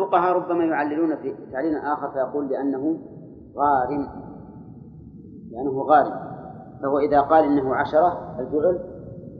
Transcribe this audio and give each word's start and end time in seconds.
والفقهاء 0.00 0.32
ربما 0.32 0.64
يعللون 0.64 1.16
في 1.16 1.34
تعليل 1.52 1.76
آخر 1.76 2.10
فيقول 2.12 2.48
لأنه 2.48 2.98
غارم 3.56 4.06
لأنه 5.50 5.82
غارم. 5.82 6.34
فهو 6.82 6.98
إذا 6.98 7.20
قال 7.20 7.44
إنه 7.44 7.74
عشرة 7.74 8.36
الجعل 8.40 8.78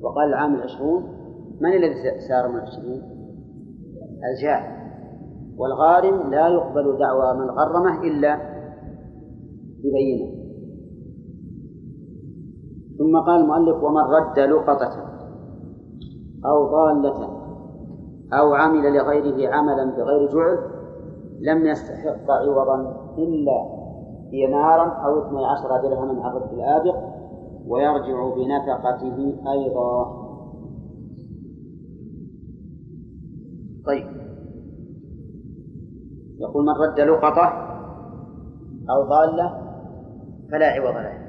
وقال 0.03 0.29
العامل 0.29 0.63
عشرون 0.63 1.03
من 1.61 1.73
الذي 1.73 1.95
سار 2.29 2.49
من 2.49 2.57
العشرين؟ 2.57 3.03
الجاهل. 4.33 4.85
والغارم 5.59 6.31
لا 6.31 6.49
يقبل 6.49 6.99
دعوى 6.99 7.35
من 7.35 7.51
غرمه 7.51 8.03
إلا 8.03 8.37
ببينة. 9.79 10.45
ثم 12.99 13.21
قال 13.27 13.41
المؤلف 13.41 13.83
ومن 13.83 14.01
رد 14.01 14.39
لقطة 14.39 15.15
أو 16.47 16.67
ضالة 16.71 17.34
أو 18.33 18.55
عمل 18.55 18.97
لغيره 18.97 19.55
عملا 19.55 19.85
بغير 19.85 20.29
جعل 20.29 20.59
لم 21.41 21.67
يستحق 21.67 22.31
عوضا 22.31 22.81
إلا 23.19 23.85
دينارا 24.31 24.85
أو 24.85 25.27
اثني 25.27 25.47
عشر 25.47 25.89
درهما 25.89 26.25
عن 26.25 26.35
رد 26.37 26.53
الآبق 26.53 26.97
ويرجع 27.67 28.35
بنفقته 28.35 29.37
أيضا. 29.53 30.25
طيب. 33.87 34.07
يقول 36.39 36.65
من 36.65 36.73
رد 36.73 37.01
لقطة 37.01 37.47
أو 38.91 39.03
ضالة 39.03 39.65
فلا 40.51 40.67
عوض 40.67 40.97
له. 40.97 41.25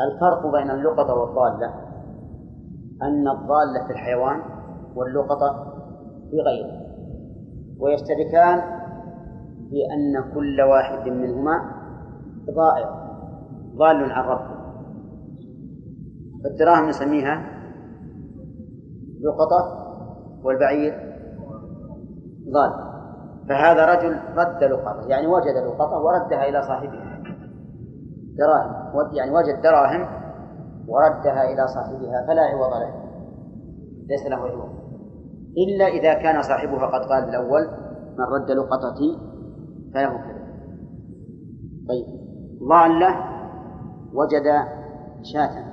الفرق 0.00 0.46
بين 0.52 0.70
اللقطة 0.70 1.14
والضالة 1.14 1.74
أن 3.02 3.28
الضالة 3.28 3.86
في 3.86 3.92
الحيوان 3.92 4.55
واللقطة 4.96 5.72
في 6.30 6.36
غيره. 6.36 6.86
ويشتركان 7.80 8.60
في 9.70 9.76
أن 9.94 10.34
كل 10.34 10.60
واحد 10.62 11.08
منهما 11.08 11.60
ضائع 12.50 13.06
ضال 13.76 14.12
عن 14.12 14.24
ربه. 14.24 14.56
فالدراهم 16.44 16.88
نسميها 16.88 17.44
لقطة 19.20 19.86
والبعير 20.44 20.92
ضال. 22.52 22.86
فهذا 23.48 23.84
رجل 23.84 24.18
رد 24.36 24.64
لقطة 24.64 25.08
يعني 25.08 25.26
وجد 25.26 25.56
لقطة 25.66 25.98
وردها 25.98 26.48
إلى 26.48 26.62
صاحبها 26.62 27.22
دراهم 28.38 29.14
يعني 29.14 29.30
وجد 29.30 29.62
دراهم 29.62 30.06
وردها 30.88 31.52
إلى 31.52 31.66
صاحبها 31.66 32.26
فلا 32.26 32.42
عوض 32.42 32.70
له 32.70 32.94
ليس 34.08 34.26
له 34.26 34.36
عوض. 34.36 34.75
إلا 35.56 35.86
إذا 35.86 36.14
كان 36.14 36.42
صاحبها 36.42 36.86
قد 36.86 37.08
قال 37.08 37.28
الأول 37.28 37.68
من 38.18 38.24
رد 38.24 38.50
لقطتي 38.50 39.18
فله 39.94 40.08
كذا 40.08 40.36
طيب. 41.88 42.06
ضالة 42.68 43.16
وجد 44.12 44.44
شاة 45.22 45.66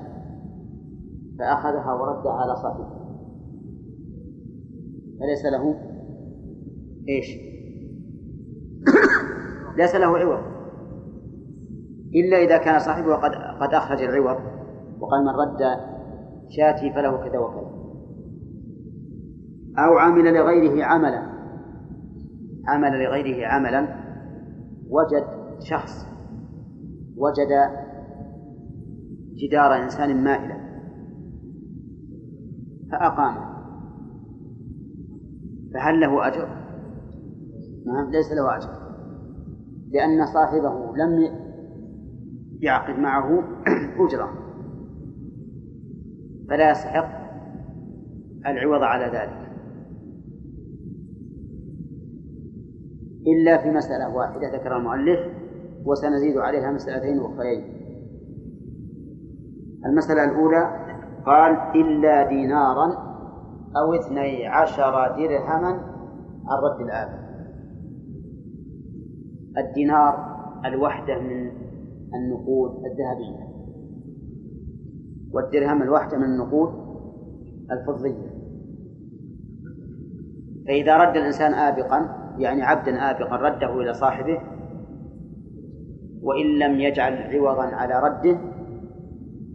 فأخذها 1.40 1.94
وردها 1.94 2.32
على 2.32 2.56
صاحبه. 2.56 2.88
فليس 5.20 5.46
له؟ 5.46 5.76
إيش؟ 7.10 7.28
ليس 9.78 9.96
له 9.96 10.18
عوض. 10.18 10.40
إلا 12.16 12.38
إذا 12.38 12.58
كان 12.58 12.80
صاحبه 12.80 13.16
قد 13.16 13.32
قد 13.62 13.74
أخرج 13.74 14.02
العوض 14.02 14.38
وقال 15.00 15.26
من 15.26 15.30
رد 15.30 15.80
شاتي 16.50 16.94
فله 16.94 17.18
كذا 17.18 17.40
وكذا. 17.40 17.73
أو 19.78 19.98
عمل 19.98 20.34
لغيره 20.34 20.86
عملا. 20.86 21.34
عمل 22.68 23.04
لغيره 23.04 23.48
عملا. 23.48 23.88
وجد 24.90 25.26
شخص. 25.60 26.06
وجد 27.18 27.70
جدار 29.36 29.84
إنسان 29.84 30.24
مائلا 30.24 30.64
فأقامه 32.92 33.54
فهل 35.74 36.00
له 36.00 36.28
أجر؟ 36.28 36.48
نعم 37.86 38.12
ليس 38.12 38.32
له 38.32 38.58
أجر. 38.58 38.70
لأن 39.92 40.26
صاحبه 40.26 40.96
لم 40.96 41.30
يعقد 42.62 43.00
معه 43.00 43.44
أجرة. 44.06 44.30
فلا 46.50 46.72
يستحق 46.72 47.24
العوض 48.46 48.82
على 48.84 49.06
ذلك. 49.06 49.43
إلا 53.28 53.58
في 53.58 53.72
مسألة 53.72 54.16
واحدة 54.16 54.56
ذكر 54.56 54.78
المؤلف 54.78 55.20
وسنزيد 55.86 56.38
عليها 56.38 56.72
مسألتين 56.72 57.20
أخريين. 57.20 57.64
المسألة 59.86 60.24
الأولى 60.24 60.84
قال 61.26 61.52
إلا 61.76 62.30
دينارا 62.30 63.14
أو 63.78 63.94
اثني 63.94 64.48
عشر 64.48 64.92
درهما 65.18 65.94
عن 66.48 66.58
رد 66.64 66.82
الآب 66.82 67.24
الدينار 69.58 70.34
الوحدة 70.66 71.20
من 71.20 71.52
النقود 72.14 72.86
الذهبية 72.86 73.54
والدرهم 75.32 75.82
الواحدة 75.82 76.18
من 76.18 76.24
النقود 76.24 76.70
الفضية. 77.72 78.34
فإذا 80.68 80.98
رد 80.98 81.18
الإنسان 81.18 81.54
آبقا 81.54 82.23
يعني 82.38 82.64
عبدا 82.64 83.12
آبقا 83.12 83.36
رده 83.36 83.82
إلى 83.82 83.94
صاحبه 83.94 84.40
وإن 86.22 86.46
لم 86.60 86.80
يجعل 86.80 87.14
عوضا 87.14 87.64
على 87.64 87.94
رده 88.00 88.40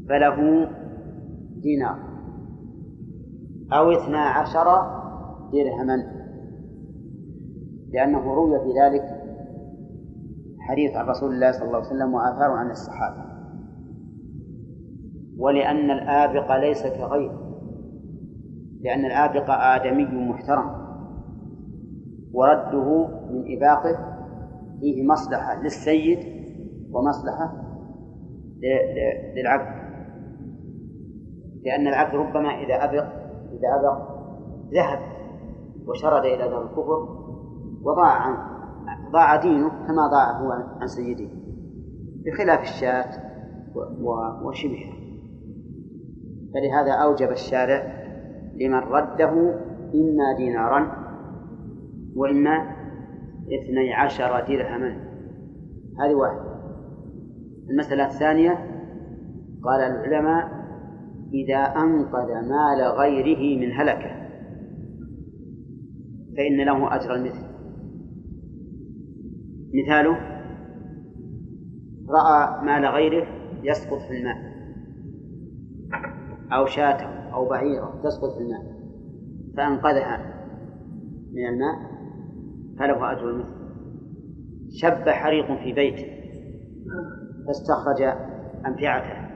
فله 0.09 0.69
دينار 1.63 1.99
أو 3.73 3.91
اثنا 3.91 4.19
عشر 4.19 4.65
درهما. 5.53 6.19
لأنه 7.93 8.35
روي 8.35 8.59
في 8.59 8.73
ذلك 8.83 9.03
حديث 10.59 10.97
عن 10.97 11.07
رسول 11.07 11.35
الله 11.35 11.53
صلى 11.53 11.63
الله 11.63 11.77
عليه 11.77 11.87
وسلم 11.87 12.15
وآثار 12.15 12.51
عن 12.51 12.71
الصحابة. 12.71 13.25
ولأن 15.39 15.91
الآبق 15.91 16.57
ليس 16.57 16.83
كغيره 16.83 17.49
لأن 18.81 19.05
الآبق 19.05 19.51
آدمي 19.51 20.05
محترم. 20.05 20.78
ورده 22.33 23.07
من 23.31 23.57
إباقه 23.57 23.99
فيه 24.81 25.07
مصلحة 25.07 25.63
للسيد 25.63 26.19
ومصلحة 26.93 27.53
للعبد. 29.37 29.79
لأن 31.65 31.87
العبد 31.87 32.15
ربما 32.15 32.49
إذا 32.49 32.85
أبق 32.85 33.07
إذا 33.53 33.69
أبق 33.81 34.19
ذهب 34.75 34.99
وشرد 35.87 36.25
إلى 36.25 36.49
دار 36.49 36.63
الكفر 36.63 37.19
وضاع 37.83 38.13
عنه 38.13 38.59
ضاع 39.13 39.37
دينه 39.37 39.69
كما 39.69 40.07
ضاع 40.07 40.41
هو 40.41 40.53
عن 40.81 40.87
سيده 40.87 41.29
بخلاف 42.25 42.61
الشاة 42.61 43.11
وشبهها 44.43 44.99
فلهذا 46.55 46.93
أوجب 46.93 47.31
الشارع 47.31 47.83
لمن 48.55 48.79
رده 48.79 49.31
إما 49.95 50.37
دينارا 50.37 50.98
وإما 52.17 52.77
اثني 53.47 53.95
عشر 53.95 54.41
درهما 54.49 55.09
هذه 56.01 56.15
واحدة. 56.15 56.49
المسألة 57.71 58.07
الثانية 58.07 58.51
قال 59.63 59.81
العلماء 59.81 60.59
إذا 61.33 61.59
أنقذ 61.59 62.29
مال 62.49 62.83
غيره 62.99 63.61
من 63.61 63.73
هلكة 63.73 64.29
فإن 66.37 66.57
له 66.57 66.97
أجر 66.97 67.15
المثل. 67.15 67.49
مثاله 69.75 70.17
رأى 72.09 72.65
مال 72.65 72.87
غيره 72.87 73.27
يسقط 73.63 73.99
في 73.99 74.19
الماء 74.19 74.37
أو 76.53 76.67
شاة 76.67 77.03
أو 77.35 77.49
بعيرة 77.49 78.01
تسقط 78.05 78.35
في 78.37 78.43
الماء 78.43 78.79
فأنقذها 79.57 80.35
من 81.33 81.47
الماء. 81.47 81.88
فله 82.79 83.13
أجر 83.13 83.31
المثل 83.31 83.59
شب 84.71 85.09
حريق 85.09 85.47
في 85.63 85.73
بيته. 85.73 86.07
فاستخرج 87.47 88.03
أمتعته 88.67 89.29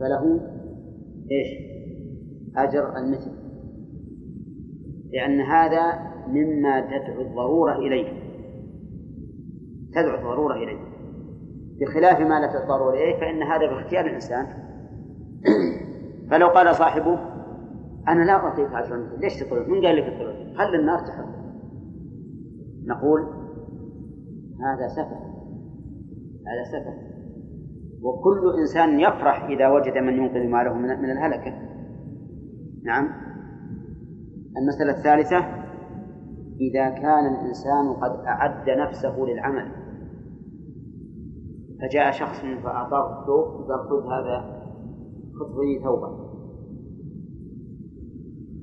فله 0.00 0.40
إيش؟ 1.30 1.48
أجر 2.56 2.96
المثل. 2.96 3.30
لأن 5.12 5.40
هذا 5.40 6.12
مما 6.28 6.80
تدعو 6.80 7.22
الضرورة 7.22 7.78
إليه. 7.78 8.08
تدعو 9.94 10.14
الضرورة 10.14 10.54
إليه. 10.54 10.92
بخلاف 11.80 12.20
ما 12.20 12.40
لا 12.40 12.46
تضطر 12.46 12.90
إليه 12.90 13.20
فإن 13.20 13.42
هذا 13.42 13.66
باختيار 13.66 14.06
الإنسان. 14.06 14.46
فلو 16.30 16.48
قال 16.48 16.74
صاحبه 16.74 17.18
أنا 18.08 18.24
لا 18.24 18.32
أعطيك 18.32 18.72
عشر 18.72 18.96
مثل 18.96 19.20
ليش 19.20 19.40
تطلب؟ 19.40 19.68
من 19.68 19.86
قال 19.86 19.96
لك 19.96 20.04
تطلب؟ 20.04 20.56
خلي 20.56 20.76
النار 20.80 20.98
تحرق 20.98 21.41
نقول 22.86 23.20
هذا 24.60 24.88
سفه 24.88 25.32
هذا 26.46 26.64
سفه. 26.72 27.12
وكل 28.02 28.60
إنسان 28.60 29.00
يفرح 29.00 29.44
إذا 29.44 29.68
وجد 29.68 29.98
من 29.98 30.12
ينقذ 30.12 30.48
ماله 30.48 30.74
من 30.74 31.10
الهلكة. 31.10 31.52
نعم. 32.84 33.08
المسألة 34.56 34.98
الثالثة 34.98 35.62
إذا 36.60 36.90
كان 36.90 37.26
الإنسان 37.26 37.92
قد 37.92 38.24
أعد 38.26 38.70
نفسه 38.70 39.18
للعمل 39.18 39.72
فجاء 41.80 42.10
شخص 42.10 42.40
فأعطاه 42.64 43.20
الثوب 43.20 43.60
وقال 43.60 43.88
خذ 43.88 44.12
هذا 44.12 44.62
خذ 45.38 45.84
ثوبا 45.84 46.32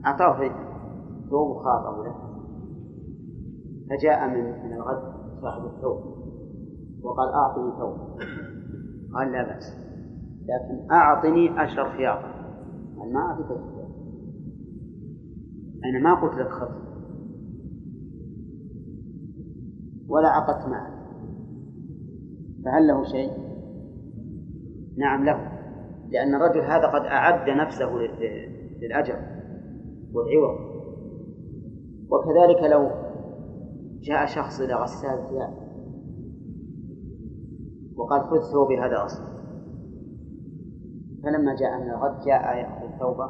أعطاه 0.06 0.38
ثوب 1.30 1.58
خاطب 1.58 2.06
له. 2.06 2.29
فجاء 3.90 4.28
من 4.28 4.44
من 4.44 4.74
الغد 4.74 5.14
صاحب 5.42 5.66
الثوب 5.66 6.20
وقال 7.02 7.30
أعطني 7.30 7.72
ثوب. 7.80 8.20
قال 9.14 9.32
لا 9.32 9.44
بأس 9.44 9.78
لكن 10.42 10.92
أعطني 10.92 11.64
أشر 11.64 11.90
خياطة. 11.98 12.32
قال 13.00 13.14
ما 13.14 13.20
أعطيك 13.20 13.46
أنا 15.86 16.00
ما 16.00 16.22
قلت 16.22 16.34
لك 16.40 16.50
خط. 16.50 16.72
ولا 20.08 20.28
عقدت 20.28 20.68
معك 20.70 20.94
فهل 22.66 22.88
له 22.88 23.04
شيء؟ 23.04 23.32
نعم 24.98 25.26
له 25.26 25.52
لأن 26.10 26.36
الرجل 26.36 26.62
هذا 26.62 26.88
قد 26.88 27.06
أعد 27.06 27.50
نفسه 27.50 27.92
للأجر 28.82 29.16
والعوض. 30.14 30.70
وكذلك 32.10 32.72
لو 32.72 33.09
جاء 34.02 34.26
شخص 34.26 34.60
إلى 34.60 34.74
غسال 34.74 35.30
ثياب. 35.30 35.70
وقال 37.96 38.22
خذ 38.22 38.52
ثوبي 38.52 38.80
هذا 38.80 39.06
أصل 39.06 39.24
فلما 41.24 41.56
جاء 41.56 41.80
من 41.82 41.90
الغد 41.90 42.20
جاء 42.20 42.58
يأخذ 42.58 43.00
ثوبه 43.00 43.30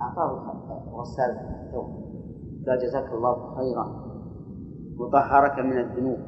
أعطاه 0.00 0.52
غسال 0.92 1.30
الثوب 1.30 2.02
قال 2.66 2.78
جزاك 2.78 3.12
الله 3.12 3.54
خيرا. 3.56 4.02
وطهرك 4.98 5.58
من 5.58 5.78
الذنوب. 5.78 6.18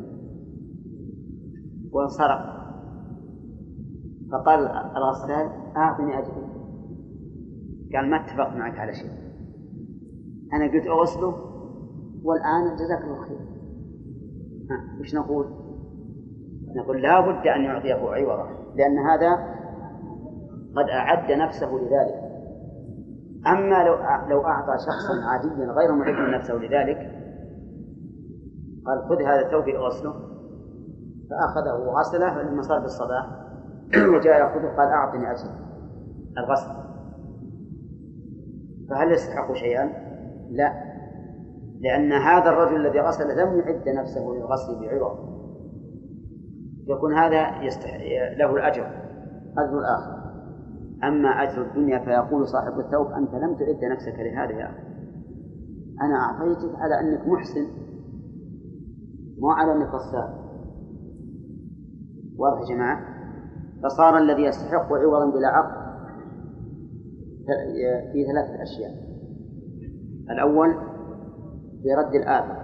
وانصرف. 1.92 2.54
فقال 4.32 4.60
الغسال 4.96 5.50
أعطني 5.76 6.18
أجري. 6.18 6.46
قال 7.94 8.10
ما 8.10 8.16
اتفقت 8.16 8.56
معك 8.56 8.78
على 8.78 8.94
شيء. 8.94 9.10
أنا 10.52 10.72
قلت 10.72 10.86
أغسله 10.86 11.34
والآن 12.24 12.76
جزاك 12.76 13.04
الله 13.04 13.22
خير 13.22 13.43
وش 15.00 15.14
نقول؟ 15.14 15.46
نقول 16.76 17.02
لا 17.02 17.20
بد 17.20 17.46
أن 17.46 17.64
يعطيه 17.64 17.94
عوضا 17.94 18.48
لأن 18.74 18.98
هذا 18.98 19.32
قد 20.76 20.88
أعد 20.88 21.32
نفسه 21.32 21.66
لذلك. 21.66 22.24
أما 23.46 23.84
لو 23.84 23.94
لو 24.28 24.46
أعطى 24.46 24.72
شخصا 24.78 25.28
عاديا 25.28 25.72
غير 25.72 25.92
معد 25.92 26.34
نفسه 26.34 26.54
لذلك 26.54 26.98
قال 28.86 29.08
خذ 29.08 29.22
هذا 29.22 29.46
الثوب 29.46 29.68
اغسله 29.68 30.14
فأخذه 31.30 31.74
وغسله 31.74 32.42
لما 32.42 32.62
صار 32.62 32.80
بالصباح 32.80 33.26
وجاء 34.16 34.38
يأخذه 34.38 34.76
قال 34.76 34.88
أعطني 34.88 35.30
أجر 35.30 35.50
الغسل. 36.38 36.84
فهل 38.90 39.12
يستحق 39.12 39.52
شيئا؟ 39.52 39.92
لا. 40.50 40.93
لأن 41.84 42.12
هذا 42.12 42.50
الرجل 42.50 42.86
الذي 42.86 43.00
غسل 43.00 43.28
لم 43.28 43.58
يعد 43.58 43.88
نفسه 43.88 44.20
للغسل 44.20 44.80
بعوض. 44.80 45.34
يكون 46.86 47.14
هذا 47.14 47.62
يستح... 47.62 48.00
له 48.38 48.56
الأجر 48.56 48.86
أجر 49.58 49.78
الآخر. 49.78 50.24
أما 51.04 51.28
أجر 51.28 51.62
الدنيا 51.62 51.98
فيقول 51.98 52.48
صاحب 52.48 52.78
الثوب 52.78 53.06
أنت 53.06 53.34
لم 53.34 53.54
تعد 53.54 53.84
نفسك 53.92 54.14
لهذا 54.18 54.52
يا 54.52 54.70
أخي 54.70 54.82
أنا 56.02 56.16
أعطيتك 56.16 56.74
على 56.78 57.00
أنك 57.00 57.28
محسن 57.28 57.66
مو 59.38 59.50
على 59.50 59.72
أنك 59.72 59.88
غسال. 59.88 60.44
واضح 62.38 62.60
يا 62.60 62.74
جماعة؟ 62.74 63.00
فصار 63.84 64.18
الذي 64.18 64.42
يستحق 64.42 64.92
عوضا 64.92 65.30
بلا 65.30 65.48
عقد 65.48 65.84
في 68.12 68.24
ثلاثة 68.26 68.62
أشياء. 68.62 69.04
الأول 70.30 70.93
في 71.84 71.94
رد 71.94 72.14
الآفة 72.14 72.56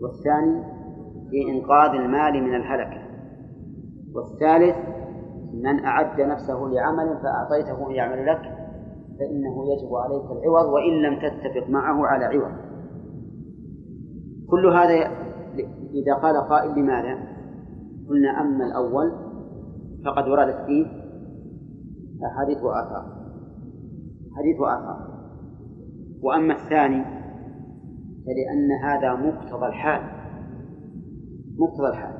والثاني 0.00 0.64
في 1.30 1.50
إنقاذ 1.50 1.90
المال 1.90 2.42
من 2.42 2.54
الهلكة 2.54 3.00
والثالث 4.14 4.76
من 5.54 5.84
أعد 5.84 6.20
نفسه 6.20 6.58
لعمل 6.58 7.18
فأعطيته 7.22 7.92
يعمل 7.92 8.26
لك 8.26 8.42
فإنه 9.18 9.64
يجب 9.72 9.94
عليك 9.94 10.24
العوض 10.24 10.66
وإن 10.72 11.02
لم 11.02 11.18
تتفق 11.18 11.68
معه 11.68 12.06
على 12.06 12.24
عوض. 12.24 12.52
كل 14.50 14.66
هذا 14.66 14.94
إذا 15.94 16.14
قال 16.22 16.48
قائل 16.48 16.82
لماذا؟ 16.82 17.18
قلنا 18.08 18.40
أما 18.40 18.64
الأول 18.64 19.12
فقد 20.04 20.28
وردت 20.28 20.66
فيه 20.66 20.86
أحاديث 22.26 22.62
وآثار 22.62 23.04
حديث 24.36 24.60
وآثار 24.60 25.10
وأما 26.22 26.54
الثاني 26.54 27.19
فلأن 28.26 28.72
هذا 28.84 29.14
مقتضى 29.14 29.66
الحال. 29.66 30.02
مقتضى 31.58 31.88
الحال. 31.88 32.14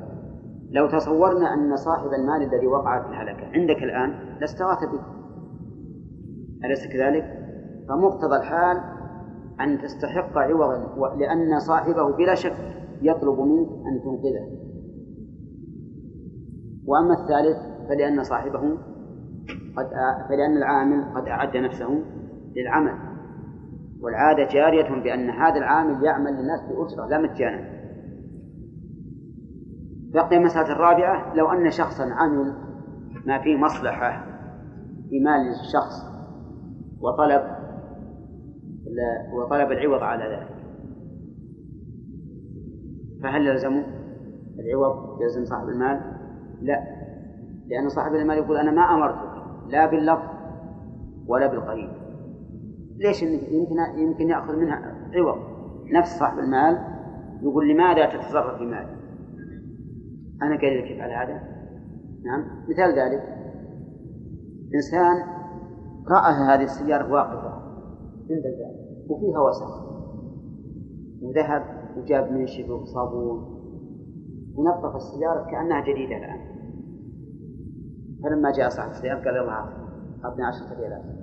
لو 0.71 0.87
تصورنا 0.87 1.53
أن 1.53 1.75
صاحب 1.75 2.09
المال 2.13 2.53
الذي 2.53 2.67
وقع 2.67 3.01
في 3.01 3.09
الهلكة 3.09 3.45
عندك 3.45 3.83
الآن 3.83 4.37
لاستغاث 4.39 4.77
بك. 4.83 5.05
أليس 6.65 6.87
كذلك؟ 6.87 7.25
فمقتضى 7.89 8.35
الحال 8.35 8.77
أن 9.61 9.77
تستحق 9.77 10.37
عوضا 10.37 10.95
لأن 11.15 11.59
صاحبه 11.59 12.15
بلا 12.17 12.35
شك 12.35 12.55
يطلب 13.01 13.39
منك 13.39 13.69
أن 13.69 14.01
تنقذه. 14.03 14.61
وأما 16.85 17.13
الثالث 17.13 17.87
فلأن 17.89 18.23
صاحبه 18.23 18.77
قد 19.77 19.89
فلأن 20.29 20.57
العامل 20.57 21.15
قد 21.15 21.27
أعد 21.27 21.57
نفسه 21.57 22.03
للعمل. 22.55 23.10
والعادة 24.01 24.43
جارية 24.43 25.01
بأن 25.03 25.29
هذا 25.29 25.57
العامل 25.57 26.03
يعمل 26.03 26.31
للناس 26.31 26.61
بأجرة 26.61 27.07
لا 27.07 27.17
مجانا. 27.17 27.81
بقي 30.13 30.37
المسألة 30.37 30.71
الرابعة 30.71 31.35
لو 31.35 31.51
أن 31.51 31.71
شخصا 31.71 32.03
عمل 32.03 32.55
ما 33.25 33.41
فيه 33.43 33.57
مصلحة 33.57 34.25
في 35.09 35.19
مال 35.19 35.49
الشخص 35.49 36.11
وطلب 37.01 37.41
وطلب 39.33 39.71
العوض 39.71 40.03
على 40.03 40.23
ذلك 40.23 40.61
فهل 43.23 43.47
يلزمه 43.47 43.85
العوض؟ 44.59 45.21
يلزم 45.21 45.45
صاحب 45.45 45.69
المال؟ 45.69 46.01
لا 46.61 47.01
لأن 47.67 47.89
صاحب 47.89 48.15
المال 48.15 48.37
يقول 48.37 48.57
أنا 48.57 48.71
ما 48.71 48.81
أمرتك 48.81 49.31
لا 49.67 49.85
باللفظ 49.85 50.27
ولا 51.27 51.47
بالقريب. 51.47 52.00
ليش 53.01 53.23
يمكن 53.23 53.75
يمكن 53.95 54.29
يأخذ 54.29 54.55
منها 54.55 54.95
عوض؟ 55.13 55.37
نفس 55.93 56.19
صاحب 56.19 56.39
المال 56.39 56.77
يقول 57.41 57.69
لماذا 57.69 58.05
تتصرف 58.05 58.57
في 58.57 58.65
مالي؟ 58.65 58.95
أنا 60.41 60.57
قايل 60.57 60.79
لك 60.79 60.91
يفعل 60.91 61.11
هذا. 61.11 61.41
نعم. 62.25 62.65
مثال 62.69 62.99
ذلك. 62.99 63.23
إنسان 64.75 65.15
رأى 66.07 66.33
هذه 66.33 66.63
السيارة 66.63 67.13
واقفة 67.13 67.49
عند 68.29 68.45
الباب 68.45 68.75
وفيها 69.09 69.39
وسخ. 69.39 69.91
وذهب 71.21 71.63
وجاب 71.97 72.31
منشف 72.31 72.69
وصابون 72.69 73.61
ونظف 74.55 74.95
السيارة 74.95 75.51
كأنها 75.51 75.81
جديدة 75.81 76.17
الآن. 76.17 76.39
فلما 78.23 78.51
جاء 78.51 78.69
صاحب 78.69 78.89
السيارة 78.89 79.23
قال 79.23 79.35
يلا 79.35 79.51
أعطني 80.25 80.45
عشرة 80.45 80.79
ريالات. 80.79 81.20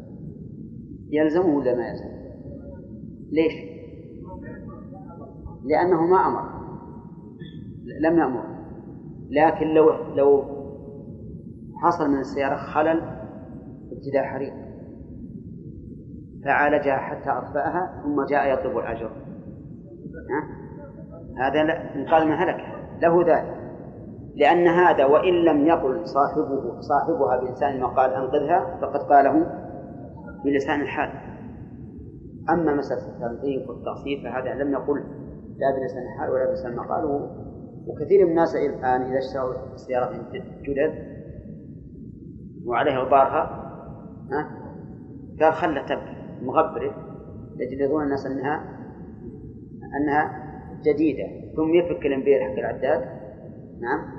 يلزمه 1.11 1.57
ولا 1.57 1.75
ما 1.75 1.89
يلزم؟ 1.89 2.19
ليش؟ 3.31 3.53
لأنه 5.65 6.07
ما 6.07 6.27
أمر. 6.27 6.59
لم 8.01 8.19
يأمر. 8.19 8.45
لكن 9.31 9.67
لو 9.67 10.15
لو 10.15 10.45
حصل 11.83 12.09
من 12.11 12.19
السيارة 12.19 12.57
خلل 12.57 13.03
ابتداء 13.93 14.25
حريق. 14.25 14.55
فعالجها 16.45 16.97
حتى 16.97 17.31
أطفأها 17.31 18.03
ثم 18.03 18.25
جاء 18.25 18.53
يطلب 18.53 18.79
الأجر. 18.79 19.11
هذا 21.39 21.61
انقاذ 21.95 22.25
من 22.25 22.33
هلكه 22.33 22.99
له 23.03 23.23
ذلك. 23.27 23.59
لأن 24.35 24.67
هذا 24.67 25.05
وإن 25.05 25.35
لم 25.35 25.67
يقل 25.67 26.07
صاحبه 26.07 26.81
صاحبها 26.81 27.41
بلسان 27.41 27.81
ما 27.81 27.87
قال 27.87 28.11
أنقذها 28.15 28.79
فقد 28.81 29.01
قاله 29.01 29.68
بلسان 30.45 30.81
الحال. 30.81 31.11
أما 32.51 32.75
مسألة 32.75 33.09
التنظيف 33.09 33.69
والتقصير 33.69 34.23
فهذا 34.23 34.55
لم 34.55 34.73
يقل 34.73 34.99
لا 35.59 35.71
بلسان 35.81 36.03
الحال 36.03 36.31
ولا 36.31 36.47
بلسان 36.47 36.73
المقال 36.73 37.05
وكثير 37.87 38.25
من 38.25 38.31
الناس 38.31 38.57
الآن 38.57 39.03
إذا 39.03 39.19
اشتروا 39.19 39.77
سيارة 39.77 40.31
جدد 40.63 40.95
وعليها 42.67 42.99
غبارها 42.99 43.73
ها 44.33 44.51
قال 45.41 45.53
خلها 45.53 45.83
تبقى 45.83 46.15
مغبرة 46.43 46.95
يجلدون 47.57 48.03
الناس 48.05 48.27
أنها 48.27 48.79
أنها 50.01 50.49
جديدة. 50.85 51.49
ثم 51.57 51.75
يفك 51.75 52.07
الإمبير 52.07 52.41
حق 52.41 52.59
العداد 52.59 53.01
نعم 53.81 54.19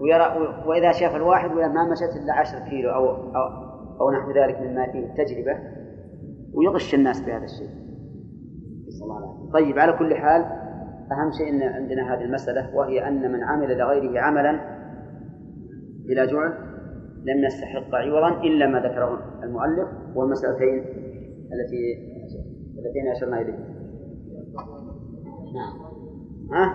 ويرى 0.00 0.54
وإذا 0.66 0.92
شاف 0.92 1.16
الواحد 1.16 1.52
ولا 1.52 1.68
ما 1.68 1.90
مشت 1.90 2.16
إلا 2.22 2.32
عشر 2.32 2.58
كيلو 2.58 2.90
أو 2.90 3.08
أو, 3.10 3.65
أو 4.00 4.10
نحو 4.10 4.30
ذلك 4.30 4.60
مما 4.60 4.92
فيه 4.92 5.06
التجربة 5.06 5.58
ويغش 6.54 6.94
الناس 6.94 7.20
بهذا 7.20 7.44
الشيء. 7.44 7.86
طيب 9.52 9.78
على 9.78 9.92
كل 9.92 10.14
حال 10.14 10.42
أهم 11.12 11.30
شيء 11.38 11.48
أن 11.48 11.62
عندنا 11.62 12.14
هذه 12.14 12.24
المسألة 12.24 12.76
وهي 12.76 13.08
أن 13.08 13.32
من 13.32 13.44
عمل 13.44 13.78
لغيره 13.78 14.20
عملا 14.20 14.60
بلا 16.08 16.24
جعل 16.24 16.52
لم 17.24 17.44
يستحق 17.44 17.94
عوضا 17.94 18.40
إلا 18.40 18.66
ما 18.66 18.78
ذكره 18.78 19.42
المؤلف 19.42 19.88
والمسألتين 20.14 20.78
التي 21.52 22.16
اللتين 22.78 23.08
أشرنا 23.16 23.40
إليه. 23.40 23.58
نعم. 25.54 25.86
ها؟ 26.52 26.74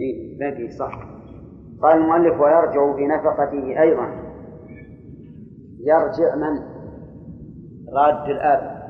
إيه 0.00 0.38
باقي 0.38 0.70
صح. 0.70 1.08
قال 1.82 1.98
المؤلف 1.98 2.40
ويرجع 2.40 2.96
في 2.96 3.06
نفقته 3.06 3.82
أيضا. 3.82 4.23
يرجع 5.86 6.34
من؟ 6.36 6.62
راد 7.94 8.30
الآب. 8.30 8.84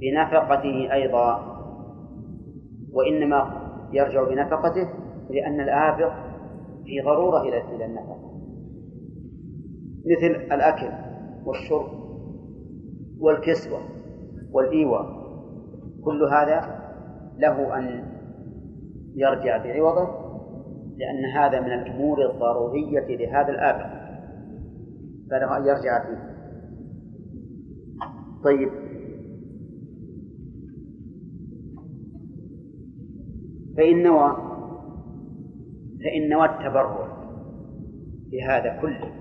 بنفقته 0.00 0.92
أيضا. 0.92 1.52
وإنما 2.92 3.62
يرجع 3.92 4.24
بنفقته 4.24 4.88
لأن 5.30 5.60
الآبق 5.60 6.12
في 6.84 7.00
ضرورة 7.04 7.42
إلى 7.42 7.84
النفقة. 7.84 8.32
مثل 10.06 10.54
الأكل 10.54 10.92
والشرب 11.46 11.88
والكسوة 13.20 13.80
والإيواء. 14.52 15.22
كل 16.04 16.24
هذا 16.24 16.82
له 17.38 17.78
أن 17.78 18.04
يرجع 19.14 19.56
بعوضه 19.56 20.08
لأن 20.96 21.24
هذا 21.24 21.60
من 21.60 21.72
الأمور 21.72 22.30
الضرورية 22.30 23.16
لهذا 23.16 23.48
الآبق 23.48 24.01
فله 25.32 25.56
أن 25.56 25.66
يرجع 25.66 26.04
فيه. 26.04 26.32
طيب. 28.44 28.68
فإن 33.76 34.02
نوى 34.02 34.36
فإن 36.04 36.28
نوى 36.28 36.44
التبرع 36.44 37.08
بهذا 38.30 38.80
كله 38.80 39.12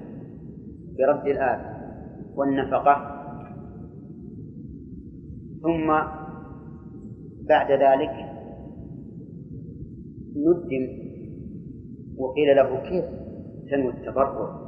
برد 0.97 1.27
الآب 1.27 1.81
والنفقة 2.35 3.21
ثم 5.61 5.87
بعد 7.47 7.71
ذلك 7.71 8.31
ندم 10.35 11.01
وقيل 12.17 12.55
له 12.55 12.89
كيف 12.89 13.05
تنوي 13.71 13.91
التبرع؟ 13.91 14.60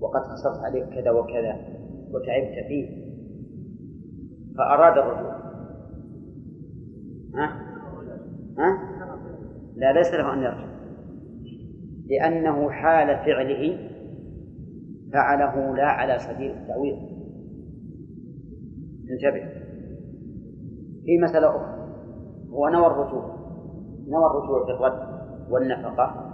وقد 0.00 0.20
خسرت 0.20 0.64
عليك 0.64 0.84
كذا 0.84 1.10
وكذا 1.10 1.56
وتعبت 2.10 2.66
فيه. 2.68 3.06
فأراد 4.58 4.98
الرجوع. 4.98 5.36
ها؟ 7.34 7.46
ها؟ 8.58 8.96
لا 9.76 9.92
ليس 9.92 10.14
له 10.14 10.32
أن 10.32 10.38
يرجع. 10.38 10.66
لأنه 12.06 12.70
حال 12.70 13.06
فعله 13.06 13.90
فعله 15.12 15.76
لا 15.76 15.86
على 15.86 16.18
سبيل 16.18 16.50
التعويض 16.50 16.96
انتبه. 19.10 19.48
في 21.04 21.18
مسألة 21.22 21.48
أخرى. 21.48 21.76
هو 22.50 22.68
نوى 22.68 22.86
الرجوع. 22.86 23.36
نوى 24.08 24.26
الرجوع 24.26 24.64
في 24.64 24.70
الرد 24.70 25.16
والنفقة. 25.50 26.32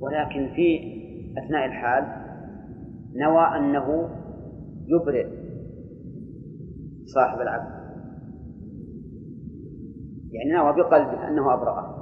ولكن 0.00 0.54
في 0.54 0.96
أثناء 1.38 1.66
الحال 1.66 2.25
نوى 3.16 3.42
أنه 3.56 4.08
يبرئ 4.86 5.26
صاحب 7.04 7.40
العبد 7.40 7.76
يعني 10.36 10.50
نوى 10.50 10.72
بقلبه 10.72 11.28
أنه 11.28 11.54
أبرأه. 11.54 11.96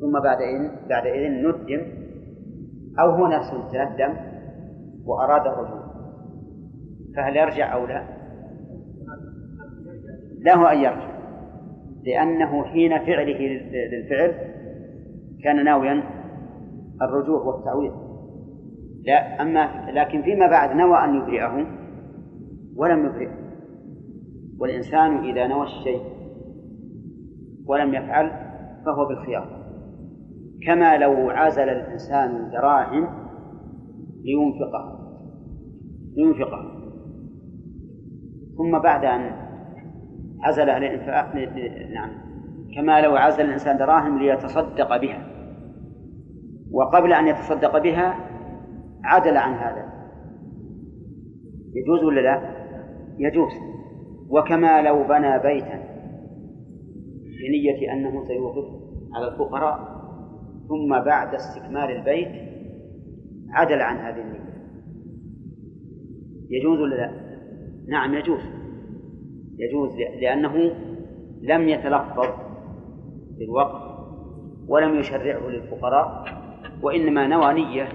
ثم 0.00 0.20
بعدئذ 0.20 0.88
بعدئذ 0.88 1.30
ندم. 1.30 2.04
أو 3.00 3.10
هو 3.10 3.26
نفسه 3.26 3.68
تندم 3.72 4.14
وأراد 5.04 5.46
الرجوع. 5.46 5.84
فهل 7.16 7.36
يرجع 7.36 7.74
أو 7.74 7.86
لا؟ 7.86 8.04
له 10.38 10.72
أن 10.72 10.78
يرجع. 10.78 11.14
لأنه 12.02 12.64
حين 12.64 12.98
فعله 12.98 13.38
للفعل 13.92 14.34
كان 15.44 15.64
ناويا 15.64 16.02
الرجوع 17.02 17.42
والتعويض. 17.42 18.03
لا 19.04 19.42
أما 19.42 19.90
لكن 19.90 20.22
فيما 20.22 20.46
بعد 20.46 20.76
نوى 20.76 21.04
أن 21.04 21.14
يبرئه 21.14 21.66
ولم 22.76 23.06
يبرئه 23.06 23.44
والإنسان 24.58 25.24
إذا 25.24 25.46
نوى 25.46 25.62
الشيء 25.62 26.02
ولم 27.66 27.94
يفعل 27.94 28.30
فهو 28.86 29.08
بالخيار. 29.08 29.64
كما 30.66 30.96
لو 30.96 31.30
عزل 31.30 31.68
الإنسان 31.68 32.50
دراهم 32.50 33.08
لينفقها 34.24 35.00
لينفقها 36.16 36.74
ثم 38.56 38.78
بعد 38.78 39.04
أن 39.04 39.30
عزلها 40.42 40.78
للإنفاق 40.78 41.34
نعم 41.94 42.10
كما 42.76 43.00
لو 43.00 43.16
عزل 43.16 43.44
الإنسان 43.44 43.76
دراهم 43.76 44.18
ليتصدق 44.18 44.96
بها. 44.96 45.26
وقبل 46.72 47.12
أن 47.12 47.26
يتصدق 47.26 47.78
بها 47.78 48.33
عدل 49.04 49.36
عن 49.36 49.54
هذا 49.54 49.92
يجوز 51.74 52.04
ولا 52.04 52.20
لا؟ 52.20 52.54
يجوز 53.18 53.52
وكما 54.28 54.82
لو 54.82 55.04
بنى 55.04 55.38
بيتا 55.38 55.94
بنية 57.40 57.92
أنه 57.92 58.24
سيوقف 58.24 58.64
على 59.14 59.28
الفقراء 59.28 59.94
ثم 60.68 61.04
بعد 61.04 61.34
استكمال 61.34 61.90
البيت 61.90 62.28
عدل 63.50 63.80
عن 63.80 63.96
هذه 63.96 64.22
النية 64.22 64.54
يجوز 66.50 66.80
ولا 66.80 66.94
لا؟ 66.94 67.10
نعم 67.88 68.14
يجوز 68.14 68.40
يجوز 69.58 69.96
لأنه 70.20 70.74
لم 71.42 71.68
يتلفظ 71.68 72.28
بالوقف 73.38 73.94
ولم 74.68 74.94
يشرعه 74.94 75.48
للفقراء 75.48 76.24
وإنما 76.82 77.26
نوى 77.26 77.54
نية 77.54 77.88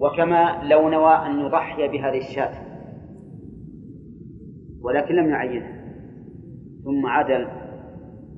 وكما 0.00 0.62
لو 0.62 0.88
نوى 0.88 1.12
أن 1.12 1.40
يضحي 1.40 1.88
بهذه 1.88 2.18
الشاة. 2.18 2.52
ولكن 4.82 5.14
لم 5.14 5.30
يعينها. 5.30 5.80
ثم 6.84 7.06
عدل 7.06 7.48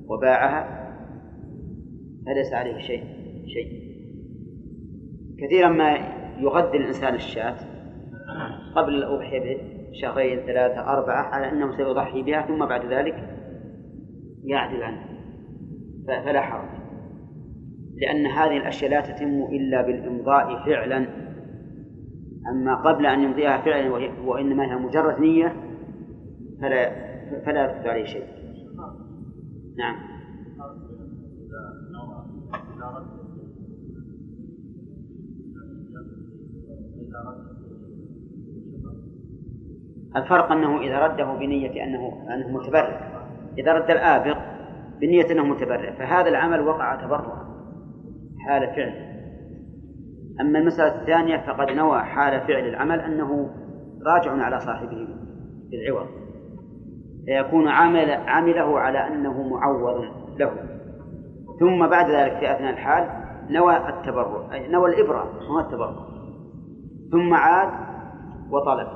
وباعها. 0.07 0.83
فليس 2.25 2.53
عليه 2.53 2.77
شيء 2.77 3.03
شيء. 3.45 3.83
كثيرا 5.39 5.69
ما 5.69 5.97
يغذي 6.39 6.77
الإنسان 6.77 7.15
الشاة. 7.15 7.55
قبل 8.75 8.95
الأضحية 8.95 9.57
بشهرين 9.91 10.39
ثلاثة 10.39 10.81
أربعة 10.81 11.21
على 11.21 11.49
أنه 11.49 11.77
سيضحي 11.77 12.21
بها 12.21 12.41
ثم 12.41 12.65
بعد 12.65 12.85
ذلك 12.93 13.15
يعدل 14.43 14.83
عنها 14.83 15.07
فلا 16.07 16.41
حرج. 16.41 16.69
لأن 17.95 18.25
هذه 18.25 18.57
الأشياء 18.57 18.91
لا 18.91 19.01
تتم 19.01 19.43
إلا 19.51 19.81
بالإمضاء 19.81 20.65
فعلا. 20.65 21.22
أما 22.49 22.75
قبل 22.75 23.05
أن 23.05 23.19
يمضيها 23.19 23.61
فعلا 23.61 23.89
وإنما 24.25 24.63
هي 24.65 24.75
مجرد 24.75 25.19
نية 25.19 25.55
فلا 26.61 27.13
فلا 27.45 27.63
يرد 27.63 27.87
عليه 27.87 28.05
شيء. 28.05 28.25
نعم. 29.77 29.95
الفرق 40.15 40.51
أنه 40.51 40.81
إذا 40.81 41.07
رده 41.07 41.33
بنية 41.33 41.83
أنه 41.83 42.27
أنه 42.33 42.47
متبرع 42.47 43.23
إذا 43.57 43.73
رد 43.73 43.91
الآبق 43.91 44.37
بنية 45.01 45.31
أنه 45.31 45.45
متبرع 45.45 45.91
فهذا 45.91 46.29
العمل 46.29 46.61
وقع 46.61 46.95
تبرعا. 46.95 47.43
حال 48.39 48.75
فعل. 48.75 49.12
أما 50.41 50.59
المسألة 50.59 51.01
الثانية 51.01 51.37
فقد 51.37 51.71
نوى 51.71 51.99
حال 51.99 52.41
فعل 52.41 52.67
العمل 52.67 52.99
أنه 52.99 53.49
راجع 54.05 54.31
على 54.31 54.59
صاحبه 54.59 55.07
بالعوض 55.71 56.07
فيكون 57.25 57.67
عمل 57.67 58.11
عمله 58.11 58.79
على 58.79 59.07
أنه 59.07 59.47
معوض 59.47 60.05
له. 60.37 60.51
ثم 61.59 61.87
بعد 61.87 62.09
ذلك 62.09 62.39
في 62.39 62.51
أثناء 62.51 62.73
الحال 62.73 63.09
نوى 63.49 63.77
التبرع 63.77 64.67
نوى 64.67 64.89
الإبرة 64.89 65.23
هو 65.23 65.59
التبرع. 65.59 65.95
ثم 67.11 67.33
عاد 67.33 67.73
وطلب. 68.49 68.87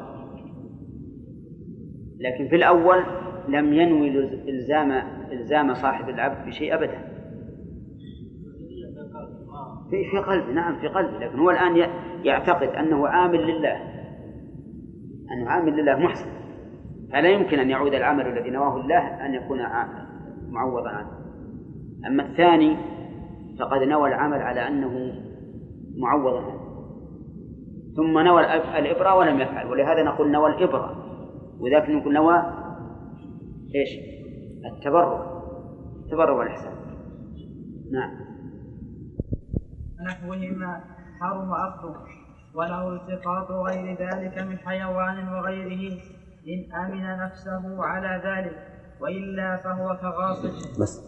لكن 2.19 2.47
في 2.49 2.55
الأول 2.55 3.03
لم 3.47 3.73
ينوي 3.73 4.09
إلزام 4.49 4.91
إلزام 5.31 5.73
صاحب 5.73 6.09
العبد 6.09 6.45
بشيء 6.47 6.73
أبدا. 6.73 7.06
في 9.89 10.11
في 10.11 10.17
قلبه 10.17 10.53
نعم 10.53 10.79
في 10.79 10.87
قلبه 10.87 11.17
لكن 11.17 11.39
هو 11.39 11.49
الآن 11.49 11.89
يعتقد 12.23 12.67
أنه 12.67 13.07
عامل 13.07 13.47
لله. 13.47 13.75
أنه 15.31 15.49
عامل 15.49 15.73
لله 15.73 15.95
محسن. 15.95 16.29
فلا 17.11 17.29
يمكن 17.29 17.59
أن 17.59 17.69
يعود 17.69 17.93
العمل 17.93 18.27
الذي 18.27 18.49
نواه 18.49 18.81
الله 18.81 19.25
أن 19.25 19.33
يكون 19.33 19.59
معوضا 20.49 20.89
عنه. 20.89 21.11
أما 22.07 22.23
الثاني 22.23 22.77
فقد 23.59 23.81
نوى 23.81 24.09
العمل 24.09 24.41
على 24.41 24.67
أنه 24.67 25.13
معوض 25.97 26.33
عنه. 26.33 26.59
ثم 27.95 28.19
نوى 28.19 28.41
الإبرة 28.77 29.15
ولم 29.15 29.39
يفعل. 29.39 29.67
ولهذا 29.67 30.03
نقول 30.03 30.31
نوى 30.31 30.49
الإبرة. 30.49 31.03
وذاك 31.59 31.89
نقول 31.89 32.13
نوى 32.13 32.35
إيش؟ 33.75 33.89
التبرع. 34.73 35.41
التبرع 36.05 36.31
والإحسان. 36.31 36.73
نعم. 37.91 38.26
نحوهما 40.01 40.81
حرم 41.19 41.51
أخذه 41.53 41.95
وله 42.55 42.93
التقاط 42.95 43.51
غير 43.51 43.97
ذلك 43.99 44.37
من 44.37 44.57
حيوان 44.57 45.29
وغيره. 45.33 45.99
إن 46.47 46.73
أمن 46.73 47.17
نفسه 47.17 47.83
على 47.83 48.21
ذلك 48.25 48.55
وإلا 49.01 49.57
فهو 49.57 49.97
كغاصب. 50.01 50.81
بس. 50.81 51.01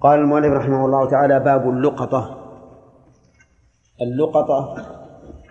قال 0.00 0.20
المؤلف 0.20 0.52
رحمه 0.52 0.84
الله 0.86 1.10
تعالى 1.10 1.40
باب 1.40 1.68
اللقطة. 1.70 2.44
اللقطة 4.02 4.74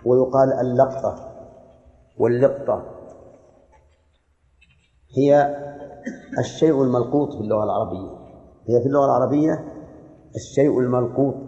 ويقال 0.04 0.52
اللقطة 0.52 1.14
واللقطة. 2.18 2.82
هي 5.16 5.56
الشيء 6.38 6.82
الملقوط 6.82 7.34
في 7.34 7.40
اللغة 7.40 7.64
العربية. 7.64 8.10
هي 8.68 8.80
في 8.82 8.86
اللغة 8.86 9.04
العربية 9.04 9.64
الشيء 10.36 10.80
الملقوط. 10.80 11.47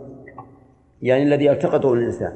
يعني 1.02 1.22
الذي 1.22 1.44
يلتقطه 1.44 1.92
الإنسان. 1.92 2.32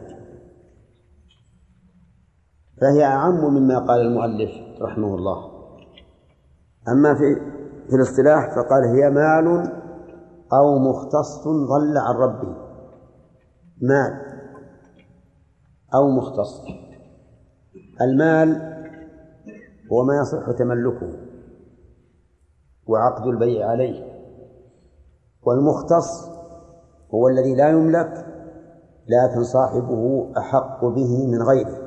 فهي 2.80 3.04
أعم 3.04 3.54
مما 3.54 3.78
قال 3.78 4.00
المؤلف 4.00 4.50
رحمه 4.82 5.14
الله. 5.14 5.50
أما 6.88 7.14
في 7.14 7.54
في 7.88 7.96
الاصطلاح 7.96 8.54
فقال 8.54 8.84
هي 8.84 9.10
مال 9.10 9.72
أو 10.52 10.78
مختص 10.78 11.48
ضل 11.48 11.98
عن 11.98 12.14
ربه. 12.14 12.56
مال 13.82 14.40
أو 15.94 16.10
مختص. 16.10 16.62
المال 18.00 18.74
هو 19.92 20.04
ما 20.04 20.14
يصح 20.20 20.50
تملكه 20.58 21.12
وعقد 22.86 23.26
البيع 23.26 23.68
عليه. 23.68 24.14
والمختص 25.42 26.28
هو 27.14 27.28
الذي 27.28 27.54
لا 27.54 27.70
يملك 27.70 28.26
لكن 29.08 29.44
صاحبه 29.44 30.32
أحق 30.38 30.84
به 30.84 31.26
من 31.26 31.42
غيره. 31.42 31.78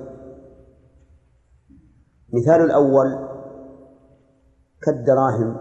مثال 2.34 2.62
الأول 2.62 3.28
كالدراهم 4.82 5.58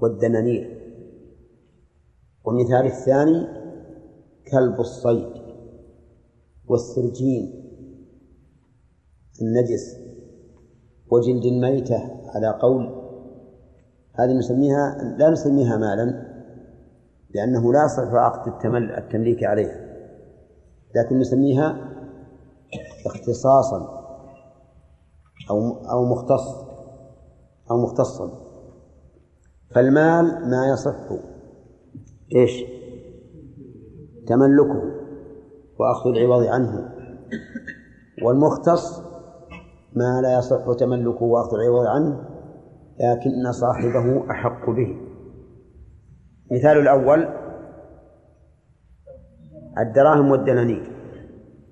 والدنانير. 0.00 0.80
والمثال 2.44 2.86
الثاني 2.86 3.46
كلب 4.52 4.80
الصيد 4.80 5.32
والسرجين 6.66 7.64
النجس 9.42 9.96
وجلد 11.10 11.44
الميتة 11.44 11.98
على 12.34 12.58
قول. 12.62 13.00
هذه 14.14 14.32
نسميها 14.32 15.14
لا 15.18 15.30
نسميها 15.30 15.76
مالا 15.76 16.30
لأنه 17.34 17.72
لا 17.72 17.84
يصح 17.84 18.12
عقد 18.12 18.52
التمل 18.52 18.90
التمليك 18.90 19.44
عليها. 19.44 19.79
لكن 20.96 21.18
نسميها 21.18 21.90
اختصاصا 23.06 24.00
أو 25.50 25.72
أو 25.90 26.04
مختص 26.04 26.64
أو 27.70 27.82
مختصا. 27.82 28.30
فالمال 29.74 30.50
ما 30.50 30.72
يصح. 30.72 30.96
إيش؟ 32.36 32.64
تملكه 34.26 34.82
وأخذ 35.78 36.10
العوض 36.10 36.46
عنه. 36.46 36.94
والمختص 38.24 39.02
ما 39.92 40.20
لا 40.22 40.38
يصح 40.38 40.72
تملكه 40.78 41.22
وأخذ 41.24 41.54
العوض 41.54 41.86
عنه 41.86 42.20
لكن 43.00 43.52
صاحبه 43.52 44.30
أحق 44.30 44.70
به. 44.70 44.96
مثال 46.52 46.78
الأول 46.78 47.39
الدراهم 49.78 50.30
والدنانير 50.30 50.92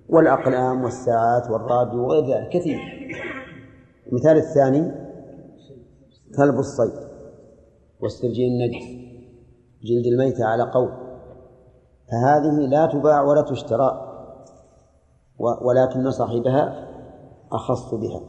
والأقلام 0.08 0.84
والساعات 0.84 1.50
والراديو 1.50 2.04
وغير 2.04 2.24
ذلك 2.24 2.48
كثير. 2.48 2.78
المثال 4.06 4.36
الثاني 4.36 4.92
كلب 6.36 6.58
الصيد 6.58 7.08
واسترجين 8.00 8.52
النجس 8.52 8.86
جلد 9.82 10.06
الميتة 10.06 10.44
على 10.44 10.62
قول. 10.62 10.90
فهذه 12.10 12.66
لا 12.70 12.86
تباع 12.86 13.22
ولا 13.22 13.42
تشترى 13.42 14.04
ولكن 15.38 16.10
صاحبها 16.10 16.88
أخص 17.52 17.94
بها. 17.94 18.20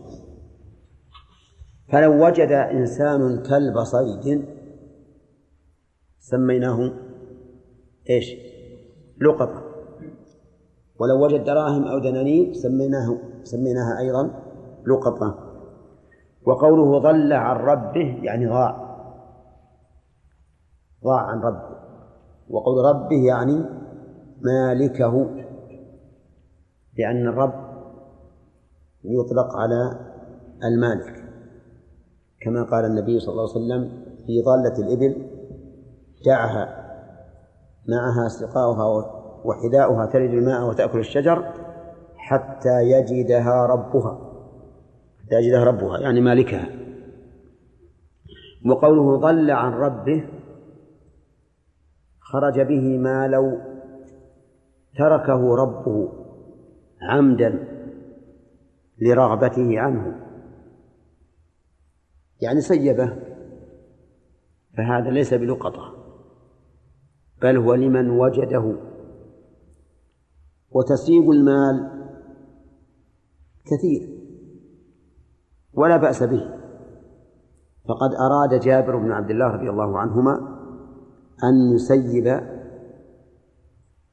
فلو 1.92 2.26
وجد 2.26 2.52
إنسان 2.52 3.44
كلب 3.44 3.84
صيد 3.84 4.46
سميناه 6.20 6.92
إيش؟ 8.10 8.49
لقطة 9.22 9.64
ولو 11.00 11.26
وجد 11.26 11.44
دراهم 11.44 11.84
أو 11.84 12.00
دنانير 12.00 12.54
سميناه 12.54 13.18
سميناها 13.44 14.00
أيضا 14.00 14.32
لقطة 14.88 15.50
وقوله 16.46 17.00
ضل 17.00 17.34
عن 17.34 17.56
ربه 17.56 18.20
يعني 18.24 18.48
ضاع 18.48 18.90
ضاع 21.04 21.22
عن 21.22 21.40
ربه. 21.40 21.80
وقول 22.50 22.86
ربه 22.86 23.26
يعني 23.26 23.66
مالكه 24.42 25.30
لأن 26.98 27.28
الرب 27.28 27.54
يطلق 29.04 29.56
على 29.56 30.00
المالك. 30.64 31.24
كما 32.42 32.64
قال 32.64 32.86
النبي 32.86 33.20
صلى 33.20 33.32
الله 33.32 33.50
عليه 33.50 33.52
وسلم 33.52 34.04
في 34.26 34.42
ضالة 34.42 34.78
الإبل 34.80 35.30
دعها 36.26 36.88
معها 37.89 38.28
سقاؤها 38.28 39.19
وحذاؤها 39.43 40.06
تلد 40.06 40.34
الماء 40.34 40.69
وتأكل 40.69 40.99
الشجر 40.99 41.54
حتى 42.17 42.82
يجدها 42.82 43.65
ربها. 43.65 44.30
حتى 45.23 45.36
يجدها 45.36 45.63
ربها 45.63 45.99
يعني 45.99 46.21
مالكها. 46.21 46.69
وقوله 48.65 49.17
ضل 49.17 49.52
عن 49.52 49.73
ربه 49.73 50.30
خرج 52.19 52.62
به 52.62 52.97
ما 52.97 53.28
لو 53.28 53.58
تركه 54.97 55.56
ربه 55.56 56.10
عمدا 57.02 57.67
لرغبته 59.02 59.80
عنه. 59.80 60.15
يعني 62.41 62.62
سيبه 62.62 63.15
فهذا 64.78 65.10
ليس 65.10 65.34
بلقطة. 65.34 65.99
بل 67.41 67.58
هو 67.58 67.73
لمن 67.73 68.10
وجده. 68.10 68.75
وتسيب 70.71 71.32
المال 71.32 71.89
كثير 73.65 74.19
ولا 75.73 75.97
بأس 75.97 76.23
به. 76.23 76.41
فقد 77.88 78.13
أراد 78.13 78.60
جابر 78.60 78.97
بن 78.97 79.12
عبد 79.12 79.30
الله 79.30 79.47
رضي 79.47 79.69
الله 79.69 79.99
عنهما 79.99 80.34
أن 81.43 81.75
يسيب 81.75 82.41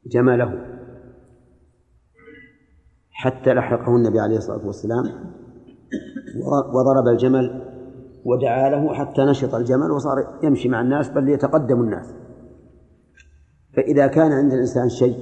جمله. 0.06 0.76
حتى 3.10 3.54
لحقه 3.54 3.96
النبي 3.96 4.20
عليه 4.20 4.36
الصلاة 4.36 4.66
والسلام 4.66 5.04
وضرب 6.74 7.08
الجمل 7.08 7.72
ودعا 8.24 8.70
له 8.70 8.94
حتى 8.94 9.24
نشط 9.24 9.54
الجمل 9.54 9.90
وصار 9.90 10.38
يمشي 10.42 10.68
مع 10.68 10.80
الناس 10.80 11.08
بل 11.08 11.28
يتقدم 11.28 11.80
الناس. 11.80 12.14
فإذا 13.76 14.06
كان 14.06 14.32
عند 14.32 14.52
الإنسان 14.52 14.88
شيء 14.88 15.16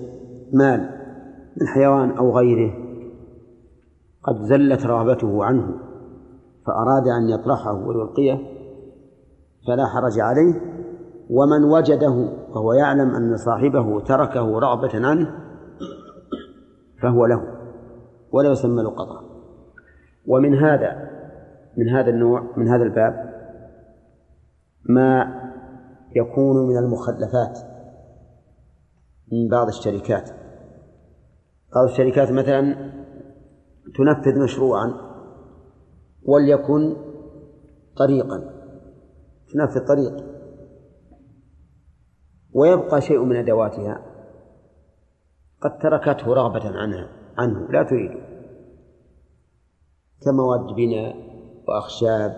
مال 0.52 0.80
من 1.60 1.66
حيوان 1.66 2.10
أو 2.10 2.36
غيره 2.38 2.84
قد 4.22 4.42
زلت 4.42 4.86
رغبته 4.86 5.44
عنه 5.44 5.66
فأراد 6.66 7.08
أن 7.08 7.28
يطرحه 7.28 7.72
ويلقيه 7.72 8.38
فلا 9.66 9.86
حرج 9.86 10.20
عليه. 10.20 10.74
ومن 11.30 11.64
وجده 11.64 12.28
وهو 12.50 12.72
يعلم 12.72 13.14
أن 13.14 13.36
صاحبه 13.36 14.00
تركه 14.00 14.58
رغبة 14.58 15.06
عنه 15.06 15.30
فهو 17.02 17.26
له 17.26 17.42
ولا 18.32 18.50
يسمى 18.50 18.82
لقطة. 18.82 19.20
ومن 20.26 20.54
هذا 20.54 21.10
من 21.78 21.88
هذا 21.88 22.10
النوع 22.10 22.42
من 22.56 22.68
هذا 22.68 22.82
الباب 22.82 23.34
ما 24.88 25.40
يكون 26.16 26.68
من 26.68 26.76
المخلفات. 26.78 27.73
من 29.32 29.48
بعض 29.48 29.66
الشركات. 29.66 30.30
بعض 31.74 31.88
الشركات 31.88 32.32
مثلا 32.32 32.92
تنفذ 33.94 34.42
مشروعا 34.42 34.94
وليكن 36.22 36.96
طريقا. 37.96 38.38
تنفذ 39.52 39.86
طريق. 39.88 40.24
ويبقى 42.52 43.00
شيء 43.00 43.24
من 43.24 43.36
أدواتها. 43.36 44.02
قد 45.60 45.78
تركته 45.78 46.34
رغبة 46.34 46.78
عنها 46.78 47.08
عنه 47.38 47.68
لا 47.70 47.82
تريده. 47.82 48.34
كمواد 50.24 50.76
بناء 50.76 51.16
وأخشاب 51.68 52.32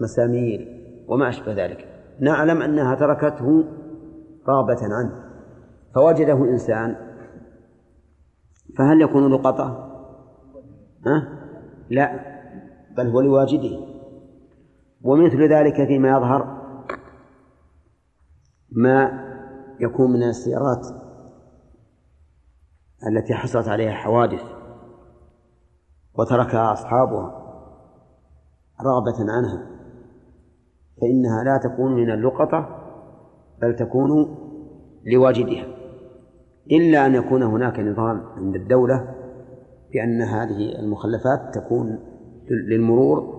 مسامير 0.00 0.78
وما 1.08 1.28
أشبه 1.28 1.52
ذلك. 1.64 1.88
نعلم 2.20 2.62
أنها 2.62 2.94
تركته 2.94 3.64
رغبة 4.48 4.78
عنه. 4.82 5.27
فوجده 5.94 6.44
إنسان 6.44 6.96
فهل 8.78 9.00
يكون 9.00 9.32
لقطة؟ 9.32 9.88
ها؟ 11.06 11.38
لا 11.90 12.20
بل 12.96 13.06
هو 13.06 13.20
لواجده 13.20 13.78
ومثل 15.02 15.52
ذلك 15.52 15.86
فيما 15.86 16.08
يظهر 16.08 16.58
ما 18.72 19.24
يكون 19.80 20.10
من 20.10 20.22
السيارات 20.22 20.86
التي 23.06 23.34
حصلت 23.34 23.68
عليها 23.68 23.92
حوادث 23.92 24.42
وتركها 26.14 26.72
أصحابها 26.72 27.44
رغبة 28.82 29.32
عنها 29.32 29.66
فإنها 31.00 31.44
لا 31.44 31.56
تكون 31.56 31.94
من 31.94 32.10
اللقطة 32.10 32.68
بل 33.62 33.76
تكون 33.76 34.38
لواجدها 35.06 35.77
إلا 36.72 37.06
أن 37.06 37.14
يكون 37.14 37.42
هناك 37.42 37.80
نظام 37.80 38.22
عند 38.36 38.54
الدولة 38.54 39.14
بأن 39.92 40.22
هذه 40.22 40.78
المخلفات 40.78 41.54
تكون 41.54 41.98
للمرور 42.50 43.38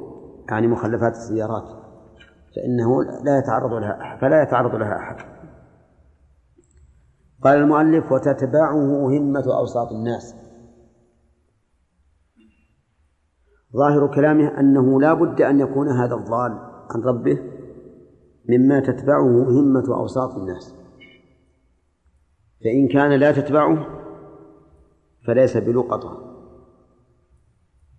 يعني 0.50 0.68
مخلفات 0.68 1.12
السيارات 1.12 1.64
فإنه 2.56 3.04
لا 3.04 3.40
يتعرض 3.40 3.74
لها 3.74 4.18
فلا 4.22 4.44
يتعرض 4.44 4.76
لها 4.76 4.98
أحد. 4.98 5.16
قال 7.44 7.58
المؤلف 7.58 8.12
وتتبعه 8.12 9.08
همة 9.08 9.58
أوساط 9.58 9.92
الناس. 9.92 10.36
ظاهر 13.78 14.16
كلامه 14.16 14.60
أنه 14.60 15.02
لا 15.02 15.14
بد 15.14 15.42
أن 15.42 15.60
يكون 15.60 15.90
هذا 15.90 16.16
الضال 16.16 16.52
عن 16.90 17.02
ربه 17.06 17.40
مما 18.50 18.80
تتبعه 18.80 19.50
همة 19.50 19.96
أوساط 19.96 20.36
الناس. 20.36 20.79
فإن 22.64 22.88
كان 22.88 23.20
لا 23.20 23.32
تتبعه 23.32 23.88
فليس 25.28 25.58
بلقطة. 25.58 26.18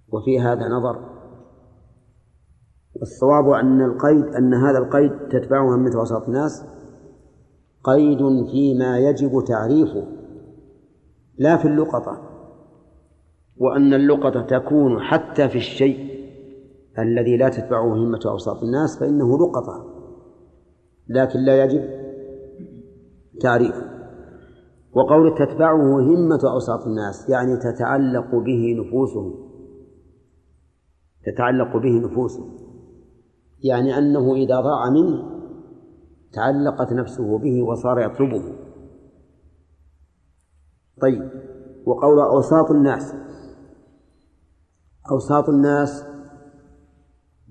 وفي 0.09 0.41
هذا 0.41 0.69
نظر. 0.69 1.11
والصواب 2.95 3.51
أن 3.51 3.81
القيد 3.81 4.25
أن 4.25 4.55
هذا 4.55 4.79
القيد 4.79 5.29
تتبعه 5.29 5.77
همة 5.77 6.01
وسط 6.01 6.27
الناس 6.27 6.65
قيد 7.85 8.47
فيما 8.51 8.99
يجب 8.99 9.45
تعريفه 9.47 10.07
لا 11.39 11.57
في 11.57 11.69
اللقطة. 11.69 12.27
وأن 13.57 13.95
اللقطة 13.95 14.43
تكون 14.43 15.01
حتى 15.01 15.49
في 15.49 15.59
الشيء 15.59 16.11
الذي 16.99 17.37
لا 17.37 17.49
تتبعه 17.49 17.95
همة 17.95 18.21
أوساط 18.27 18.63
الناس 18.63 18.99
فإنه 18.99 19.39
لقطة. 19.39 19.87
لكن 21.09 21.39
لا 21.39 21.65
يجب 21.65 21.85
تعريفه. 23.41 23.90
وقول 24.95 25.35
تتبعه 25.35 26.01
همة 26.01 26.41
أوساط 26.45 26.87
الناس 26.87 27.29
يعني 27.29 27.57
تتعلق 27.57 28.35
به 28.35 28.77
نفوسهم. 28.79 29.35
تتعلق 31.27 31.77
به 31.77 32.01
نفوسهم. 32.01 32.51
يعني 33.65 33.99
أنه 33.99 34.35
إذا 34.35 34.61
ضاع 34.61 34.91
منه 34.91 35.41
تعلقت 36.33 36.93
نفسه 36.93 37.39
به 37.39 37.63
وصار 37.63 38.01
يطلبه. 38.01 38.43
طيب 41.01 41.31
وقول 41.87 42.21
أوساط 42.21 42.71
الناس. 42.71 43.15
أوساط 45.11 45.49
الناس 45.49 46.05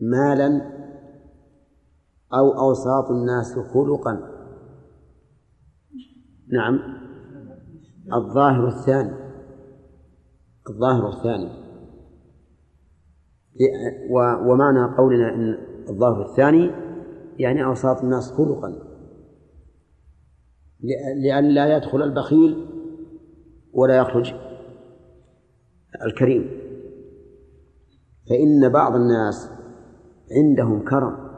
مالا 0.01 0.61
أو 2.33 2.51
أوساط 2.59 3.11
الناس 3.11 3.59
خلقا. 3.59 4.39
نعم. 6.47 7.08
الظاهر 8.13 8.67
الثاني. 8.67 9.13
الظاهر 10.69 11.09
الثاني. 11.09 11.49
ومعنى 14.49 14.95
قولنا 14.97 15.33
إن 15.35 15.57
الظاهر 15.89 16.25
الثاني 16.25 16.71
يعني 17.37 17.65
أوساط 17.65 18.03
الناس 18.03 18.31
خلقا. 18.31 18.73
لأن 21.23 21.49
لا 21.49 21.77
يدخل 21.77 22.03
البخيل 22.03 22.65
ولا 23.73 23.97
يخرج 23.97 24.33
الكريم. 26.05 26.49
فإن 28.29 28.69
بعض 28.69 28.95
الناس 28.95 29.51
عندهم 30.31 30.83
كرم 30.83 31.29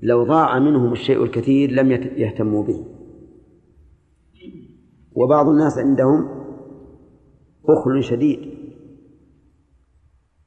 لو 0.00 0.24
ضاع 0.24 0.58
منهم 0.58 0.92
الشيء 0.92 1.22
الكثير 1.22 1.70
لم 1.70 1.90
يهتموا 1.92 2.64
به. 2.64 2.97
وبعض 5.18 5.48
الناس 5.48 5.78
عندهم 5.78 6.28
بخل 7.68 8.02
شديد. 8.02 8.38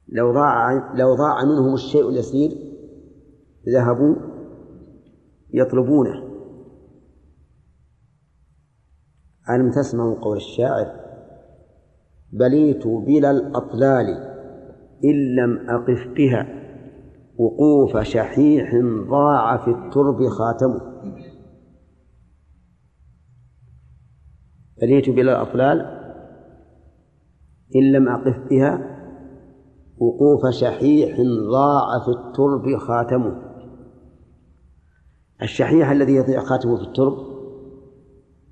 لو 0.07 0.33
ضاع 0.33 0.73
لو 0.95 1.15
ضاع 1.15 1.45
منهم 1.45 1.73
الشيء 1.73 2.09
اليسير 2.09 2.51
ذهبوا 3.73 4.15
يطلبونه. 5.53 6.23
ألم 9.49 9.71
تسمعوا 9.71 10.15
قول 10.15 10.37
الشاعر؟ 10.37 11.01
بليت 12.33 12.87
بلا 12.87 13.31
الأطلال 13.31 14.07
إن 15.03 15.35
لم 15.35 15.69
أقف 15.69 16.07
بها 16.15 16.47
وقوف 17.37 17.97
شحيح 17.97 18.75
ضاع 19.09 19.57
في 19.57 19.71
الترب 19.71 20.27
خاتمه. 20.27 20.81
بليت 24.81 25.09
بلا 25.09 25.31
الأطلال 25.31 26.01
إن 27.75 27.91
لم 27.91 28.09
أقف 28.09 28.37
بها 28.49 28.97
وقوف 29.97 30.47
شحيح 30.49 31.21
ضاع 31.51 31.99
في 31.99 32.07
الترب 32.07 32.77
خاتمه. 32.77 33.41
الشحيح 35.41 35.89
الذي 35.89 36.15
يضيع 36.15 36.39
خاتمه 36.39 36.77
في 36.77 36.83
الترب 36.83 37.13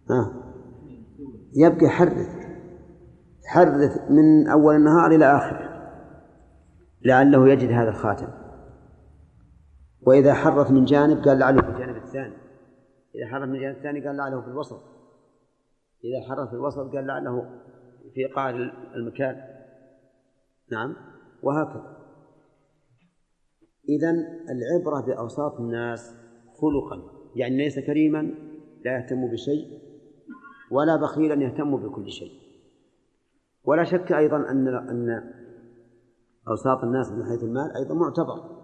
ها 0.09 0.33
يبقى 1.55 1.85
يحرث 1.85 2.27
يحرث 3.45 4.11
من 4.11 4.47
أول 4.47 4.75
النهار 4.75 5.11
إلى 5.11 5.25
آخره 5.25 5.69
لعله 7.05 7.49
يجد 7.49 7.71
هذا 7.71 7.89
الخاتم. 7.89 8.27
وإذا 10.01 10.33
حرث 10.33 10.71
من 10.71 10.85
جانب 10.85 11.17
قال 11.17 11.39
لعله 11.39 11.61
في 11.61 11.69
الجانب 11.69 11.95
الثاني 11.95 12.33
إذا 13.15 13.27
حرث 13.27 13.49
من 13.49 13.55
الجانب 13.55 13.77
الثاني 13.77 14.07
قال 14.07 14.17
لعله 14.17 14.41
في 14.41 14.47
الوسط. 14.47 14.98
إذا 16.03 16.27
حرث 16.27 16.49
في 16.49 16.55
الوسط 16.55 16.95
قال 16.95 17.07
لعله 17.07 17.61
في 18.13 18.25
قاع 18.25 18.49
المكان. 18.95 19.41
نعم. 20.71 20.95
وهكذا. 21.43 21.97
إذن 23.89 24.25
العبرة 24.49 25.01
بأوساط 25.01 25.59
الناس 25.59 26.15
خلقا. 26.53 27.19
يعني 27.35 27.57
ليس 27.57 27.79
كريما 27.79 28.21
لا 28.85 28.97
يهتم 28.97 29.31
بشيء 29.31 29.79
ولا 30.71 30.95
بخيلا 30.95 31.43
يهتم 31.43 31.77
بكل 31.77 32.11
شيء. 32.11 32.31
ولا 33.63 33.83
شك 33.83 34.11
أيضا 34.11 34.37
أن 34.37 34.67
أن 34.67 35.33
أوساط 36.47 36.83
الناس 36.83 37.11
من 37.11 37.25
حيث 37.25 37.43
المال 37.43 37.75
أيضا 37.77 37.95
معتبر. 37.95 38.59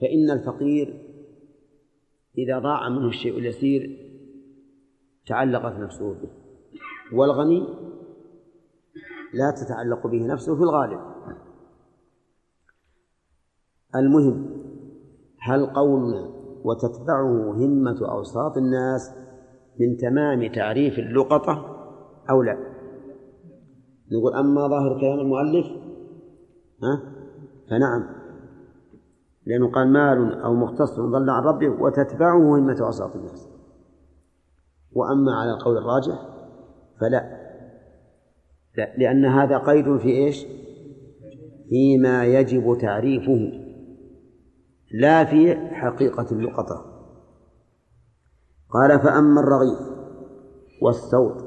فإن 0.00 0.30
الفقير 0.30 1.10
إذا 2.38 2.58
ضاع 2.58 2.88
منه 2.88 3.08
الشيء 3.08 3.38
اليسير 3.38 4.09
تعلقت 5.26 5.78
نفسه 5.78 6.14
به. 6.14 6.30
والغني 7.12 7.60
لا 9.34 9.50
تتعلق 9.50 10.06
به 10.06 10.26
نفسه 10.26 10.56
في 10.56 10.62
الغالب. 10.62 11.00
المهم 13.94 14.46
هل 15.40 15.66
قولنا 15.66 16.30
وتتبعه 16.64 17.52
همة 17.52 18.10
أوساط 18.10 18.56
الناس 18.56 19.10
من 19.80 19.96
تمام 19.96 20.52
تعريف 20.52 20.98
اللقطة 20.98 21.76
أو 22.30 22.42
لا؟ 22.42 22.58
نقول 24.12 24.34
أما 24.34 24.68
ظاهر 24.68 25.00
كلام 25.00 25.20
المؤلف 25.20 25.66
ها؟ 26.82 27.02
فنعم. 27.70 28.20
لأنه 29.46 29.70
قال 29.72 29.92
مال 29.92 30.40
أو 30.40 30.54
مختص 30.54 31.00
ضل 31.00 31.30
عن 31.30 31.42
ربه 31.42 31.82
وتتبعه 31.82 32.58
همة 32.58 32.76
أوساط 32.80 33.16
الناس. 33.16 33.49
وأما 34.92 35.32
على 35.32 35.50
القول 35.50 35.78
الراجح 35.78 36.28
فلا. 37.00 37.40
لا 38.76 38.96
لأن 38.98 39.24
هذا 39.24 39.58
قيد 39.58 39.96
في 39.98 40.08
إيش؟ 40.08 40.46
فيما 41.68 42.24
يجب 42.24 42.78
تعريفه 42.80 43.52
لا 44.92 45.24
في 45.24 45.54
حقيقة 45.54 46.26
اللقطة 46.32 46.84
قال 48.68 49.00
فأما 49.00 49.40
الرغيف 49.40 49.78
والصوت 50.82 51.44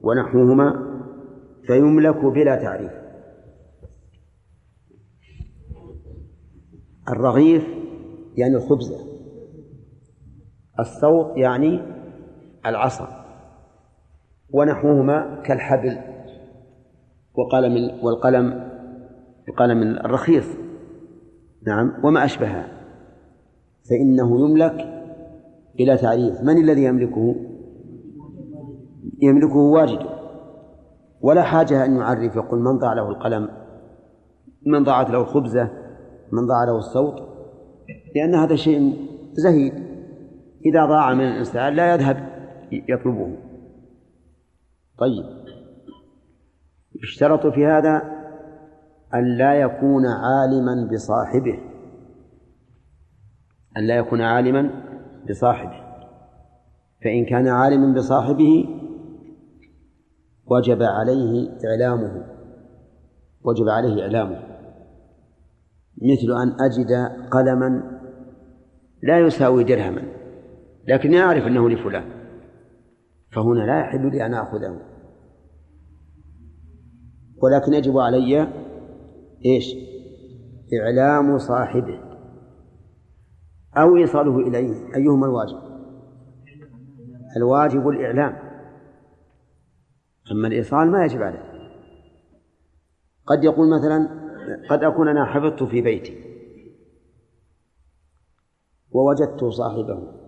ونحوهما 0.00 1.00
فيملك 1.66 2.24
بلا 2.24 2.56
تعريف. 2.56 2.92
الرغيف 7.08 7.64
يعني 8.36 8.56
الخبزة 8.56 8.98
الصوت 10.80 11.36
يعني 11.36 11.93
العصا 12.66 13.24
ونحوهما 14.52 15.42
كالحبل 15.44 15.98
وقلم 17.34 17.90
والقلم 18.02 18.74
القلم 19.48 19.82
الرخيص. 19.82 20.56
نعم. 21.66 21.92
وما 22.04 22.24
أشبهها. 22.24 22.68
فإنه 23.90 24.40
يملك 24.40 25.04
بلا 25.78 25.96
تعريف. 25.96 26.40
من 26.40 26.58
الذي 26.58 26.84
يملكه؟ 26.84 27.34
يملكه 29.22 29.56
واجد. 29.56 30.06
ولا 31.20 31.42
حاجة 31.42 31.84
أن 31.84 31.96
يعرف. 31.96 32.36
يقول 32.36 32.60
من 32.60 32.78
ضاع 32.78 32.92
له 32.92 33.08
القلم؟ 33.08 33.48
من 34.66 34.84
ضاعت 34.84 35.10
له 35.10 35.20
الخبزة؟ 35.20 35.70
من 36.32 36.46
ضاع 36.46 36.64
له 36.64 36.78
الصوت؟ 36.78 37.14
لأن 38.16 38.34
هذا 38.34 38.56
شيء 38.56 38.96
زهيد. 39.32 39.74
إذا 40.66 40.86
ضاع 40.86 41.14
من 41.14 41.24
الإنسان 41.24 41.74
لا 41.74 41.94
يذهب. 41.94 42.33
يطلبه. 42.72 43.36
طيب. 44.98 45.24
اشترطوا 47.02 47.50
في 47.50 47.66
هذا 47.66 48.02
أن 49.14 49.36
لا 49.36 49.54
يكون 49.54 50.06
عالما 50.06 50.88
بصاحبه. 50.92 51.58
أن 53.76 53.86
لا 53.86 53.96
يكون 53.96 54.20
عالما 54.20 54.70
بصاحبه. 55.28 55.84
فإن 57.04 57.24
كان 57.24 57.48
عالما 57.48 57.94
بصاحبه 57.94 58.68
وجب 60.46 60.82
عليه 60.82 61.50
إعلامه. 61.64 62.26
وجب 63.44 63.68
عليه 63.68 64.02
إعلامه. 64.02 64.42
مثل 66.02 66.42
أن 66.42 66.60
أجد 66.60 66.92
قلما 67.30 68.00
لا 69.02 69.18
يساوي 69.18 69.64
درهما 69.64 70.02
لكني 70.88 71.20
أعرف 71.20 71.46
أنه 71.46 71.70
لفلان. 71.70 72.23
فهنا 73.34 73.60
لا 73.60 73.80
يحل 73.80 74.10
لي 74.10 74.26
أن 74.26 74.34
آخذه. 74.34 74.80
ولكن 77.42 77.74
يجب 77.74 77.98
علي 77.98 78.48
إيش؟ 79.44 79.74
إعلام 80.80 81.38
صاحبه. 81.38 82.00
أو 83.76 83.96
إيصاله 83.96 84.38
إليه. 84.38 84.96
أيهما 84.96 85.26
الواجب؟ 85.26 85.58
الواجب 87.36 87.88
الإعلام. 87.88 88.36
أما 90.32 90.48
الإيصال 90.48 90.90
ما 90.90 91.04
يجب 91.04 91.22
عليه. 91.22 91.54
قد 93.26 93.44
يقول 93.44 93.70
مثلا 93.70 94.08
قد 94.70 94.84
أكون 94.84 95.08
أنا 95.08 95.24
حفظت 95.24 95.62
في 95.62 95.80
بيتي. 95.80 96.24
ووجدت 98.90 99.44
صاحبه. 99.44 100.23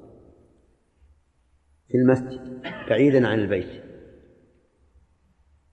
في 1.88 1.98
المسجد 1.98 2.62
بعيدا 2.88 3.28
عن 3.28 3.38
البيت. 3.38 3.82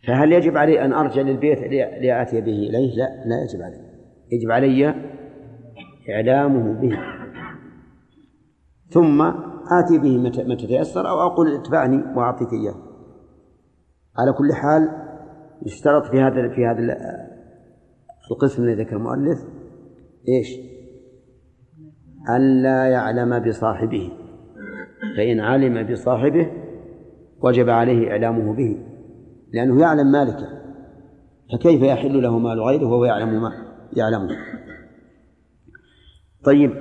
فهل 0.08 0.34
يجب 0.34 0.58
علي 0.58 0.86
أن 0.86 0.94
أرجع 0.94 1.22
للبيت 1.22 1.60
لآتي 2.02 2.42
به 2.42 2.52
إليه؟ 2.52 2.96
لا 2.96 3.24
لا 3.26 3.44
يجب 3.44 3.62
علي. 3.62 3.94
يجب 4.32 4.52
علي 4.52 4.96
إعلامه 6.10 6.82
به. 6.82 6.98
ثم 8.90 9.22
آتي 9.72 9.98
به 9.98 10.18
متى 10.18 10.68
تيسر 10.68 11.10
أو 11.10 11.20
أقول 11.20 11.56
اتبعني 11.56 11.98
وأعطيك 12.16 12.54
إياه. 12.54 12.76
على 14.18 14.34
كل 14.34 14.54
حال 14.54 14.90
يشترط 15.66 16.06
في 16.06 16.22
هذا 16.22 16.50
في 16.56 16.66
هذا 16.66 16.98
القسم 18.32 18.64
الذي 18.64 18.84
ذكر 18.84 18.96
المؤلف 18.96 19.40
إيش؟ 20.28 20.60
ألا 22.30 22.86
يعلم 22.86 23.40
بصاحبه. 23.40 24.23
فإن 25.18 25.40
علم 25.40 25.92
بصاحبه 25.92 26.52
وجب 27.42 27.70
عليه 27.70 28.12
إعلامه 28.12 28.54
به 28.54 28.86
لأنه 29.54 29.82
يعلم 29.82 30.12
مالكه. 30.12 30.64
فكيف 31.54 31.82
يحل 31.82 32.22
له 32.22 32.40
مال 32.40 32.62
غيره 32.62 32.86
وهو 32.86 33.06
يعلم 33.06 33.42
ما 33.42 33.52
يعلمه؟ 33.98 34.38
طيب 36.46 36.72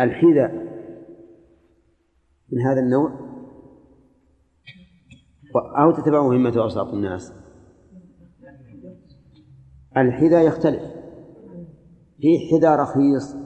الحذاء 0.00 0.52
من 2.52 2.60
هذا 2.60 2.80
النوع 2.80 3.26
أو 5.78 5.90
تتبعه 5.90 6.36
همة 6.36 6.54
أوساط 6.58 6.94
الناس؟ 6.94 7.32
الحذاء 9.96 10.46
يختلف. 10.46 10.82
في 12.20 12.38
حذاء 12.50 12.80
رخيص 12.80 13.36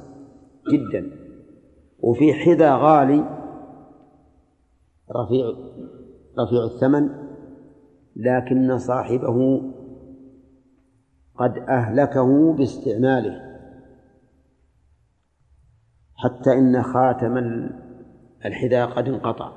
جدا 0.72 1.10
وفي 1.98 2.34
حذاء 2.34 2.76
غالي 2.78 3.39
رفيع 5.16 5.46
رفيع 6.38 6.64
الثمن 6.64 7.10
لكن 8.16 8.78
صاحبه 8.78 9.62
قد 11.34 11.58
أهلكه 11.58 12.52
باستعماله. 12.52 13.50
حتى 16.14 16.52
إن 16.52 16.82
خاتم 16.82 17.36
الحذاء 18.44 18.90
قد 18.90 19.08
انقطع. 19.08 19.52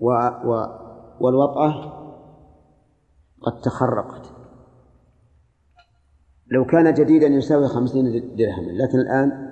و 0.00 0.10
و 0.44 0.66
والوطأة 1.20 1.98
قد 3.40 3.60
تخرقت. 3.60 4.34
لو 6.50 6.64
كان 6.64 6.94
جديدا 6.94 7.26
يساوي 7.26 7.68
خمسين 7.68 8.04
درهما 8.36 8.72
لكن 8.72 8.98
الآن 8.98 9.48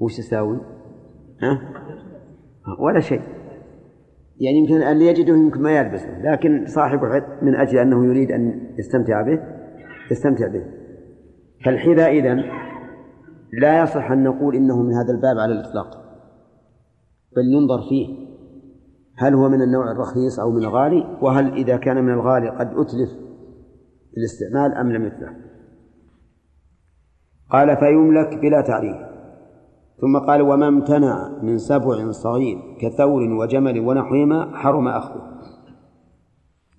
وش 0.00 0.18
يساوي؟ 0.18 0.75
ها؟ 1.42 1.60
ولا 2.78 3.00
شيء. 3.00 3.20
يعني 4.40 4.58
يمكن 4.58 4.82
أن 4.82 5.00
يجده 5.00 5.34
يمكن 5.34 5.62
ما 5.62 5.78
يلبسه 5.78 6.22
لكن 6.22 6.64
صاحبه 6.66 7.08
من 7.42 7.54
أجل 7.54 7.78
أنه 7.78 8.06
يريد 8.06 8.30
أن 8.30 8.70
يستمتع 8.78 9.22
به 9.22 9.42
يستمتع 10.10 10.46
به. 10.46 10.64
فالحذاء 11.64 12.18
إذن 12.18 12.44
لا 13.60 13.82
يصح 13.82 14.10
أن 14.10 14.24
نقول 14.24 14.54
إنه 14.54 14.82
من 14.82 14.92
هذا 14.92 15.12
الباب 15.12 15.38
على 15.38 15.52
الإطلاق. 15.52 15.86
بل 17.36 17.52
ينظر 17.52 17.88
فيه. 17.88 18.26
هل 19.18 19.34
هو 19.34 19.48
من 19.48 19.62
النوع 19.62 19.90
الرخيص 19.90 20.40
أو 20.40 20.50
من 20.50 20.58
الغالي؟ 20.58 21.18
وهل 21.22 21.52
إذا 21.52 21.76
كان 21.76 22.04
من 22.04 22.12
الغالي 22.12 22.48
قد 22.48 22.66
أتلف 22.66 23.10
الاستعمال 24.16 24.74
أم 24.74 24.92
لم 24.92 25.04
يتلف؟ 25.04 25.32
قال 27.50 27.76
فيملك 27.76 28.38
بلا 28.38 28.60
تعريف 28.60 29.15
ثم 30.00 30.18
قال 30.18 30.42
وما 30.42 30.68
امتنع 30.68 31.28
من 31.42 31.58
سبع 31.58 32.10
صغير 32.10 32.76
كثور 32.80 33.22
وجمل 33.22 33.80
ونحوهما 33.80 34.56
حرم 34.56 34.88
أخذه 34.88 35.36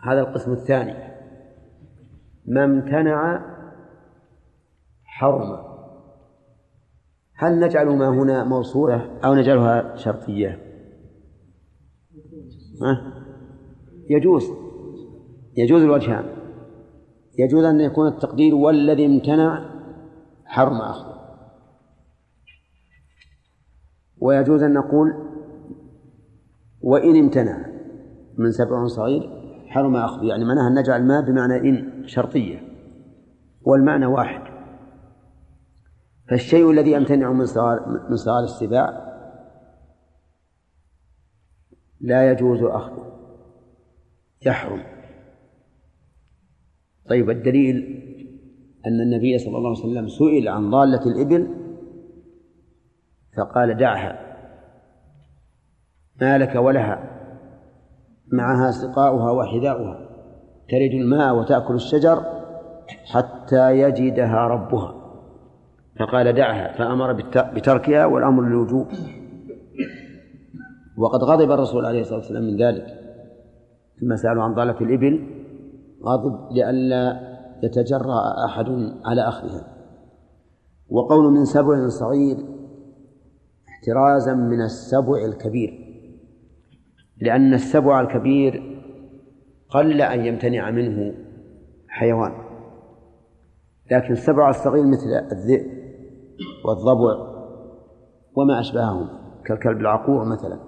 هذا 0.02 0.20
القسم 0.20 0.52
الثاني. 0.52 0.94
ما 2.46 2.64
امتنع 2.64 3.42
حرم. 5.06 5.58
هل 7.36 7.60
نجعل 7.60 7.88
ما 7.88 8.10
هنا 8.10 8.44
موصولة 8.44 9.20
أو 9.26 9.36
نجعلها 9.36 9.96
شرطية؟ 9.96 10.60
ها؟ 12.82 13.14
يجوز. 14.10 14.52
يجوز 15.58 15.82
الوجهان. 15.82 16.26
يجوز 17.40 17.64
أن 17.64 17.80
يكون 17.80 18.08
التقدير 18.08 18.56
والذي 18.56 19.06
امتنع 19.06 19.70
حرم 20.46 20.82
أخذه 20.82 21.17
ويجوز 24.20 24.64
أن 24.64 24.74
نقول 24.74 25.14
وإن 26.82 27.16
امتنع 27.16 27.66
من 28.38 28.52
سبع 28.52 28.88
صغير 28.88 29.30
حرم 29.68 29.96
أخذه. 29.96 30.26
يعني 30.26 30.46
معناها 30.46 30.68
أن 30.68 30.80
نجعل 30.80 31.04
ما 31.04 31.22
بمعنى 31.22 31.70
إن 31.70 32.08
شرطية 32.08 32.60
والمعنى 33.62 34.06
واحد. 34.06 34.42
فالشيء 36.30 36.72
الذي 36.72 36.92
يمتنع 36.92 37.32
من 37.32 37.46
صغار 37.46 38.06
من 38.10 38.16
صغار 38.16 38.44
السباع 38.44 39.08
لا 42.02 42.32
يجوز 42.32 42.64
أخذه 42.64 43.08
يحرم. 44.46 44.84
طيب 47.10 47.30
الدليل 47.30 48.04
أن 48.88 49.02
النبي 49.02 49.38
صلى 49.38 49.58
الله 49.58 49.70
عليه 49.70 49.80
وسلم 49.80 50.08
سئل 50.08 50.48
عن 50.48 50.70
ضالة 50.70 51.06
الإبل 51.06 51.57
فقال 53.38 53.78
دعها. 53.78 54.20
ما 56.22 56.38
لك 56.38 56.56
ولها. 56.56 57.00
معها 58.34 58.72
سقاؤها 58.72 59.32
وحذاؤها. 59.32 60.00
ترد 60.70 60.92
الماء 60.94 61.36
وتأكل 61.36 61.76
الشجر 61.76 62.24
حتى 63.14 63.80
يجدها 63.80 64.48
ربها. 64.48 64.94
فقال 66.00 66.34
دعها 66.34 66.78
فأمر 66.78 67.14
بتركها 67.36 68.06
والأمر 68.06 68.44
للوجوب. 68.44 68.88
وقد 70.98 71.24
غضب 71.24 71.52
الرسول 71.52 71.86
عليه 71.86 72.02
الصلاة 72.02 72.18
والسلام 72.18 72.44
من 72.44 72.58
ذلك. 72.58 72.86
لما 74.02 74.16
سألوا 74.16 74.44
عن 74.44 74.54
ضالة 74.54 74.82
الإبل. 74.82 75.28
غضب 76.04 76.52
لئلا 76.52 77.20
يتجرأ 77.64 78.46
أحد 78.46 78.66
على 79.06 79.22
أخذها. 79.22 79.68
وقول 80.90 81.34
من 81.34 81.46
سبع 81.46 81.88
صغير 81.88 82.57
احترازا 83.78 84.34
من 84.34 84.62
السبع 84.62 85.26
الكبير 85.26 85.88
لأن 87.22 87.54
السبع 87.54 88.02
الكبير 88.02 88.84
قل 89.70 90.02
أن 90.02 90.26
يمتنع 90.26 90.72
منه 90.72 91.14
حيوان 91.88 92.32
لكن 93.92 94.14
السبع 94.14 94.50
الصغير 94.50 94.84
مثل 94.86 95.10
الذئب 95.32 95.78
والضبع 96.66 97.38
وما 98.36 98.60
أشبههم 98.60 99.08
كالكلب 99.46 99.78
العقوع 99.78 100.24
مثلا. 100.24 100.60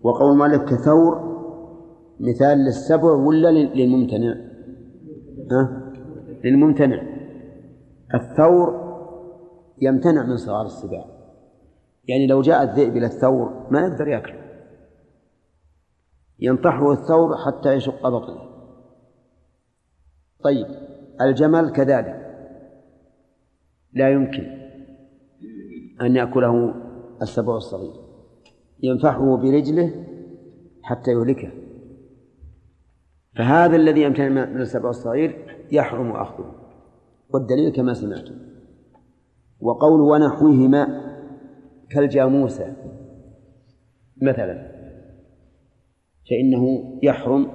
وقول 0.00 0.36
مالك 0.36 0.64
كثور 0.64 1.38
مثال 2.20 2.58
للسبع 2.58 3.12
ولا 3.12 3.48
للممتنع؟ 3.48 4.34
ها؟ 5.50 5.92
للممتنع. 6.44 7.02
الثور 8.14 8.88
يمتنع 9.82 10.26
من 10.26 10.36
صغار 10.36 10.66
السباع. 10.66 11.17
يعني 12.08 12.26
لو 12.26 12.42
جاء 12.42 12.62
الذئب 12.62 12.96
إلى 12.96 13.06
الثور 13.06 13.66
ما 13.70 13.80
يقدر 13.80 14.08
يأكله. 14.08 14.48
ينطحه 16.38 16.92
الثور 16.92 17.36
حتى 17.36 17.72
يشق 17.72 18.08
بطنه. 18.08 18.48
طيب 20.44 20.66
الجمل 21.20 21.72
كذلك. 21.72 22.24
لا 23.92 24.10
يمكن 24.10 24.58
أن 26.00 26.16
يأكله 26.16 26.74
السبع 27.22 27.56
الصغير. 27.56 27.92
ينفحه 28.82 29.36
برجله 29.36 30.04
حتى 30.82 31.10
يهلكه. 31.10 31.50
فهذا 33.36 33.76
الذي 33.76 34.02
يمتنع 34.02 34.28
من 34.28 34.60
السبع 34.60 34.90
الصغير 34.90 35.58
يحرم 35.72 36.12
أخذه. 36.12 36.54
والدليل 37.30 37.72
كما 37.72 37.94
سمعتم. 37.94 38.34
وقول 39.60 40.00
ونحوهما 40.00 41.07
كالجاموسة 41.90 42.76
مثلا. 44.22 44.78
فإنه 46.30 46.98
يحرم 47.02 47.50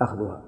أخذها. 0.00 0.44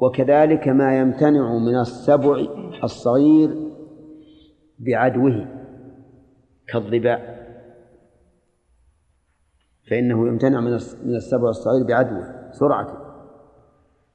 وكذلك 0.00 0.68
ما 0.68 0.98
يمتنع 0.98 1.58
من 1.58 1.80
السبع 1.80 2.46
الصغير 2.84 3.66
بعدوه 4.78 5.46
كالظباء 6.68 7.36
فإنه 9.90 10.28
يمتنع 10.28 10.60
من 10.60 10.74
السبع 11.14 11.48
الصغير 11.48 11.86
بعدوه 11.86 12.50
سرعته 12.52 13.06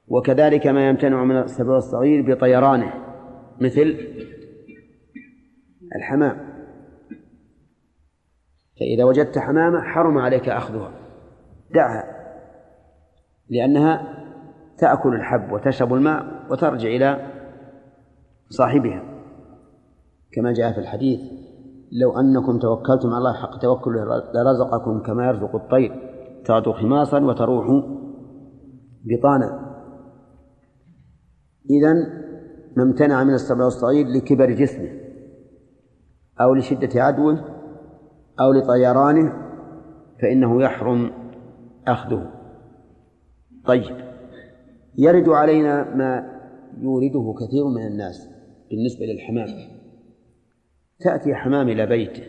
وكذلك 0.08 0.66
ما 0.66 0.88
يمتنع 0.88 1.24
من 1.24 1.36
السبع 1.36 1.76
الصغير 1.76 2.34
بطيرانه 2.34 2.94
مثل 3.60 3.96
الحمام. 5.96 6.51
فإذا 8.80 9.04
وجدت 9.04 9.38
حمامة 9.38 9.80
حرم 9.80 10.18
عليك 10.18 10.48
أخذها. 10.48 10.90
دعها 11.74 12.04
لأنها 13.50 14.18
تأكل 14.78 15.14
الحب 15.14 15.52
وتشرب 15.52 15.94
الماء 15.94 16.46
وترجع 16.50 16.88
إلى 16.88 17.26
صاحبها. 18.48 19.02
كما 20.32 20.52
جاء 20.52 20.72
في 20.72 20.78
الحديث 20.78 21.20
لو 21.92 22.20
أنكم 22.20 22.58
توكلتم 22.58 23.08
على 23.08 23.18
الله 23.18 23.32
حق 23.42 23.58
توكله 23.58 24.04
لرزقكم 24.34 25.02
كما 25.02 25.26
يرزق 25.26 25.54
الطير 25.54 25.92
تغدو 26.44 26.72
خماصا 26.72 27.20
وتروح 27.20 27.66
بطانا. 29.04 29.72
إذا 31.70 31.92
ما 32.76 32.82
امتنع 32.82 33.24
من 33.24 33.34
السبع 33.34 33.66
الصغير 33.66 34.06
لكبر 34.06 34.50
جسمه 34.50 34.90
أو 36.40 36.54
لشدة 36.54 37.02
عدوه 37.02 37.51
أو 38.42 38.52
لطيرانه 38.52 39.32
فإنه 40.22 40.62
يحرم 40.62 41.12
أخذه. 41.88 42.30
طيب 43.64 43.96
يرد 44.98 45.28
علينا 45.28 45.94
ما 45.94 46.40
يورده 46.80 47.34
كثير 47.40 47.64
من 47.64 47.86
الناس 47.86 48.28
بالنسبة 48.70 49.06
للحمام. 49.06 49.48
تأتي 51.00 51.34
حمام 51.34 51.68
إلى 51.68 51.86
بيته 51.86 52.22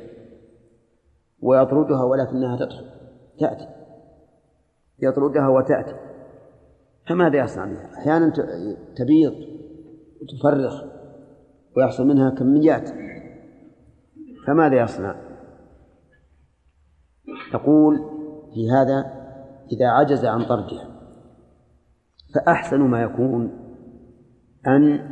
ويطردها 1.41 2.03
ولكنها 2.03 2.57
تدخل. 2.57 2.85
تأتي. 3.39 3.67
يطردها 4.99 5.47
وتأتي. 5.47 5.95
فماذا 7.07 7.43
يصنع 7.43 7.65
بها؟ 7.65 7.93
أحيانا 7.97 8.33
تبيض 8.95 9.33
وتفرخ 10.21 10.83
ويحصل 11.77 12.07
منها 12.07 12.29
كميات. 12.29 12.89
فماذا 14.47 14.81
يصنع؟ 14.83 15.32
تقول 17.53 17.99
في 18.53 18.71
هذا 18.71 19.13
إذا 19.71 19.87
عجز 19.87 20.25
عن 20.25 20.45
طردها 20.45 20.89
فأحسن 22.35 22.79
ما 22.79 23.01
يكون 23.01 23.51
أن 24.67 25.09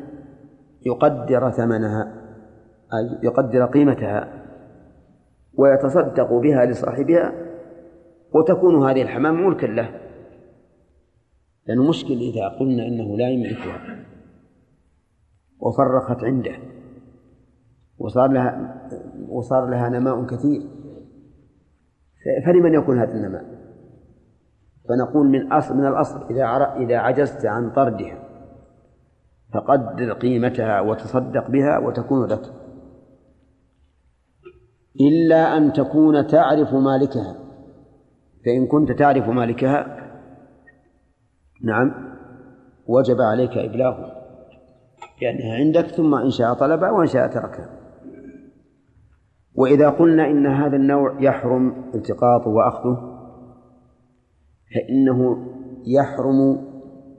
يقدر 0.85 1.51
ثمنها 1.51 2.13
أي 2.93 3.19
يقدر 3.23 3.65
قيمتها 3.65 4.41
ويتصدق 5.53 6.33
بها 6.33 6.65
لصاحبها 6.65 7.33
وتكون 8.33 8.89
هذه 8.89 9.01
الحمام 9.01 9.47
ملكا 9.47 9.65
له. 9.65 10.01
لأنه 11.67 11.89
مشكل 11.89 12.13
إذا 12.13 12.47
قلنا 12.47 12.87
إنه 12.87 13.17
لا 13.17 13.29
يملكها 13.29 14.05
وفرخت 15.59 16.23
عنده 16.23 16.55
وصار 17.97 18.31
لها 18.31 18.81
وصار 19.29 19.69
لها 19.69 19.89
نماء 19.89 20.25
كثير. 20.25 20.61
فلمن 22.45 22.73
يكون 22.73 22.99
هذا 22.99 23.11
النماء؟ 23.11 23.45
فنقول 24.89 25.27
من 25.27 25.51
أصل 25.51 25.77
من 25.77 25.87
الأصل 25.87 26.27
إذا 26.29 26.43
إذا 26.77 26.97
عجزت 26.97 27.45
عن 27.45 27.71
طردها 27.71 28.23
فقدر 29.53 30.13
قيمتها 30.13 30.81
وتصدق 30.81 31.49
بها 31.49 31.77
وتكون 31.77 32.27
لك. 32.27 32.41
إلا 35.01 35.57
أن 35.57 35.73
تكون 35.73 36.27
تعرف 36.27 36.73
مالكها. 36.73 37.35
فإن 38.45 38.67
كنت 38.67 38.91
تعرف 38.91 39.29
مالكها 39.29 39.97
نعم 41.63 42.15
وجب 42.87 43.21
عليك 43.21 43.57
إبلاغه 43.57 44.11
لأنها 45.21 45.55
عندك 45.55 45.85
ثم 45.85 46.15
إن 46.15 46.29
شاء 46.29 46.53
طلبها 46.53 46.91
وإن 46.91 47.07
شاء 47.07 47.27
تركها. 47.27 47.80
وإذا 49.55 49.89
قلنا 49.89 50.27
إن 50.27 50.47
هذا 50.47 50.75
النوع 50.75 51.17
يحرم 51.21 51.91
التقاطه 51.95 52.49
وأخذه 52.49 53.11
فإنه 54.75 55.47
يحرم 55.87 56.67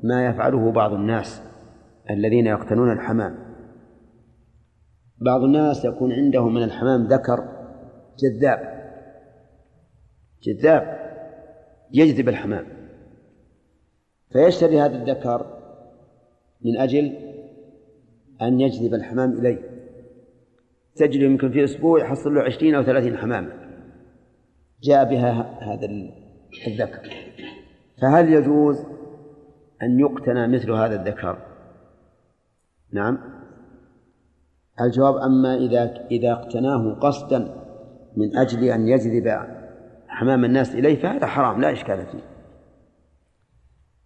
ما 0.03 0.27
يفعله 0.27 0.73
بعض 0.73 0.93
الناس 0.93 1.43
الذين 2.11 2.47
يقتنون 2.47 2.93
الحمام. 2.93 3.39
بعض 5.19 5.43
الناس 5.43 5.85
يكون 5.85 6.13
عنده 6.13 6.49
من 6.49 6.63
الحمام 6.63 7.07
ذكر 7.07 7.49
جذاب 8.19 8.83
جذاب 10.43 10.99
يجذب 11.93 12.29
الحمام. 12.29 12.67
فيشتري 14.33 14.81
هذا 14.81 14.97
الذكر 14.97 15.47
من 16.65 16.77
أجل 16.77 17.13
أن 18.43 18.61
يجذب 18.61 18.95
الحمام 18.95 19.33
إليه. 19.33 19.72
تجد 20.97 21.21
يمكن 21.21 21.51
في 21.51 21.65
أسبوع 21.65 22.01
يحصل 22.01 22.35
له 22.35 22.43
عشرين 22.43 22.75
أو 22.75 22.83
ثلاثين 22.83 23.17
حمامة 23.17 23.53
جاء 24.83 25.11
بها 25.11 25.59
هذا 25.61 25.87
الذكر. 26.67 27.11
فهل 28.03 28.33
يجوز 28.33 28.87
أن 29.83 30.01
يقتنى 30.01 30.49
مثل 30.49 30.71
هذا 30.71 30.95
الذكر؟ 30.95 31.39
نعم. 32.93 33.19
الجواب 34.81 35.17
أما 35.17 35.55
إذا 35.55 36.07
إذا 36.11 36.33
اقتناه 36.33 36.95
قصدا 36.95 37.39
من 38.17 38.37
أجل 38.37 38.65
أن 38.65 38.89
يجذب 38.89 39.47
حمام 40.09 40.45
الناس 40.45 40.75
إليه 40.75 41.03
فهذا 41.03 41.27
حرام 41.27 41.61
لا 41.61 41.73
إشكال 41.73 42.07
فيه. 42.07 42.33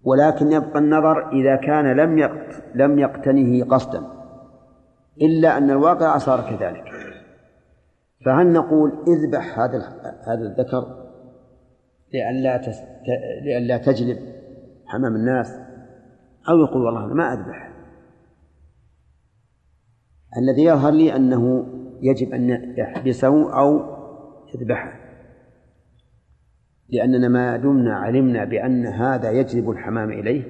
ولكن 0.03 0.53
يبقى 0.53 0.79
النظر 0.79 1.33
إذا 1.33 1.57
كان 1.57 1.97
لم 1.97 2.41
لم 2.75 2.99
يقتنه 2.99 3.65
قصدا. 3.65 4.16
إلا 5.23 5.59
أن 5.59 5.71
الواقع 5.71 6.19
صار 6.19 6.41
كذلك. 6.41 6.85
فهل 8.27 8.53
نقول 8.53 8.93
اذبح 9.09 9.59
هذا 9.59 9.79
هذا 10.27 10.43
الذكر 10.43 11.07
لئلا 12.15 12.57
تس... 12.57 12.81
لئلا 13.45 13.77
تجلب 13.77 14.19
حمام 14.87 15.17
الناس؟ 15.17 15.61
أو 16.49 16.59
يقول 16.59 16.83
والله 16.83 17.05
أنا 17.05 17.15
ما 17.15 17.33
أذبح. 17.33 17.73
الذي 20.39 20.65
يظهر 20.65 20.93
لي 20.93 21.17
أنه 21.17 21.67
يجب 22.03 22.33
أن 22.33 22.75
يحبسه 22.79 23.59
أو 23.59 23.81
يذبحه. 24.55 24.93
لأننا 26.89 27.29
ما 27.29 27.57
دمنا 27.57 27.97
علمنا 27.97 28.45
بأن 28.45 28.87
هذا 28.87 29.31
يجذب 29.31 29.71
الحمام 29.71 30.11
إليه. 30.11 30.43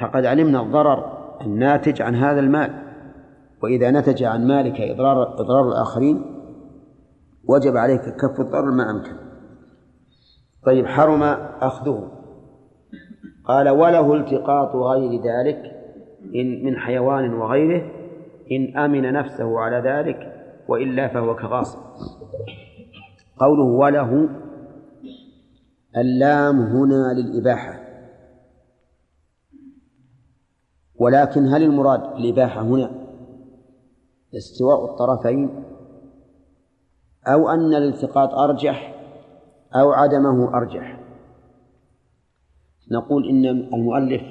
فقد 0.00 0.24
علمنا 0.24 0.62
الضرر 0.62 1.16
الناتج 1.40 2.02
عن 2.02 2.14
هذا 2.14 2.40
المال. 2.40 2.85
وإذا 3.66 3.90
نتج 3.90 4.22
عن 4.22 4.46
مالك 4.46 4.80
إضرار 4.80 5.40
إضرار 5.40 5.68
الآخرين 5.68 6.22
وجب 7.44 7.76
عليك 7.76 8.00
كف 8.00 8.40
الضرر 8.40 8.70
ما 8.70 8.90
أمكن. 8.90 9.16
طيب 10.66 10.86
حرم 10.86 11.22
أخذه. 11.60 12.12
قال 13.44 13.68
وله 13.68 14.14
التقاط 14.14 14.76
غير 14.76 15.10
ذلك 15.22 15.62
إن 16.34 16.64
من 16.64 16.76
حيوان 16.76 17.34
وغيره 17.34 17.90
إن 18.52 18.76
أمن 18.78 19.12
نفسه 19.12 19.58
على 19.58 19.90
ذلك 19.90 20.32
وإلا 20.68 21.08
فهو 21.08 21.36
كغاصب. 21.36 21.78
قوله 23.38 23.64
وله 23.64 24.28
اللام 25.96 26.60
هنا 26.60 27.12
للإباحة. 27.12 27.80
ولكن 30.96 31.46
هل 31.46 31.62
المراد 31.62 32.16
الإباحة 32.16 32.62
هنا؟ 32.62 33.05
استواء 34.34 34.84
الطرفين 34.84 35.64
أو 37.26 37.48
أن 37.48 37.74
الالتقاط 37.74 38.34
أرجح 38.34 38.94
أو 39.74 39.92
عدمه 39.92 40.56
أرجح. 40.56 41.00
نقول 42.90 43.28
إن 43.28 43.46
المؤلف 43.46 44.22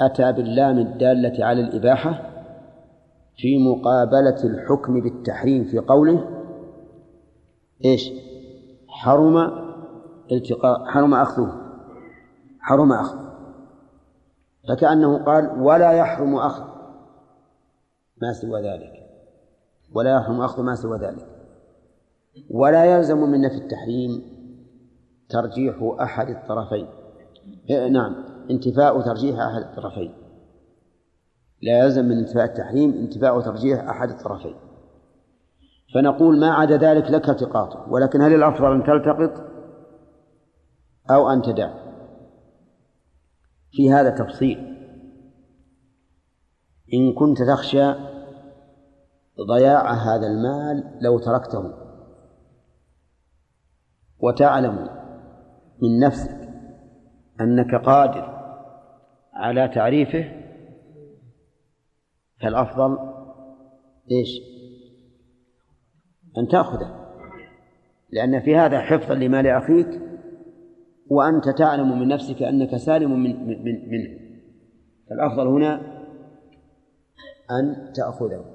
أتى 0.00 0.32
باللام 0.32 0.78
الدالة 0.78 1.44
على 1.44 1.60
الإباحة 1.60 2.30
في 3.36 3.58
مقابلة 3.58 4.44
الحكم 4.44 5.00
بالتحريم 5.00 5.64
في 5.64 5.78
قوله 5.78 6.28
إيش؟ 7.84 8.12
حرم 8.88 9.36
التقاء 10.32 10.84
حرم 10.84 11.14
أخذه 11.14 11.52
حرم 12.60 12.92
أخذه. 12.92 13.32
فكأنه 14.68 15.24
قال 15.24 15.62
ولا 15.62 15.92
يحرم 15.92 16.36
أخذ 16.36 16.71
ما 18.22 18.32
سوى 18.32 18.60
ذلك. 18.62 18.92
ولا 19.94 20.16
يحرم 20.16 20.40
أخذ 20.40 20.62
ما 20.62 20.74
سوى 20.74 20.98
ذلك. 20.98 21.26
ولا 22.50 22.84
يلزم 22.84 23.18
من 23.18 23.40
نفي 23.40 23.56
التحريم 23.56 24.22
ترجيح 25.28 25.96
أحد 26.00 26.28
الطرفين. 26.28 26.86
إيه، 27.70 27.88
نعم 27.88 28.14
انتفاء 28.50 29.00
ترجيح 29.00 29.38
أحد 29.38 29.62
الطرفين. 29.62 30.14
لا 31.62 31.78
يلزم 31.84 32.04
من 32.04 32.18
انتفاء 32.18 32.44
التحريم 32.44 32.92
انتفاء 32.92 33.40
ترجيح 33.40 33.88
أحد 33.88 34.10
الطرفين. 34.10 34.54
فنقول 35.94 36.40
ما 36.40 36.50
عدا 36.50 36.76
ذلك 36.76 37.10
لك 37.10 37.28
التقاطه 37.28 37.92
ولكن 37.92 38.20
هل 38.20 38.34
الأفضل 38.34 38.72
أن 38.72 38.82
تلتقط 38.82 39.52
أو 41.10 41.30
أن 41.30 41.42
تدع؟ 41.42 41.74
في 43.70 43.92
هذا 43.92 44.10
تفصيل. 44.10 44.72
إن 46.94 47.12
كنت 47.12 47.42
تخشى 47.42 48.11
ضياع 49.40 49.92
هذا 49.92 50.26
المال 50.26 50.98
لو 51.00 51.18
تركته. 51.18 51.74
وتعلم 54.18 54.88
من 55.82 55.98
نفسك 55.98 56.48
أنك 57.40 57.74
قادر 57.74 58.32
على 59.34 59.68
تعريفه 59.68 60.24
فالأفضل 62.40 62.98
إيش؟ 64.10 64.28
أن 66.38 66.48
تأخذه. 66.48 67.02
لأن 68.10 68.40
في 68.40 68.56
هذا 68.56 68.80
حفظا 68.80 69.14
لمال 69.14 69.46
أخيك 69.46 70.00
وأنت 71.10 71.48
تعلم 71.48 72.00
من 72.00 72.08
نفسك 72.08 72.42
أنك 72.42 72.76
سالم 72.76 73.22
من 73.22 73.46
من 73.46 73.90
منه. 73.90 74.18
فالأفضل 75.10 75.46
هنا 75.46 76.02
أن 77.50 77.92
تأخذه. 77.92 78.51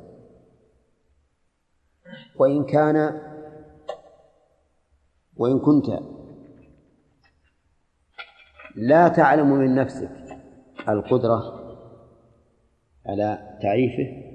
وإن 2.40 2.66
كان 2.66 3.22
وإن 5.38 5.60
كنت 5.60 6.00
لا 8.76 9.08
تعلم 9.08 9.52
من 9.52 9.76
نفسك 9.76 10.12
القدرة 10.90 11.42
على 13.06 13.58
تعريفه 13.62 14.28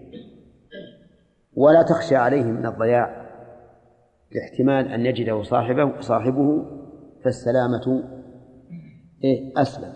ولا 1.54 1.82
تخشى 1.82 2.16
عليه 2.16 2.42
من 2.42 2.66
الضياع 2.66 3.22
لاحتمال 4.32 4.88
أن 4.88 5.06
يجده 5.06 5.42
صاحبه 5.42 6.00
صاحبه 6.00 6.64
فالسلامة 7.24 8.04
إيه 9.24 9.52
أسلم. 9.62 9.92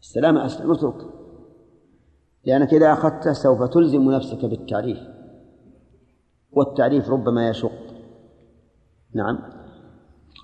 السلامة 0.00 0.46
أسلم 0.46 0.72
اترك. 0.72 1.10
لأنك 2.44 2.74
إذا 2.74 2.92
أخذته 2.92 3.32
سوف 3.32 3.62
تلزم 3.62 4.10
نفسك 4.10 4.44
بالتعريف. 4.44 4.98
والتعريف 6.56 7.10
ربما 7.10 7.48
يشق. 7.48 7.72
نعم. 9.14 9.38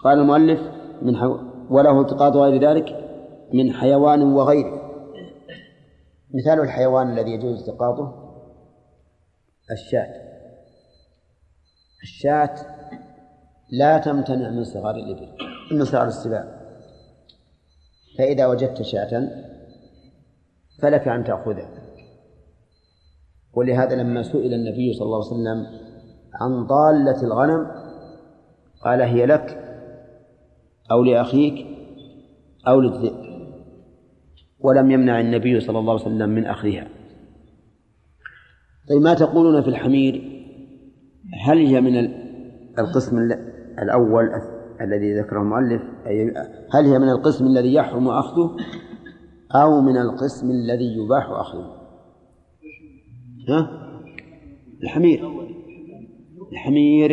قال 0.04 0.18
المؤلف 0.18 0.60
من 1.02 1.16
حو... 1.16 1.38
وله 1.70 2.00
التقاط 2.00 2.36
غير 2.36 2.70
ذلك 2.70 2.96
من 3.54 3.72
حيوان 3.72 4.22
وغيره. 4.22 4.80
مثال 6.34 6.60
الحيوان 6.60 7.10
الذي 7.10 7.30
يجوز 7.30 7.58
التقاطه 7.58 8.30
الشاة. 9.70 10.30
الشاة 12.02 12.54
لا 13.72 13.98
تمتنع 13.98 14.50
من 14.50 14.64
صغار 14.64 14.94
الإبل 14.94 15.28
من 15.72 15.84
صغار 15.84 16.06
السباع. 16.06 16.60
فإذا 18.18 18.46
وجدت 18.46 18.82
شاة 18.82 19.28
فلك 20.82 21.08
أن 21.08 21.24
تأخذها. 21.24 21.70
ولهذا 23.54 23.96
لما 23.96 24.22
سئل 24.22 24.54
النبي 24.54 24.92
صلى 24.92 25.06
الله 25.06 25.16
عليه 25.16 25.26
وسلم 25.26 25.89
عن 26.34 26.66
ضالة 26.66 27.22
الغنم 27.22 27.66
قال 28.84 29.02
هي 29.02 29.26
لك 29.26 29.64
أو 30.90 31.04
لأخيك 31.04 31.66
أو 32.68 32.80
للذئب. 32.80 33.30
ولم 34.60 34.90
يمنع 34.90 35.20
النبي 35.20 35.60
صلى 35.60 35.78
الله 35.78 35.92
عليه 35.92 36.02
وسلم 36.02 36.28
من 36.30 36.46
أخذها. 36.46 36.88
طيب 38.88 39.02
ما 39.02 39.14
تقولون 39.14 39.62
في 39.62 39.68
الحمير؟ 39.68 40.40
هل 41.46 41.58
هي 41.58 41.80
من 41.80 41.96
القسم 42.78 43.18
الأول 43.82 44.30
الذي 44.80 45.20
ذكره 45.20 45.40
المؤلف 45.40 45.82
هل 46.74 46.86
هي 46.86 46.98
من 46.98 47.08
القسم 47.08 47.46
الذي 47.46 47.74
يحرم 47.74 48.08
أخذه 48.08 48.56
أو 49.54 49.80
من 49.80 49.96
القسم 49.96 50.50
الذي 50.50 50.96
يباح 50.96 51.30
أخذه؟ 51.30 51.76
ها؟ 53.48 53.70
الحمير. 54.82 55.39
الحمير؟ 56.52 57.10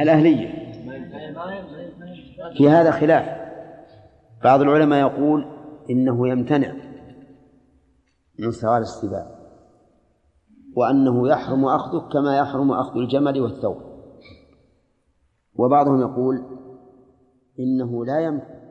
الأهلية. 0.00 0.64
في 2.56 2.68
هذا 2.68 2.90
خلاف. 2.90 3.44
بعض 4.44 4.60
العلماء 4.60 5.00
يقول 5.00 5.44
إنه 5.90 6.28
يمتنع 6.28 6.72
من 8.38 8.50
سوال 8.50 8.82
السباع 8.82 9.26
وأنه 10.76 11.28
يحرم 11.28 11.64
أخذه 11.64 12.08
كما 12.12 12.38
يحرم 12.38 12.72
أخذ 12.72 12.96
الجمل 12.96 13.40
والثوب. 13.40 13.76
وبعضهم 15.54 16.00
يقول 16.00 16.44
إنه 17.58 18.04
لا 18.04 18.20
يمكن 18.20 18.63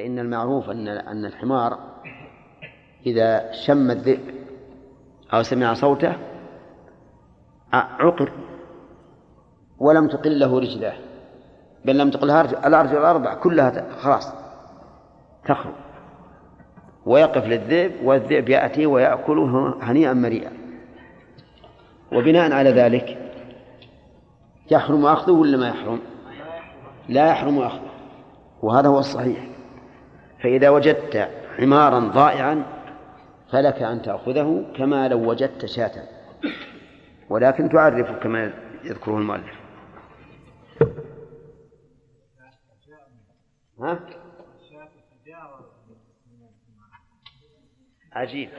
فإن 0.00 0.18
المعروف 0.18 0.70
أن 0.70 0.88
أن 0.88 1.24
الحمار 1.24 1.78
إذا 3.06 3.52
شم 3.52 3.90
الذئب 3.90 4.20
أو 5.34 5.42
سمع 5.42 5.74
صوته 5.74 6.16
عقر 7.72 8.32
ولم 9.78 10.08
تقل 10.08 10.38
له 10.38 10.58
رجلاه 10.58 10.94
بل 11.84 11.98
لم 11.98 12.10
تقلها 12.10 12.66
الأرجل 12.66 12.96
الأربع 12.96 13.34
كلها 13.34 13.90
خلاص 13.90 14.32
تخرج 15.48 15.74
ويقف 17.06 17.44
للذئب 17.44 17.92
والذئب 18.04 18.48
يأتي 18.48 18.86
ويأكله 18.86 19.74
هنيئا 19.82 20.12
مريئا. 20.12 20.52
وبناء 22.12 22.52
على 22.52 22.70
ذلك 22.70 23.32
يحرم 24.70 25.06
أخذه 25.06 25.32
ولا 25.32 25.56
ما 25.56 25.68
يحرم؟ 25.68 26.00
لا 27.08 27.26
يحرم 27.28 27.58
أخذه. 27.58 27.90
وهذا 28.62 28.88
هو 28.88 28.98
الصحيح. 28.98 29.49
فإذا 30.42 30.70
وجدت 30.70 31.30
حمارا 31.56 31.98
ضائعا 31.98 32.80
فلك 33.52 33.82
أن 33.82 34.02
تأخذه 34.02 34.72
كما 34.76 35.08
لو 35.08 35.30
وجدت 35.30 35.66
شاة. 35.66 36.08
ولكن 37.28 37.68
تعرفه 37.68 38.18
كما 38.18 38.52
يذكره 38.84 39.18
المؤلف. 39.18 39.60
ها؟ 43.80 44.00
عجيب. 48.12 48.50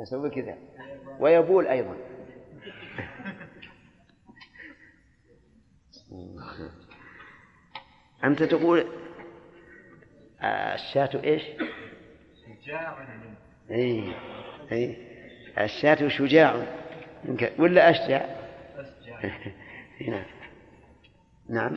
يسوي 0.00 0.30
كذا. 0.30 0.58
ويبول 1.20 1.66
أيضا. 1.66 1.96
أنت 8.24 8.42
تقول 8.42 8.86
الشاة 10.42 11.10
إيش؟ 11.24 11.42
شجاع. 12.62 13.06
أي 13.70 14.14
أي. 14.72 14.96
الشاة 15.58 16.08
شجاع. 16.08 16.66
ولا 17.58 17.90
أشجع؟ 17.90 18.24
أشجع. 18.76 19.30
نعم. 20.10 20.24
نعم. 21.48 21.76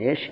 إيش؟ 0.00 0.30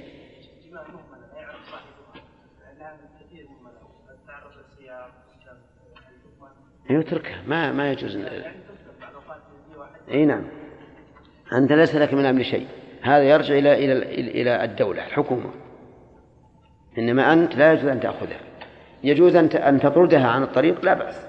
يتركها 6.90 7.42
ما 7.42 7.72
ما 7.72 7.92
يجوز. 7.92 8.16
إي 10.10 10.24
نعم. 10.24 10.44
أنت 11.52 11.72
ليس 11.72 11.94
لك 11.94 12.14
من 12.14 12.20
الامر 12.20 12.42
شيء. 12.42 12.66
هذا 13.02 13.22
يرجع 13.22 13.54
إلى 13.54 13.72
إلى 13.72 13.92
إلى 14.42 14.64
الدولة 14.64 15.06
الحكومة. 15.06 15.50
إنما 16.98 17.32
أنت 17.32 17.54
لا 17.54 17.72
يجوز 17.72 17.86
أن 17.86 18.00
تأخذها. 18.00 18.40
يجوز 19.04 19.36
أن 19.36 19.46
أن 19.46 19.80
تطردها 19.80 20.28
عن 20.28 20.42
الطريق 20.42 20.84
لا 20.84 20.94
بأس. 20.94 21.26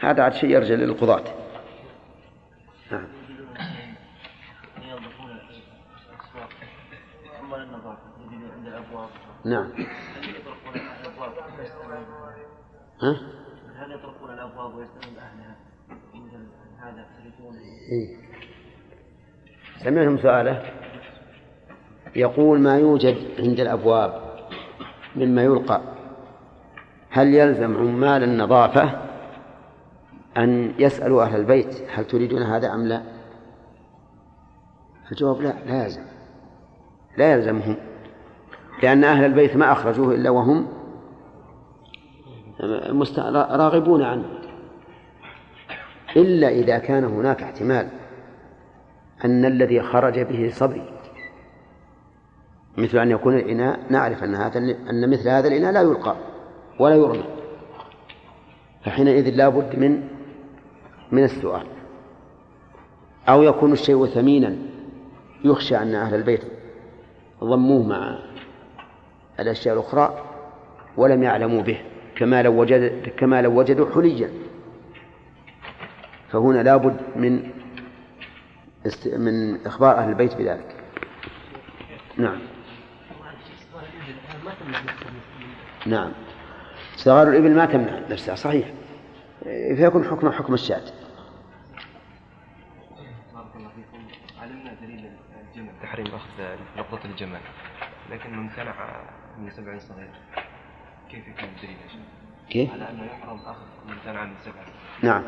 هذا 0.00 0.22
عاد 0.22 0.32
شيء 0.32 0.50
يرجع 0.50 0.74
للقضاة. 0.74 1.24
نعم. 2.90 3.06
نعم. 9.44 9.72
ها؟ 13.02 13.16
هل 13.76 13.92
يطرقون 13.92 14.30
الأبواب 14.30 14.78
سمعتم 19.84 20.18
سؤاله؟ 20.18 20.62
يقول 22.16 22.60
ما 22.60 22.78
يوجد 22.78 23.16
عند 23.38 23.60
الأبواب 23.60 24.22
مما 25.16 25.42
يلقى. 25.42 25.80
هل 27.10 27.34
يلزم 27.34 27.76
عمال 27.76 28.22
النظافة 28.22 29.00
أن 30.36 30.72
يسألوا 30.78 31.22
أهل 31.22 31.40
البيت 31.40 31.82
هل 31.90 32.04
تريدون 32.04 32.42
هذا 32.42 32.74
أم 32.74 32.86
لا؟ 32.86 33.02
الجواب 35.12 35.40
لا 35.40 35.54
لا 35.66 35.84
يلزم. 35.84 36.02
لا 37.18 37.32
يلزمهم 37.32 37.76
لأن 38.82 39.04
أهل 39.04 39.24
البيت 39.24 39.56
ما 39.56 39.72
أخرجوه 39.72 40.14
إلا 40.14 40.30
وهم 40.30 40.68
راغبون 43.34 44.02
عنه. 44.02 44.43
إلا 46.16 46.48
إذا 46.48 46.78
كان 46.78 47.04
هناك 47.04 47.42
احتمال 47.42 47.88
أن 49.24 49.44
الذي 49.44 49.82
خرج 49.82 50.20
به 50.20 50.50
صبي. 50.52 50.82
مثل 52.76 52.98
أن 52.98 53.10
يكون 53.10 53.34
الإناء 53.34 53.80
نعرف 53.90 54.24
أن 54.24 54.34
هذا 54.34 54.58
أن 54.90 55.10
مثل 55.10 55.28
هذا 55.28 55.48
الإناء 55.48 55.72
لا 55.72 55.80
يلقى 55.80 56.16
ولا 56.78 56.94
يرمى 56.94 57.24
فحينئذ 58.84 59.30
لا 59.30 59.48
بد 59.48 59.78
من 59.78 60.08
من 61.12 61.24
السؤال. 61.24 61.66
أو 63.28 63.42
يكون 63.42 63.72
الشيء 63.72 64.06
ثمينا 64.06 64.56
يخشى 65.44 65.76
أن 65.76 65.94
أهل 65.94 66.14
البيت 66.14 66.42
ضموه 67.44 67.82
مع 67.82 68.18
الأشياء 69.40 69.74
الأخرى 69.74 70.24
ولم 70.96 71.22
يعلموا 71.22 71.62
به 71.62 71.78
كما 72.16 72.42
لو 72.42 72.60
وجد 72.60 73.08
كما 73.16 73.42
لو 73.42 73.58
وجدوا 73.58 73.94
حليا. 73.94 74.28
فهنا 76.34 76.62
لابد 76.62 77.00
من 77.16 77.50
من 79.06 79.66
إخبار 79.66 79.98
أهل 79.98 80.08
البيت 80.08 80.34
بذلك. 80.34 80.84
نعم. 82.16 82.38
نعم. 85.86 86.12
صغار 86.96 87.28
الإبل 87.28 87.54
ما 87.54 87.66
تمنع 87.66 87.98
نفسها 88.10 88.34
صحيح. 88.34 88.68
فيكون 89.76 90.04
حكم 90.04 90.32
حكم 90.32 90.54
الشاة. 90.54 90.82
علمنا 94.42 94.74
دليل 94.82 95.10
الجمل 95.48 95.72
تحريم 95.82 96.06
أخذ 96.06 96.56
لقطة 96.76 97.04
الجمال 97.04 97.40
لكن 98.10 98.32
من 98.32 98.38
امتنع 98.38 98.74
من 99.38 99.50
سبع 99.50 99.78
صغير. 99.78 100.10
كيف 101.10 101.28
يكون 101.28 101.48
الدليل؟ 101.48 101.76
كيف؟ 102.50 102.72
على 102.72 102.90
أنه 102.90 103.04
يحرم 103.04 103.38
أخذ 103.38 103.66
من 103.86 104.28
من 104.28 104.34
سبع 104.44 104.64
نعم. 105.02 105.22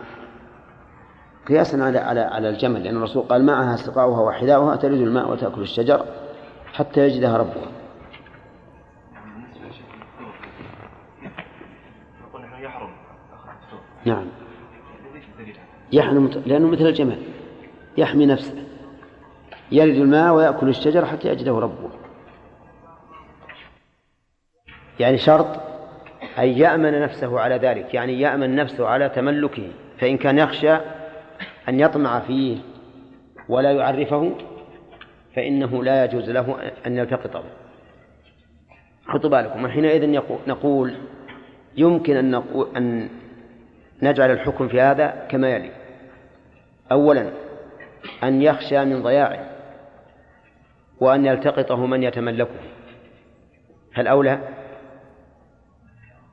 قياسا 1.48 1.76
على 1.76 1.98
على 1.98 2.20
على 2.20 2.48
الجمل 2.48 2.84
لأن 2.84 2.96
الرسول 2.96 3.22
قال 3.22 3.44
معها 3.44 3.76
سقاؤها 3.76 4.20
وحذاؤها 4.20 4.76
ترد 4.76 5.00
الماء 5.00 5.30
وتأكل 5.30 5.60
الشجر 5.60 6.04
حتى 6.72 7.00
يجدها 7.00 7.36
ربها. 7.36 7.66
نعم. 14.04 14.26
يحمي 15.92 16.30
لأنه 16.46 16.68
مثل 16.68 16.86
الجمال 16.86 17.18
يحمي 17.96 18.26
نفسه. 18.26 18.64
يلد 19.72 19.96
الماء 19.96 20.34
ويأكل 20.34 20.68
الشجر 20.68 21.06
حتى 21.06 21.28
يجده 21.28 21.58
ربه. 21.58 21.90
يعني 25.00 25.18
شرط 25.18 25.46
أن 26.38 26.48
يأمن 26.48 27.00
نفسه 27.00 27.40
على 27.40 27.56
ذلك 27.56 27.94
يعني 27.94 28.20
يأمن 28.20 28.56
نفسه 28.56 28.88
على 28.88 29.08
تملكه 29.08 29.68
فإن 29.98 30.16
كان 30.16 30.38
يخشى 30.38 30.76
أن 31.68 31.80
يطمع 31.80 32.20
فيه 32.20 32.58
ولا 33.48 33.72
يعرفه 33.72 34.32
فإنه 35.34 35.84
لا 35.84 36.04
يجوز 36.04 36.30
له 36.30 36.72
أن 36.86 36.96
يلتقطه. 36.96 37.44
حطوا 39.06 39.30
بالكم 39.30 39.64
وحينئذ 39.64 40.20
نقول 40.46 40.96
يمكن 41.76 42.16
أن, 42.16 42.30
نقول 42.30 42.76
أن 42.76 43.08
نجعل 44.02 44.30
الحكم 44.30 44.68
في 44.68 44.80
هذا 44.80 45.26
كما 45.30 45.50
يلي. 45.50 45.70
أولا 46.92 47.30
أن 48.22 48.42
يخشى 48.42 48.84
من 48.84 49.02
ضياعه 49.02 49.50
وأن 51.00 51.26
يلتقطه 51.26 51.86
من 51.86 52.02
يتملكه. 52.02 52.60
هل 53.94 54.06
أولى 54.06 54.38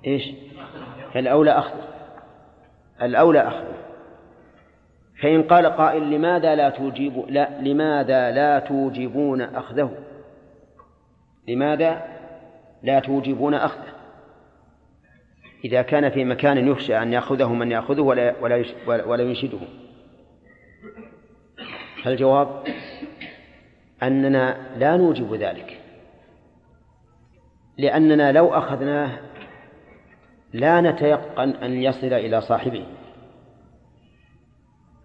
إيش؟ 0.07 0.23
هل 1.15 1.27
أولى 1.27 1.51
أخذه. 1.51 1.83
الأولى 3.01 3.39
أخذه. 3.39 3.82
فإن 5.23 5.43
قال 5.43 5.65
قائل 5.65 6.11
لماذا 6.11 6.55
لا 6.55 6.69
توجب 6.69 7.25
لا 7.29 7.49
لماذا 7.61 8.31
لا 8.31 8.59
توجبون 8.59 9.41
أخذه؟ 9.41 9.91
لماذا 11.47 12.01
لا 12.83 12.99
توجبون 12.99 13.53
أخذه؟ 13.53 13.93
إذا 15.65 15.81
كان 15.81 16.09
في 16.09 16.25
مكان 16.25 16.67
يخشى 16.67 16.97
أن 16.97 17.13
يأخذه 17.13 17.53
من 17.53 17.71
يأخذه 17.71 18.01
ولا 18.01 18.35
ولا 18.41 18.65
ولا 19.05 19.23
ينشده. 19.23 19.59
فالجواب 22.03 22.63
أننا 24.03 24.57
لا 24.77 24.97
نوجب 24.97 25.33
ذلك؟ 25.33 25.79
لأننا 27.77 28.31
لو 28.31 28.53
أخذناه 28.53 29.19
لا 30.53 30.81
نتيقن 30.81 31.49
أن 31.49 31.73
يصل 31.73 32.13
إلى 32.13 32.41
صاحبه. 32.41 32.85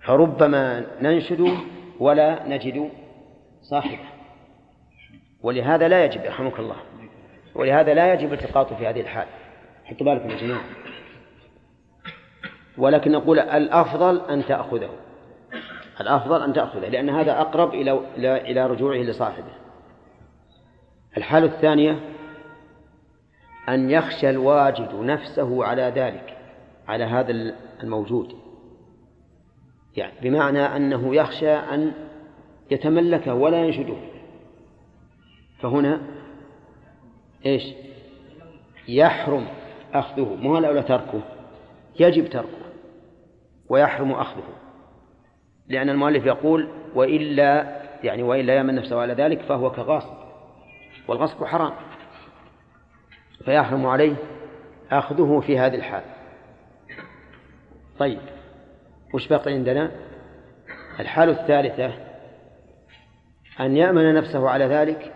فربما 0.09 0.87
ننشد 1.01 1.59
ولا 2.01 2.49
نجد 2.49 2.91
صاحبه. 3.63 4.09
ولهذا 5.43 5.89
لا 5.89 6.05
يجب 6.05 6.25
يرحمك 6.25 6.59
الله 6.59 6.77
ولهذا 7.55 7.95
لا 7.95 8.15
يجب 8.15 8.33
التقاط 8.33 8.73
في 8.73 8.87
هذه 8.87 9.01
الحال. 9.01 9.27
حطوا 9.85 10.07
بالكم 10.07 10.31
يا 10.31 10.37
جماعة. 10.37 10.65
ولكن 12.79 13.13
نقول 13.13 13.39
الأفضل 13.39 14.21
أن 14.31 14.45
تأخذه. 14.45 14.91
الأفضل 16.01 16.43
أن 16.43 16.53
تأخذه 16.53 16.89
لأن 16.89 17.11
هذا 17.11 17.41
أقرب 17.41 17.75
إلى 17.75 18.01
إلى 18.17 18.67
رجوعه 18.67 18.99
لصاحبه. 18.99 19.53
الحالة 21.17 21.47
الثانية 21.47 22.01
أن 23.69 23.91
يخشى 23.91 24.31
الواجد 24.31 24.95
نفسه 24.95 25.65
على 25.65 25.83
ذلك 25.83 26.37
على 26.89 27.05
هذا 27.05 27.55
الموجود. 27.83 28.48
يعني 29.99 30.13
بمعنى 30.23 30.61
أنه 30.61 31.15
يخشى 31.15 31.53
أن 31.53 31.93
يتملكه 32.71 33.35
ولا 33.35 33.65
ينشده. 33.65 33.97
فهنا 35.61 36.01
إيش؟ 37.47 37.65
يحرم 38.89 39.47
أخذه. 39.95 40.35
مو 40.35 40.59
الأولى 40.59 40.83
تركه؟ 40.83 41.21
يجب 42.01 42.29
تركه 42.29 42.59
ويحرم 43.69 44.13
أخذه. 44.13 44.43
لأن 45.69 45.89
المؤلف 45.89 46.27
يقول 46.27 46.69
وإلا 46.95 47.79
يعني 48.03 48.23
وإلا 48.23 48.57
يمن 48.57 48.75
نفسه 48.75 49.01
على 49.01 49.13
ذلك 49.13 49.41
فهو 49.41 49.71
كغاصب. 49.71 50.15
والغصب 51.09 51.45
حرام. 51.45 51.73
فيحرم 53.45 53.87
عليه 53.87 54.15
أخذه 54.91 55.43
في 55.47 55.59
هذه 55.59 55.75
الحال. 55.75 56.03
طيب. 57.99 58.38
وش 59.15 59.29
بقي 59.29 59.53
عندنا؟ 59.53 59.91
الحالة 61.01 61.41
الثالثة 61.43 61.93
أن 63.61 63.77
يأمن 63.77 64.15
نفسه 64.15 64.49
على 64.49 64.65
ذلك 64.65 65.15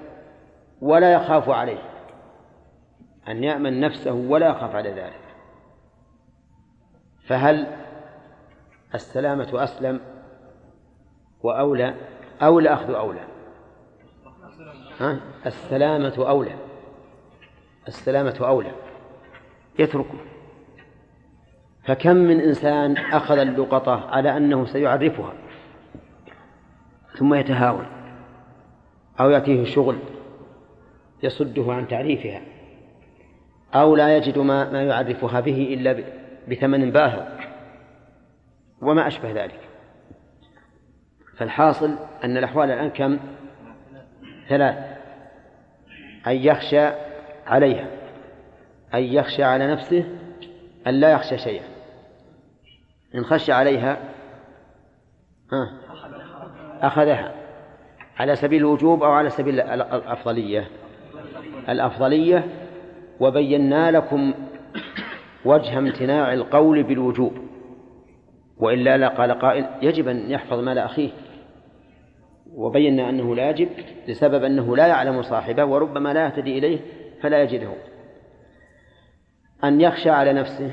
ولا 0.80 1.12
يخاف 1.12 1.48
عليه. 1.48 1.82
أن 3.28 3.44
يأمن 3.44 3.80
نفسه 3.80 4.12
ولا 4.12 4.48
يخاف 4.48 4.74
على 4.74 4.90
ذلك. 4.90 5.20
فهل 7.26 7.66
السلامة 8.94 9.64
أسلم 9.64 10.00
وأولى؟ 11.42 11.94
أو 12.42 12.58
الأخذ 12.58 12.94
أولى. 12.94 13.24
ها؟ 15.00 15.20
السلامة 15.46 16.14
أولى. 16.18 16.54
السلامة 17.88 18.38
أولى. 18.40 18.72
يتركه. 19.78 20.31
فكم 21.84 22.16
من 22.16 22.40
إنسان 22.40 22.96
أخذ 22.96 23.38
اللقطة 23.38 24.10
على 24.10 24.36
أنه 24.36 24.66
سيعرفها 24.66 25.32
ثم 27.18 27.34
يتهاون 27.34 27.86
أو 29.20 29.30
يأتيه 29.30 29.64
شغل 29.64 29.98
يصده 31.22 31.72
عن 31.72 31.88
تعريفها 31.88 32.40
أو 33.74 33.96
لا 33.96 34.16
يجد 34.16 34.38
ما, 34.38 34.70
ما 34.72 34.82
يعرفها 34.82 35.40
به 35.40 35.74
إلا 35.74 36.04
بثمن 36.48 36.90
باهظ 36.90 37.22
وما 38.82 39.06
أشبه 39.06 39.32
ذلك. 39.44 39.60
فالحاصل 41.36 41.96
أن 42.24 42.36
الأحوال 42.36 42.70
الآن 42.70 42.90
كم؟ 42.90 43.18
ثلاث. 44.48 44.76
أن 46.26 46.36
يخشى 46.36 46.86
عليها 47.46 47.86
أن 48.94 49.02
يخشى 49.02 49.42
على 49.42 49.72
نفسه 49.72 50.04
أن 50.86 50.94
لا 50.94 51.12
يخشى 51.12 51.38
شيئا. 51.38 51.71
إن 53.14 53.24
خشى 53.24 53.52
عليها 53.52 53.98
ها 55.52 55.70
أخذها 56.82 57.34
على 58.18 58.36
سبيل 58.36 58.60
الوجوب 58.60 59.02
أو 59.02 59.10
على 59.10 59.30
سبيل 59.30 59.60
الأفضلية. 59.60 60.68
الأفضلية 61.68 62.44
وبينا 63.20 63.90
لكم 63.90 64.34
وجه 65.44 65.78
امتناع 65.78 66.32
القول 66.32 66.82
بالوجوب. 66.82 67.32
وإلا 68.56 68.98
لقال 68.98 69.32
قائل 69.32 69.66
يجب 69.82 70.08
أن 70.08 70.30
يحفظ 70.30 70.58
مال 70.58 70.78
أخيه. 70.78 71.10
وبينا 72.54 73.08
أنه 73.08 73.34
لا 73.34 73.50
يجب 73.50 73.68
لسبب 74.08 74.44
أنه 74.44 74.76
لا 74.76 74.86
يعلم 74.86 75.22
صاحبه 75.22 75.64
وربما 75.64 76.12
لا 76.12 76.24
يهتدي 76.24 76.58
إليه 76.58 76.78
فلا 77.20 77.42
يجده. 77.42 77.72
أن 79.64 79.80
يخشى 79.80 80.10
على 80.10 80.32
نفسه 80.32 80.72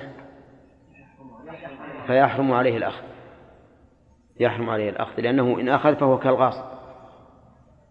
فيحرم 2.10 2.54
عليه 2.54 2.78
الأخذ. 2.78 3.04
يحرم 4.40 4.70
عليه 4.70 4.90
الأخذ 4.90 5.22
لأنه 5.22 5.60
إن 5.60 5.70
أخذ 5.70 5.96
فهو 5.96 6.20
كالغاصب 6.20 6.64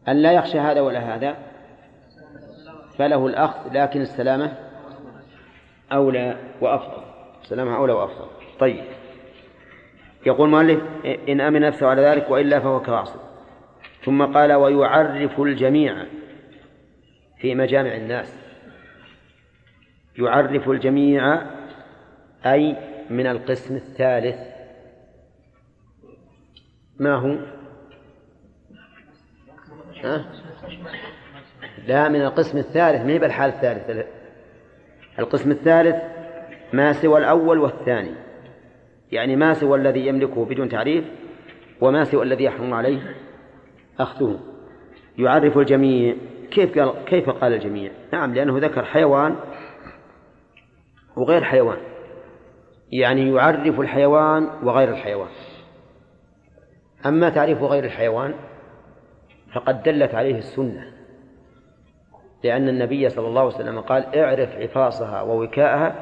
أن 0.08 0.16
لا 0.16 0.32
يخشى 0.32 0.58
هذا 0.58 0.80
ولا 0.80 1.14
هذا 1.14 1.36
فله 2.98 3.26
الأخذ 3.26 3.72
لكن 3.72 4.00
السلامة 4.00 4.52
أولى 5.92 6.36
وأفضل. 6.60 7.02
السلامة 7.42 7.76
أولى 7.76 7.92
وأفضل. 7.92 8.26
طيب. 8.58 8.84
يقول 10.26 10.48
مؤلف 10.48 10.82
إن 11.28 11.40
أمن 11.40 11.60
نفسه 11.60 11.86
على 11.86 12.02
ذلك 12.02 12.30
وإلا 12.30 12.60
فهو 12.60 12.80
كغاصب 12.80 13.20
ثم 14.04 14.24
قال 14.24 14.52
ويعرف 14.52 15.40
الجميع 15.40 16.04
في 17.36 17.54
مجامع 17.54 17.94
الناس. 17.94 18.38
يعرف 20.18 20.68
الجميع 20.70 21.42
أي 22.46 22.87
من 23.10 23.26
القسم 23.26 23.76
الثالث. 23.76 24.36
ما 26.98 27.14
هو؟ 27.14 27.36
ها؟ 30.04 30.32
لا 31.86 32.08
من 32.08 32.22
القسم 32.22 32.58
الثالث. 32.58 33.02
ما 33.02 33.12
هي 33.12 33.18
بالحال 33.18 33.50
الثالث؟ 33.50 34.06
القسم 35.18 35.50
الثالث 35.50 35.96
ما 36.72 36.92
سوى 36.92 37.18
الأول 37.18 37.58
والثاني. 37.58 38.14
يعني 39.12 39.36
ما 39.36 39.54
سوى 39.54 39.78
الذي 39.78 40.06
يملكه 40.06 40.44
بدون 40.44 40.68
تعريف 40.68 41.04
وما 41.80 42.04
سوى 42.04 42.22
الذي 42.22 42.44
يحرم 42.44 42.74
عليه 42.74 43.16
أخذه 44.00 44.40
يعرف 45.18 45.58
الجميع. 45.58 46.16
كيف 46.50 46.78
قال 46.78 47.04
كيف 47.04 47.30
قال 47.30 47.52
الجميع؟ 47.52 47.90
نعم 48.12 48.34
لأنه 48.34 48.58
ذكر 48.58 48.84
حيوان 48.84 49.36
وغير 51.16 51.44
حيوان. 51.44 51.78
يعني 52.92 53.30
يعرف 53.30 53.80
الحيوان 53.80 54.48
وغير 54.62 54.88
الحيوان. 54.88 55.28
أما 57.06 57.28
تعريف 57.30 57.62
غير 57.62 57.84
الحيوان 57.84 58.34
فقد 59.52 59.82
دلت 59.82 60.14
عليه 60.14 60.38
السنة 60.38 60.92
لأن 62.44 62.68
النبي 62.68 63.08
صلى 63.08 63.28
الله 63.28 63.40
عليه 63.40 63.54
وسلم 63.54 63.80
قال 63.80 64.18
اعرف 64.18 64.56
عفاصها 64.56 65.22
ووكاءها 65.22 65.94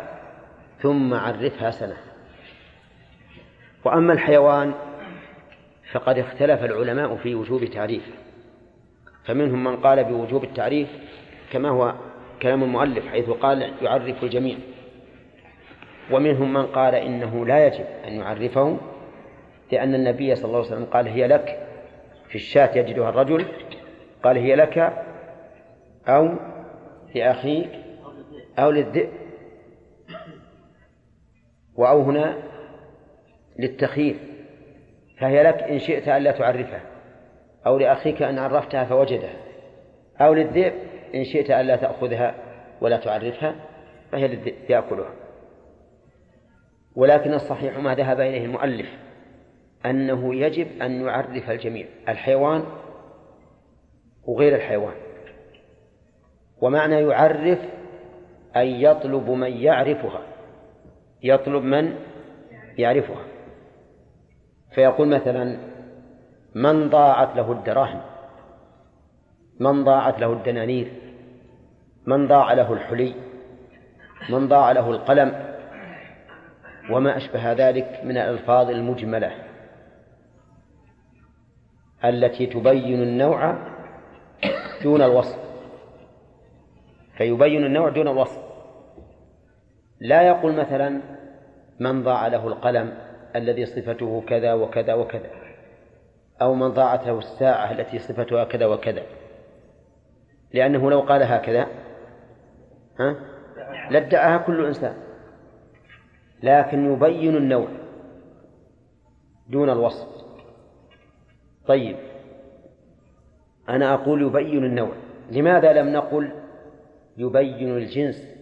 ثم 0.78 1.14
عرفها 1.14 1.70
سنة. 1.70 1.96
وأما 3.84 4.12
الحيوان 4.12 4.74
فقد 5.92 6.18
اختلف 6.18 6.64
العلماء 6.64 7.16
في 7.16 7.34
وجوب 7.34 7.64
تعريفه 7.64 8.12
فمنهم 9.24 9.64
من 9.64 9.76
قال 9.76 10.04
بوجوب 10.04 10.44
التعريف 10.44 10.88
كما 11.52 11.68
هو 11.68 11.94
كلام 12.42 12.62
المؤلف 12.62 13.08
حيث 13.08 13.30
قال 13.30 13.72
يعرف 13.82 14.24
الجميع. 14.24 14.56
ومنهم 16.12 16.52
من 16.52 16.66
قال 16.66 16.94
إنه 16.94 17.46
لا 17.46 17.66
يجب 17.66 17.84
أن 18.06 18.12
يعرفه 18.12 18.76
لأن 19.72 19.94
النبي 19.94 20.34
صلى 20.34 20.44
الله 20.44 20.58
عليه 20.58 20.68
وسلم 20.68 20.84
قال 20.84 21.08
هي 21.08 21.26
لك 21.26 21.68
في 22.28 22.34
الشاة 22.34 22.78
يجدها 22.78 23.08
الرجل 23.08 23.44
قال 24.22 24.36
هي 24.36 24.56
لك 24.56 24.92
أو 26.08 26.34
لأخيك 27.14 27.70
أو 28.58 28.70
للذئب 28.70 29.08
وأو 31.76 32.02
هنا 32.02 32.36
للتخيير 33.58 34.16
فهي 35.18 35.42
لك 35.42 35.62
إن 35.62 35.78
شئت 35.78 36.08
ألا 36.08 36.30
تعرفها 36.30 36.80
أو 37.66 37.78
لأخيك 37.78 38.22
أن 38.22 38.38
عرفتها 38.38 38.84
فوجدها 38.84 39.36
أو 40.20 40.34
للذئب 40.34 40.72
إن 41.14 41.24
شئت 41.24 41.50
ألا 41.50 41.76
تأخذها 41.76 42.34
ولا 42.80 42.96
تعرفها 42.96 43.54
فهي 44.12 44.28
للذئب 44.28 44.54
يأكلها. 44.70 45.10
ولكن 46.96 47.34
الصحيح 47.34 47.78
ما 47.78 47.94
ذهب 47.94 48.20
إليه 48.20 48.44
المؤلف 48.44 48.88
أنه 49.86 50.34
يجب 50.34 50.82
أن 50.82 51.04
يعرف 51.04 51.50
الجميع 51.50 51.86
الحيوان 52.08 52.64
وغير 54.24 54.56
الحيوان. 54.56 54.94
ومعنى 56.60 56.94
يعرف 56.94 57.58
أن 58.56 58.66
يطلب 58.66 59.30
من 59.30 59.52
يعرفها. 59.52 60.22
يطلب 61.22 61.62
من 61.64 61.94
يعرفها. 62.78 63.24
فيقول 64.74 65.08
مثلا 65.08 65.58
من 66.54 66.90
ضاعت 66.90 67.36
له 67.36 67.52
الدراهم؟ 67.52 68.00
من 69.60 69.84
ضاعت 69.84 70.20
له 70.20 70.32
الدنانير؟ 70.32 70.92
من 72.06 72.26
ضاع 72.28 72.52
له 72.52 72.72
الحلي؟ 72.72 73.14
من 74.30 74.48
ضاع 74.48 74.72
له 74.72 74.90
القلم؟ 74.90 75.55
وما 76.90 77.16
أشبه 77.16 77.52
ذلك 77.52 78.00
من 78.04 78.16
الألفاظ 78.16 78.70
المجملة 78.70 79.32
التي 82.04 82.46
تبين 82.46 83.02
النوع 83.02 83.54
دون 84.82 85.02
الوصف. 85.02 85.38
فيبين 87.16 87.64
النوع 87.64 87.88
دون 87.88 88.08
الوصف. 88.08 88.42
لا 90.00 90.22
يقول 90.22 90.52
مثلا 90.52 91.00
من 91.80 92.02
ضاع 92.02 92.26
له 92.26 92.48
القلم 92.48 92.98
الذي 93.36 93.66
صفته 93.66 94.24
كذا 94.28 94.54
وكذا 94.54 94.94
وكذا 94.94 95.30
أو 96.42 96.54
من 96.54 96.68
ضاعت 96.68 97.06
له 97.06 97.18
الساعة 97.18 97.72
التي 97.72 97.98
صفتها 97.98 98.44
كذا 98.44 98.66
وكذا. 98.66 99.02
لأنه 100.54 100.90
لو 100.90 101.00
قال 101.00 101.22
هكذا 101.22 101.66
ها 103.00 103.16
لادعاها 103.90 104.38
كل 104.38 104.66
إنسان. 104.66 105.05
لكن 106.42 106.92
يبين 106.92 107.36
النوع 107.36 107.68
دون 109.48 109.70
الوصف. 109.70 110.08
طيب 111.66 111.96
أنا 113.68 113.94
أقول 113.94 114.22
يبين 114.22 114.64
النوع. 114.64 114.92
لماذا 115.30 115.72
لم 115.72 115.92
نقل 115.92 116.30
يبين 117.16 117.76
الجنس؟ 117.76 118.36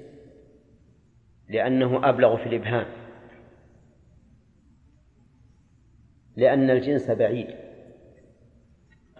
لأنه 1.49 2.09
أبلغ 2.09 2.37
في 2.37 2.47
الإبهام. 2.47 2.87
لأن 6.37 6.71
الجنس 6.71 7.11
بعيد. 7.11 7.55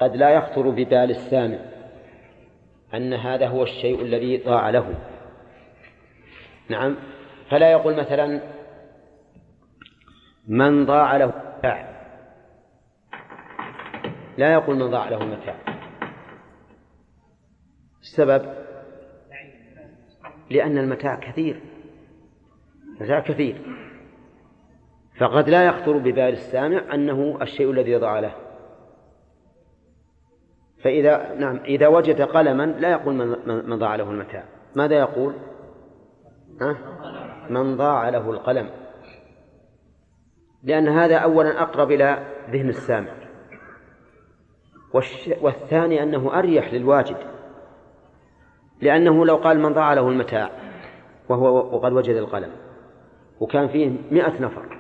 قد 0.01 0.17
لا 0.17 0.31
يخطر 0.31 0.71
ببال 0.71 1.11
السامع 1.11 1.59
أن 2.95 3.15
هذا 3.15 3.47
هو 3.47 3.63
الشيء 3.63 4.03
الذي 4.03 4.37
ضاع 4.37 4.71
له. 4.71 4.95
نعم 6.69 6.97
فلا 7.51 7.73
يقول 7.73 7.97
مثلا 7.97 8.54
من 10.49 10.87
ضاع 10.87 11.17
له 11.17 11.33
متاع 11.59 11.95
لا 14.39 14.53
يقول 14.53 14.77
من 14.77 14.91
ضاع 14.91 15.09
له 15.09 15.25
متاع 15.25 15.57
السبب؟ 18.01 18.55
لأن 20.51 20.79
المتاع 20.79 21.21
كثير. 21.21 21.61
متاع 23.01 23.21
كثير. 23.21 23.63
فقد 25.21 25.49
لا 25.49 25.67
يخطر 25.67 25.99
ببال 25.99 26.19
السامع 26.19 26.95
أنه 26.95 27.39
الشيء 27.43 27.71
الذي 27.71 27.97
ضاع 27.97 28.21
له. 28.21 28.35
فإذا 30.83 31.35
نعم 31.35 31.57
إذا 31.57 31.89
وجد 31.89 32.23
قلما 32.23 32.63
لا 32.67 32.91
يقول 32.91 33.15
من 33.47 33.79
ضاع 33.79 33.97
له 33.97 34.11
المتاع. 34.11 34.45
ماذا 34.77 34.99
يقول؟ 34.99 35.35
ها؟ 36.61 36.77
من 37.51 37.77
ضاع 37.77 38.09
له 38.09 38.31
القلم. 38.31 38.71
لأن 40.65 40.89
هذا 40.89 41.17
أولا 41.17 41.63
أقرب 41.63 41.93
إلى 41.93 42.27
ذهن 42.51 42.69
السامع. 42.69 43.13
والثاني 45.41 46.03
أنه 46.03 46.39
أريح 46.39 46.73
للواجد 46.73 47.17
لأنه 48.81 49.27
لو 49.27 49.37
قال 49.37 49.61
من 49.61 49.73
ضاع 49.73 49.95
له 49.95 50.09
المتاع 50.09 50.51
وهو 51.29 51.77
وقد 51.77 51.93
وجد 51.93 52.17
القلم 52.17 52.51
وكان 53.41 53.69
فيه 53.69 53.93
مئة 54.11 54.43
نفر. 54.43 54.79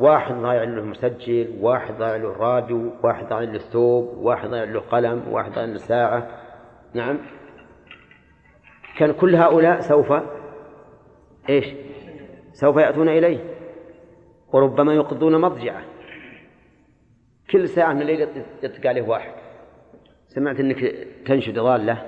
واحد 0.00 0.34
ضايع 0.34 0.62
له 0.62 0.82
مسجل 0.82 1.56
واحد 1.60 1.98
ضايع 1.98 2.16
له 2.16 2.32
راديو 2.32 2.92
واحد 3.02 3.28
ضايع 3.28 3.50
له 3.50 3.58
ثوب 3.58 4.18
واحد 4.18 4.48
ضايع 4.48 4.64
له 4.64 4.80
قلم 4.80 5.28
واحد 5.30 5.52
ضايع 5.52 5.66
له 5.66 5.76
ساعة 5.76 6.28
نعم. 6.94 7.18
كان 8.96 9.12
كل 9.12 9.36
هؤلاء 9.36 9.80
سوف 9.80 10.12
إيش؟ 11.48 11.74
سوف 12.52 12.76
يأتون 12.76 13.08
إليه. 13.08 13.49
وربما 14.52 14.94
يقضون 14.94 15.40
مضجعة. 15.40 15.84
كل 17.50 17.68
ساعة 17.68 17.92
من 17.92 18.02
الليل 18.02 18.28
يطق 18.62 18.86
عليه 18.86 19.02
واحد. 19.02 19.32
سمعت 20.26 20.60
إنك 20.60 20.80
تنشد 21.26 21.58
ضالة 21.58 22.06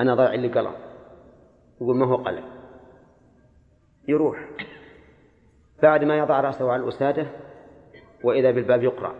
أنا 0.00 0.14
ضايع 0.14 0.34
لي 0.34 0.48
قلم 0.48 0.72
يقول 1.80 1.96
ما 1.96 2.06
هو 2.06 2.16
قلم 2.16 2.44
يروح. 4.08 4.48
بعد 5.82 6.04
ما 6.04 6.18
يضع 6.18 6.40
رأسه 6.40 6.72
على 6.72 6.82
الوسادة 6.82 7.26
وإذا 8.24 8.50
بالباب 8.50 8.82
يقرأ. 8.82 9.14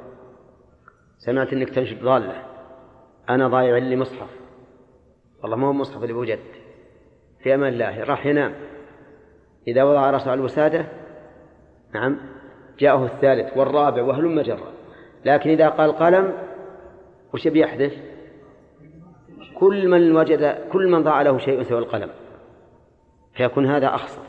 سمعت 1.19 1.53
أنك 1.53 1.71
تنشد 1.71 2.03
ضالة 2.03 2.45
أنا 3.29 3.49
ضايع 3.49 3.79
لي 3.79 3.97
مصحف. 3.97 4.31
والله 5.43 5.57
ما 5.57 5.67
هو 5.67 5.73
مصحف 5.73 6.03
اللي 6.03 6.13
بوجد. 6.13 6.39
في 7.43 7.55
أمان 7.55 7.73
الله 7.73 8.05
راح 8.05 8.27
ينام. 8.27 8.55
إذا 9.69 9.85
وضع 9.85 10.11
رأسه 10.11 10.31
على 10.31 10.39
الوسادة 10.39 10.87
نعم. 11.95 12.40
جاءه 12.81 13.05
الثالث 13.05 13.57
والرابع 13.57 14.03
وهلم 14.03 14.41
جرا 14.41 14.73
لكن 15.25 15.51
إذا 15.51 15.69
قال 15.69 15.93
قلم 15.93 16.33
وش 17.35 17.49
بيحدث 17.49 17.93
كل 19.55 19.89
من 19.89 20.17
وجد 20.17 20.59
كل 20.73 20.89
من 20.89 21.03
ضاع 21.03 21.23
له 21.23 21.39
شيء 21.39 21.63
سوى 21.63 21.79
القلم. 21.79 22.11
فيكون 23.35 23.67
هذا 23.67 23.87
أخصر. 23.87 24.23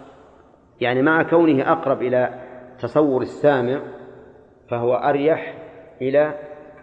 يعني 0.81 1.01
مع 1.01 1.23
كونه 1.23 1.71
أقرب 1.71 2.01
إلى 2.01 2.43
تصور 2.79 3.21
السامع 3.21 3.81
فهو 4.69 4.93
أريح 4.93 5.53
إلى 6.01 6.33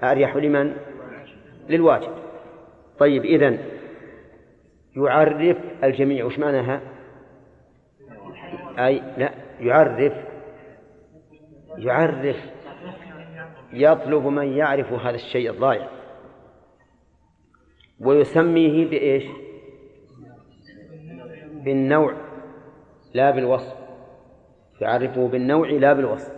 أريح 0.02 0.36
لمن؟ 0.36 0.76
للواجب. 1.68 2.12
طيب 2.98 3.24
إذن 3.24 3.58
يعرف 4.96 5.56
الجميع. 5.84 6.24
وش 6.24 6.38
معناها؟ 6.38 6.80
أي 8.78 9.02
لا 9.18 9.30
يعرف 9.60 10.27
يعرف 11.78 12.36
يطلب 13.72 14.26
من 14.26 14.46
يعرف 14.46 14.92
هذا 14.92 15.14
الشيء 15.14 15.50
الضائع. 15.50 15.88
ويسميه 18.00 18.90
بإيش؟ 18.90 19.24
بالنوع 21.64 22.14
لا 23.14 23.30
بالوصف. 23.30 23.74
يعرفه 24.80 25.28
بالنوع 25.28 25.70
لا 25.70 25.92
بالوصف. 25.92 26.32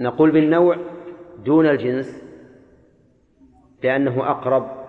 نقول 0.00 0.30
بالنوع 0.30 0.76
دون 1.44 1.66
الجنس 1.66 2.22
لأنه 3.82 4.30
أقرب 4.30 4.82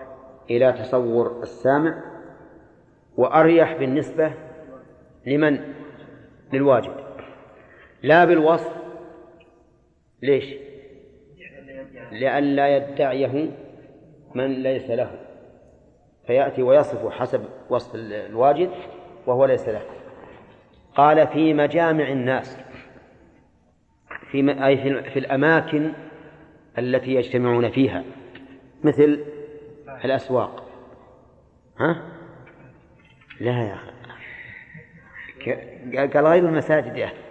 إلى 0.50 0.74
تصور 0.74 1.42
السامع 1.42 2.04
وأريح 3.18 3.78
بالنسبة 3.78 4.34
لمن؟ 5.26 5.74
للواجد 6.54 7.03
لا 8.04 8.26
بالوصف. 8.26 8.74
ليش؟ 10.22 10.56
لئلا 12.12 12.78
يدعيه 12.78 13.52
من 14.36 14.64
ليس 14.64 14.90
له. 14.90 15.20
فيأتي 16.28 16.62
ويصف 16.62 17.12
حسب 17.12 17.46
وصف 17.70 17.96
الواجد 17.96 18.70
وهو 19.26 19.46
ليس 19.46 19.70
له. 19.70 19.82
قال 20.96 21.28
في 21.28 21.54
مجامع 21.54 22.08
الناس 22.08 22.58
في 24.32 24.66
أي 24.66 24.78
في 25.04 25.20
الأماكن 25.20 25.92
التي 26.78 27.16
يجتمعون 27.16 27.70
فيها 27.70 28.04
مثل 28.84 29.26
الأسواق. 30.06 30.70
ها؟ 31.80 32.04
لا 33.40 33.52
يا 33.52 33.74
أخي. 33.74 33.94
قال 36.08 36.28
غير 36.28 36.46
المساجد 36.50 36.98
يا 36.98 37.23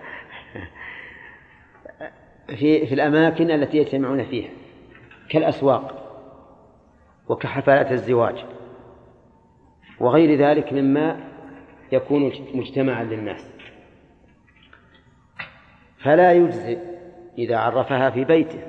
في 2.47 2.87
في 2.87 2.95
الأماكن 2.95 3.51
التي 3.51 3.79
يجتمعون 3.79 4.25
فيها 4.25 4.51
كالأسواق 5.29 6.03
وكحفلات 7.29 7.93
الزواج 7.93 8.45
وغير 10.01 10.39
ذلك 10.39 10.73
مما 10.73 11.21
يكون 11.93 12.33
مجتمعا 12.55 13.05
للناس. 13.05 13.51
فلا 16.05 16.33
يجزئ 16.33 16.79
إذا 17.39 17.57
عرفها 17.57 18.11
في 18.11 18.25
بيته. 18.25 18.63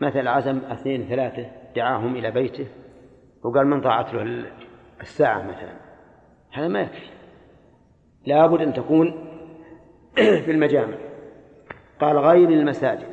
مثل 0.00 0.28
عزم 0.28 0.58
اثنين 0.58 1.06
ثلاثة 1.08 1.46
دعاهم 1.76 2.16
إلى 2.16 2.30
بيته 2.30 2.66
وقال 3.42 3.66
من 3.66 3.80
ضاعت 3.80 4.14
له 4.14 4.44
الساعة 5.00 5.42
مثلا. 5.42 5.76
هذا 6.52 6.68
ما 6.68 6.80
يكفي. 6.80 7.10
لابد 8.26 8.60
أن 8.60 8.72
تكون 8.72 9.28
في 10.44 10.50
المجامع. 10.50 11.11
قال 12.02 12.18
غير 12.18 12.48
المساجد. 12.48 13.08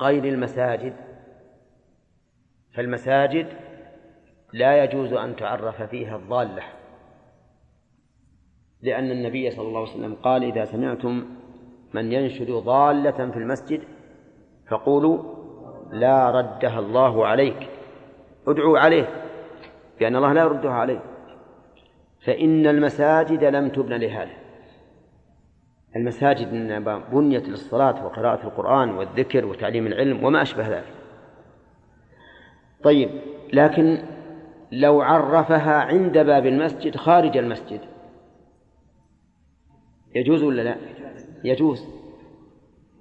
غير 0.00 0.24
المساجد. 0.24 0.94
فالمساجد 2.74 3.46
لا 4.52 4.84
يجوز 4.84 5.12
أن 5.12 5.36
تعرف 5.36 5.82
فيها 5.82 6.16
الضالة. 6.16 6.62
لأن 8.82 9.10
النبي 9.10 9.50
صلى 9.50 9.68
الله 9.68 9.80
عليه 9.80 9.90
وسلم 9.90 10.14
قال 10.14 10.44
إذا 10.44 10.64
سمعتم 10.64 11.24
من 11.94 12.12
ينشد 12.12 12.50
ضالة 12.50 13.30
في 13.30 13.36
المسجد 13.36 13.80
فقولوا 14.68 15.34
لا 15.90 16.30
ردها 16.30 16.78
الله 16.78 17.26
عليك. 17.26 17.68
ادعوا 18.48 18.78
عليه 18.78 19.24
لأن 20.00 20.16
الله 20.16 20.32
لا 20.32 20.40
يردها 20.40 20.72
عليه. 20.72 21.00
فإن 22.24 22.66
المساجد 22.66 23.44
لم 23.44 23.68
تبن 23.68 23.94
لهذا. 23.94 24.47
المساجد 25.96 26.48
إنما 26.48 26.98
بنيت 26.98 27.48
للصلاة 27.48 28.06
وقراءة 28.06 28.46
القرآن 28.46 28.90
والذكر 28.90 29.46
وتعليم 29.46 29.86
العلم 29.86 30.24
وما 30.24 30.42
أشبه 30.42 30.68
ذلك. 30.68 30.94
طيب 32.82 33.10
لكن 33.52 33.98
لو 34.72 35.00
عرفها 35.00 35.74
عند 35.74 36.18
باب 36.18 36.46
المسجد 36.46 36.96
خارج 36.96 37.36
المسجد 37.36 37.80
يجوز 40.14 40.42
ولا 40.42 40.62
لا؟ 40.62 40.76
يجوز. 41.44 41.84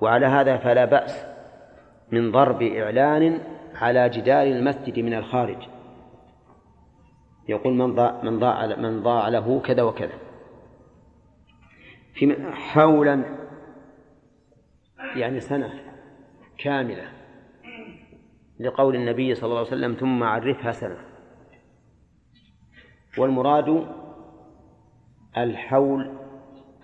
وعلى 0.02 0.26
هذا 0.26 0.58
فلا 0.58 0.86
بأس 0.86 1.26
من 2.12 2.32
ضرب 2.32 2.62
إعلان 2.62 3.40
على 3.76 4.10
جدار 4.10 4.48
المسجد 4.48 5.00
من 5.00 5.14
الخارج. 5.14 5.58
يقول 7.50 7.74
من 7.74 7.96
ضاع 7.96 8.22
من 8.24 8.40
ضاع 8.40 8.66
من 8.66 9.04
ضاع 9.04 9.28
له 9.28 9.60
كذا 9.60 9.84
وكذا. 9.84 10.27
في 12.18 12.52
حولا 12.52 13.24
يعني 15.16 15.40
سنة 15.40 15.74
كاملة 16.58 17.12
لقول 18.60 18.96
النبي 18.96 19.36
صلى 19.36 19.48
الله 19.48 19.58
عليه 19.58 19.68
وسلم 19.68 19.94
ثم 19.94 20.24
عرفها 20.24 20.72
سنة. 20.72 20.98
والمراد 23.18 23.88
الحول 25.38 26.18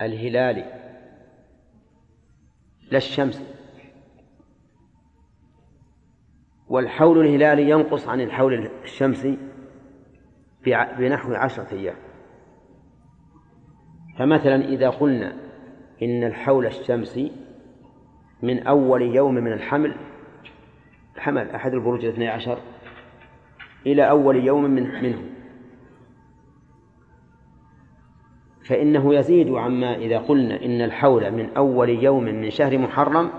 الهلالي 0.01 0.83
لا 2.91 2.97
الشمس. 2.97 3.43
والحول 6.67 7.25
الهلالي 7.25 7.69
ينقص 7.69 8.07
عن 8.07 8.21
الحول 8.21 8.69
الشمسي 8.83 9.37
بنحو 10.65 11.33
عشرة 11.33 11.67
أيام. 11.71 11.95
فمثلا 14.17 14.55
إذا 14.55 14.89
قلنا 14.89 15.33
إن 16.03 16.23
الحول 16.23 16.65
الشمسي 16.65 17.31
من 18.41 18.67
أول 18.67 19.01
يوم 19.01 19.33
من 19.33 19.53
الحمل 19.53 19.95
حمل 21.17 21.49
أحد 21.49 21.73
البروج 21.73 22.05
الاثني 22.05 22.27
عشر 22.27 22.57
إلى 23.85 24.09
أول 24.09 24.35
يوم 24.35 24.63
من 24.63 25.03
منه. 25.03 25.21
فإنه 28.65 29.15
يزيد 29.15 29.49
عما 29.49 29.95
إذا 29.95 30.17
قلنا 30.17 30.65
إن 30.65 30.81
الحول 30.81 31.31
من 31.31 31.49
أول 31.57 31.89
يوم 31.89 32.23
من 32.23 32.49
شهر 32.49 32.77
محرم 32.77 33.29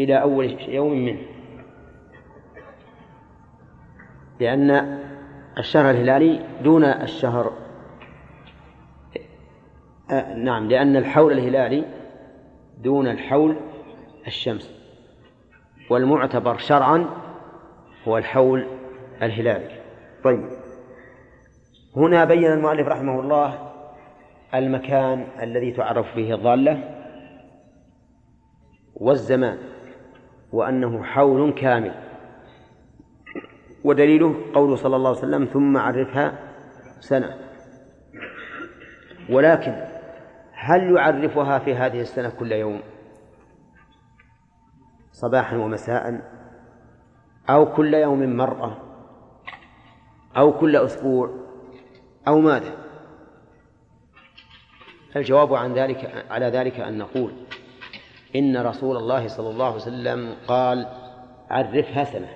إلى 0.00 0.22
أول 0.22 0.56
يوم 0.68 1.04
منه. 1.04 1.22
لأن 4.40 5.00
الشهر 5.58 5.90
الهلالي 5.90 6.46
دون 6.64 6.84
الشهر 6.84 7.52
آه 10.12 10.34
نعم 10.34 10.68
لأن 10.68 10.96
الحول 10.96 11.32
الهلالي 11.32 11.84
دون 12.78 13.08
الحول 13.08 13.56
الشمسي 14.26 14.74
والمعتبر 15.90 16.58
شرعا 16.58 17.06
هو 18.08 18.18
الحول 18.18 18.66
الهلالي. 19.22 19.68
طيب 20.24 20.48
هنا 21.96 22.24
بين 22.24 22.52
المؤلف 22.52 22.88
رحمه 22.88 23.20
الله 23.20 23.72
المكان 24.54 25.26
الذي 25.42 25.72
تعرف 25.72 26.16
به 26.16 26.34
الضالة 26.34 26.98
والزمان 28.94 29.58
وأنه 30.52 31.02
حول 31.02 31.52
كامل 31.52 31.94
ودليله 33.84 34.36
قوله 34.54 34.76
صلى 34.76 34.96
الله 34.96 35.08
عليه 35.08 35.18
وسلم 35.18 35.44
ثم 35.44 35.76
عرفها 35.76 36.38
سنة. 37.00 37.38
ولكن 39.30 39.91
هل 40.64 40.96
يعرفها 40.96 41.58
في 41.58 41.74
هذه 41.74 42.00
السنة 42.00 42.28
كل 42.28 42.52
يوم؟ 42.52 42.80
صباحا 45.12 45.56
ومساء 45.56 46.20
أو 47.50 47.72
كل 47.72 47.94
يوم 47.94 48.36
مرة 48.36 48.82
أو 50.36 50.52
كل 50.58 50.76
أسبوع 50.76 51.30
أو 52.28 52.40
ماذا؟ 52.40 52.76
الجواب 55.16 55.54
عن 55.54 55.74
ذلك 55.74 56.24
على 56.30 56.46
ذلك 56.46 56.80
أن 56.80 56.98
نقول 56.98 57.32
إن 58.36 58.56
رسول 58.56 58.96
الله 58.96 59.28
صلى 59.28 59.50
الله 59.50 59.66
عليه 59.66 59.76
وسلم 59.76 60.36
قال 60.46 60.86
عرفها 61.50 62.04
سنة 62.04 62.28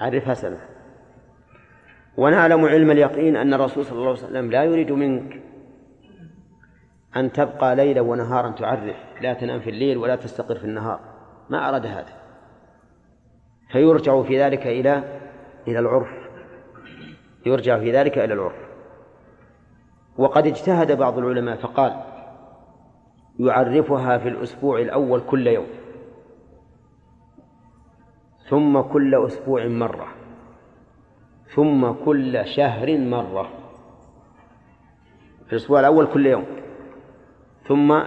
عرفها 0.00 0.34
سنة. 0.34 0.60
ونعلم 2.16 2.64
علم 2.64 2.90
اليقين 2.90 3.36
أن 3.36 3.54
الرسول 3.54 3.84
صلى 3.84 3.98
الله 3.98 4.10
عليه 4.10 4.18
وسلم 4.18 4.50
لا 4.50 4.64
يريد 4.64 4.92
منك 4.92 5.43
أن 7.16 7.32
تبقى 7.32 7.76
ليلا 7.76 8.00
ونهارا 8.00 8.50
تعرف 8.50 8.96
لا 9.20 9.34
تنام 9.34 9.60
في 9.60 9.70
الليل 9.70 9.98
ولا 9.98 10.16
تستقر 10.16 10.58
في 10.58 10.64
النهار. 10.64 11.00
ما 11.50 11.68
أراد 11.68 11.86
هذا. 11.86 12.12
فيرجع 13.72 14.22
في 14.22 14.42
ذلك 14.42 14.66
إلى 14.66 15.20
إلى 15.68 15.78
العرف. 15.78 16.08
يرجع 17.46 17.78
في 17.78 17.92
ذلك 17.92 18.18
إلى 18.18 18.34
العرف. 18.34 18.64
وقد 20.18 20.46
اجتهد 20.46 20.98
بعض 20.98 21.18
العلماء 21.18 21.56
فقال 21.56 22.00
يعرفها 23.40 24.18
في 24.18 24.28
الأسبوع 24.28 24.80
الأول 24.80 25.20
كل 25.20 25.46
يوم. 25.46 25.66
ثم 28.48 28.80
كل 28.80 29.26
أسبوع 29.26 29.66
مرة. 29.66 30.08
ثم 31.54 31.92
كل 31.92 32.46
شهر 32.46 32.98
مرة. 32.98 33.48
في 35.46 35.52
الأسبوع 35.52 35.80
الأول 35.80 36.06
كل 36.06 36.26
يوم. 36.26 36.63
ثم 37.66 38.00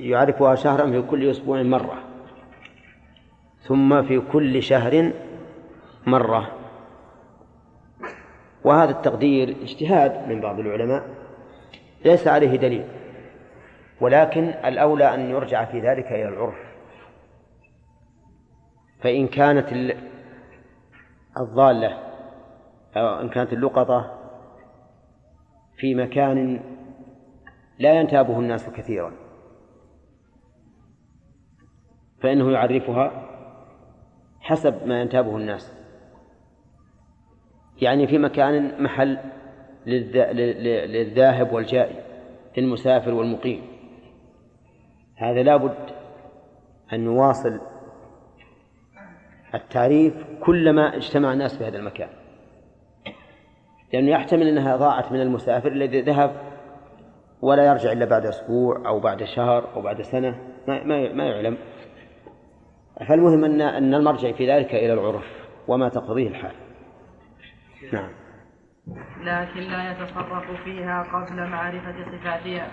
يعرفها 0.00 0.54
شهرا 0.54 0.90
في 0.90 1.02
كل 1.02 1.30
أسبوع 1.30 1.62
مرة. 1.62 2.02
ثم 3.62 4.02
في 4.02 4.20
كل 4.32 4.62
شهر 4.62 5.12
مرة. 6.06 6.50
وهذا 8.64 8.90
التقدير 8.90 9.48
اجتهاد 9.62 10.28
من 10.28 10.40
بعض 10.40 10.58
العلماء. 10.58 11.04
ليس 12.04 12.28
عليه 12.28 12.56
دليل. 12.56 12.84
ولكن 14.00 14.44
الأولى 14.44 15.14
أن 15.14 15.30
يرجع 15.30 15.64
في 15.64 15.80
ذلك 15.80 16.06
إلى 16.06 16.28
العرف. 16.28 16.70
فإن 19.02 19.26
كانت 19.26 19.94
الضالة 21.36 21.98
أو 22.96 23.20
إن 23.20 23.28
كانت 23.28 23.52
اللقطة 23.52 24.18
في 25.76 25.94
مكان 25.94 26.60
لا 27.80 28.00
ينتابه 28.00 28.38
الناس 28.38 28.70
كثيرا. 28.70 29.12
فإنه 32.20 32.50
يعرفها 32.50 33.26
حسب 34.40 34.86
ما 34.86 35.00
ينتابه 35.00 35.36
الناس. 35.36 35.76
يعني 37.82 38.06
في 38.06 38.18
مكان 38.18 38.82
محل 38.82 39.18
للذاهب 39.86 41.52
والجائي 41.52 41.96
للمسافر 42.56 43.14
والمقيم. 43.14 43.62
هذا 45.16 45.42
لابد 45.42 45.90
أن 46.92 47.04
نواصل 47.04 47.60
التعريف 49.54 50.14
كلما 50.40 50.96
اجتمع 50.96 51.32
الناس 51.32 51.58
في 51.58 51.64
هذا 51.64 51.78
المكان. 51.78 52.08
لأنه 53.92 54.10
يحتمل 54.10 54.48
أنها 54.48 54.76
ضاعت 54.76 55.12
من 55.12 55.20
المسافر 55.20 55.72
الذي 55.72 56.00
ذهب 56.00 56.49
ولا 57.42 57.66
يرجع 57.66 57.92
إلا 57.92 58.04
بعد 58.04 58.26
أسبوع 58.26 58.82
أو 58.86 59.00
بعد 59.00 59.24
شهر 59.24 59.74
أو 59.74 59.82
بعد 59.82 60.02
سنة. 60.02 60.38
ما, 60.68 60.84
ما, 60.84 61.12
ما 61.12 61.24
يعلم. 61.24 61.58
فالمهم 63.08 63.44
أن 63.44 63.60
أن 63.60 63.94
المرجع 63.94 64.32
في 64.32 64.52
ذلك 64.52 64.74
إلى 64.74 64.92
العرف 64.92 65.24
وما 65.68 65.88
تقتضيه 65.88 66.28
الحال. 66.28 66.54
نعم. 67.92 68.10
لكن 69.20 69.60
لا 69.60 69.90
يتصرف 69.90 70.62
فيها 70.64 71.02
قبل 71.02 71.46
معرفة 71.46 71.94
صفاتها 72.04 72.68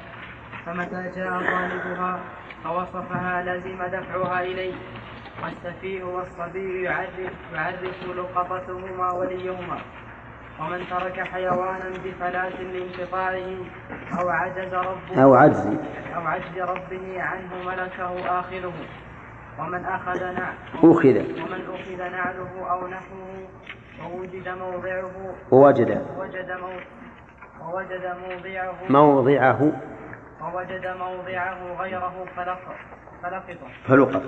فمتى 0.65 1.11
جاء 1.15 1.30
طالبها 1.30 2.20
فوصفها 2.63 3.43
لزم 3.43 3.84
دفعها 3.84 4.41
إليه. 4.41 4.74
والسفيه 5.43 6.03
والصبي 6.03 6.84
يعرف 6.84 7.20
يعرف 7.53 8.07
لقطتهما 8.18 9.11
وليهما. 9.11 9.82
ومن 10.60 10.88
ترك 10.89 11.20
حيوانا 11.20 11.89
بفلاة 12.05 12.62
لانقطاعه 12.62 13.58
أو 14.20 14.30
عجز 14.30 14.74
ربه 14.74 15.24
أو 15.24 15.34
عجز. 15.34 15.68
أو 16.16 16.22
عجز 16.22 16.58
ربه 16.60 17.22
عنه 17.22 17.64
ملكه 17.66 18.39
آخره. 18.39 18.74
ومن 19.60 19.86
أخذ 19.86 20.20
نعله 20.20 20.53
أخذ. 20.84 21.18
ومن 21.18 21.62
أخذ 21.76 21.97
نعله 21.97 22.72
أو 22.72 22.88
نحوه 22.88 23.47
ووجد 24.05 24.49
موضعه 24.49 25.36
ووجد. 25.51 26.05
وجد 26.18 26.51
ووجد 27.62 28.16
موضعه 28.22 28.76
موضعه. 28.89 29.72
ووجد 30.41 30.88
موضعه 30.88 31.78
غيره 31.80 32.26
فلقط 32.36 32.76
فلقطه. 33.24 33.68
فلقط. 33.88 34.24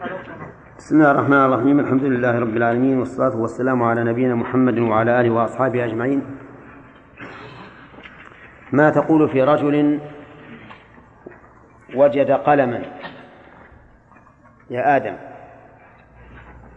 فلقطه. 0.00 0.63
بسم 0.78 0.94
الله 0.96 1.10
الرحمن 1.10 1.44
الرحيم 1.44 1.80
الحمد 1.80 2.04
لله 2.04 2.38
رب 2.38 2.56
العالمين 2.56 2.98
والصلاة 2.98 3.36
والسلام 3.36 3.82
على 3.82 4.04
نبينا 4.04 4.34
محمد 4.34 4.78
وعلى 4.78 5.20
آله 5.20 5.30
وأصحابه 5.30 5.84
أجمعين 5.84 6.36
ما 8.72 8.90
تقول 8.90 9.28
في 9.28 9.42
رجل 9.42 10.00
وجد 11.94 12.30
قلما 12.30 12.82
يا 14.70 14.96
آدم 14.96 15.16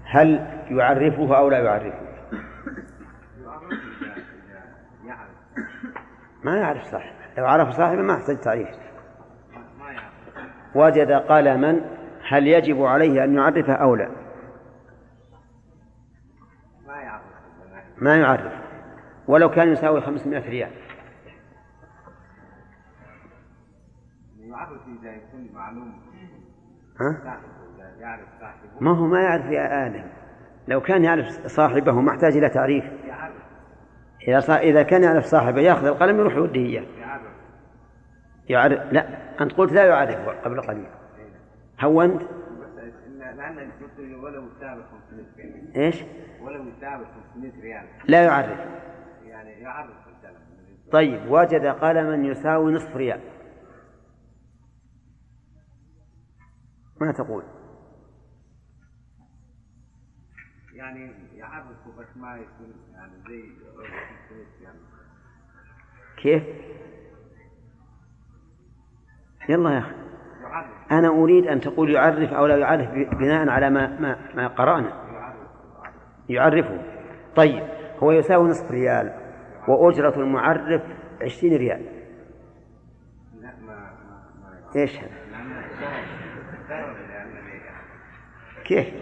هل 0.05 0.47
يعرفه 0.69 1.37
أو 1.37 1.49
لا 1.49 1.59
يعرفه 1.59 1.99
ما 6.43 6.57
يعرف 6.57 6.83
صاحبه 6.83 7.11
لو 7.37 7.45
عرف 7.45 7.69
صاحبه 7.69 8.01
ما 8.01 8.13
يحتاج 8.13 8.37
تعريف 8.39 8.69
وجد 10.75 11.11
قلما 11.11 11.96
هل 12.27 12.47
يجب 12.47 12.83
عليه 12.83 13.23
أن 13.23 13.35
يعرفه 13.35 13.73
أو 13.73 13.95
لا؟ 13.95 14.09
ما 17.97 18.17
يعرف. 18.17 18.53
ولو 19.27 19.49
كان 19.49 19.71
يساوي 19.71 20.01
500 20.01 20.49
ريال. 20.49 20.71
ها؟ 26.99 27.41
ما 28.81 28.91
هو 28.91 29.07
ما 29.07 29.21
يعرف 29.21 29.45
يا 29.45 29.87
آدم. 29.87 30.05
لو 30.67 30.81
كان 30.81 31.03
يعرف 31.03 31.25
صاحبه 31.45 32.01
ما 32.01 32.11
احتاج 32.11 32.37
إلى 32.37 32.49
تعريف. 32.49 32.85
إذا 34.27 34.57
إذا 34.57 34.83
كان 34.83 35.03
يعرف 35.03 35.25
صاحبه 35.25 35.61
يأخذ 35.61 35.85
القلم 35.85 36.19
يروح 36.19 36.33
يوديه 36.33 36.79
إياه. 36.79 36.85
يعرف. 38.49 38.79
لا 38.91 39.07
أنت 39.41 39.53
قلت 39.53 39.73
لا 39.73 39.85
يعرف 39.85 40.29
قبل 40.29 40.61
قليل. 40.61 40.87
هونت 41.81 42.21
لأن 43.17 43.71
ولو 43.99 44.47
يساوي 44.47 44.83
500 45.09 45.85
إيش؟ 45.85 46.03
ولو 46.41 46.63
يساوي 46.67 47.05
500 47.33 47.61
ريال 47.61 47.87
لا 48.07 48.23
يعرف 48.23 48.59
يعني 49.23 49.49
يعرف 49.49 50.07
طيب 50.91 51.31
وجد 51.31 51.65
قلما 51.65 52.15
يساوي 52.27 52.73
نصف 52.73 52.95
ريال 52.95 53.21
ما 57.01 57.11
تقول؟ 57.11 57.43
يعني 60.73 61.11
يعرفه 61.33 61.91
بس 61.97 62.17
ما 62.17 62.35
يكون 62.35 62.73
يعني 62.93 63.13
زي 63.27 63.51
يعني. 64.61 64.79
كيف؟ 66.17 66.43
يلا 69.49 69.69
يا 69.69 69.79
أخي 69.79 70.06
أنا 70.91 71.07
أريد 71.07 71.47
أن 71.47 71.59
تقول 71.59 71.91
يعرف 71.91 72.33
أو 72.33 72.45
لا 72.45 72.57
يعرف 72.57 72.89
بناء 72.91 73.49
على 73.49 73.69
ما 73.69 73.99
ما, 73.99 74.17
ما 74.35 74.47
قرأنا. 74.47 74.93
يعرفه. 76.29 76.79
طيب 77.35 77.63
هو 77.99 78.11
يساوي 78.11 78.49
نصف 78.49 78.71
ريال 78.71 79.13
وأجرة 79.67 80.19
المعرف 80.19 80.81
عشرين 81.21 81.57
ريال. 81.57 81.85
إيش 84.75 84.97
هذا؟ 84.97 85.09
كيف؟ 88.65 88.93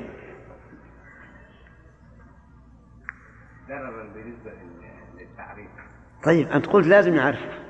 ضررا 3.68 4.14
بالنسبة 4.14 4.52
للتعريف. 5.18 5.68
طيب 6.24 6.48
أنت 6.48 6.66
قلت 6.66 6.88
لازم 6.88 7.16
نعرف 7.16 7.64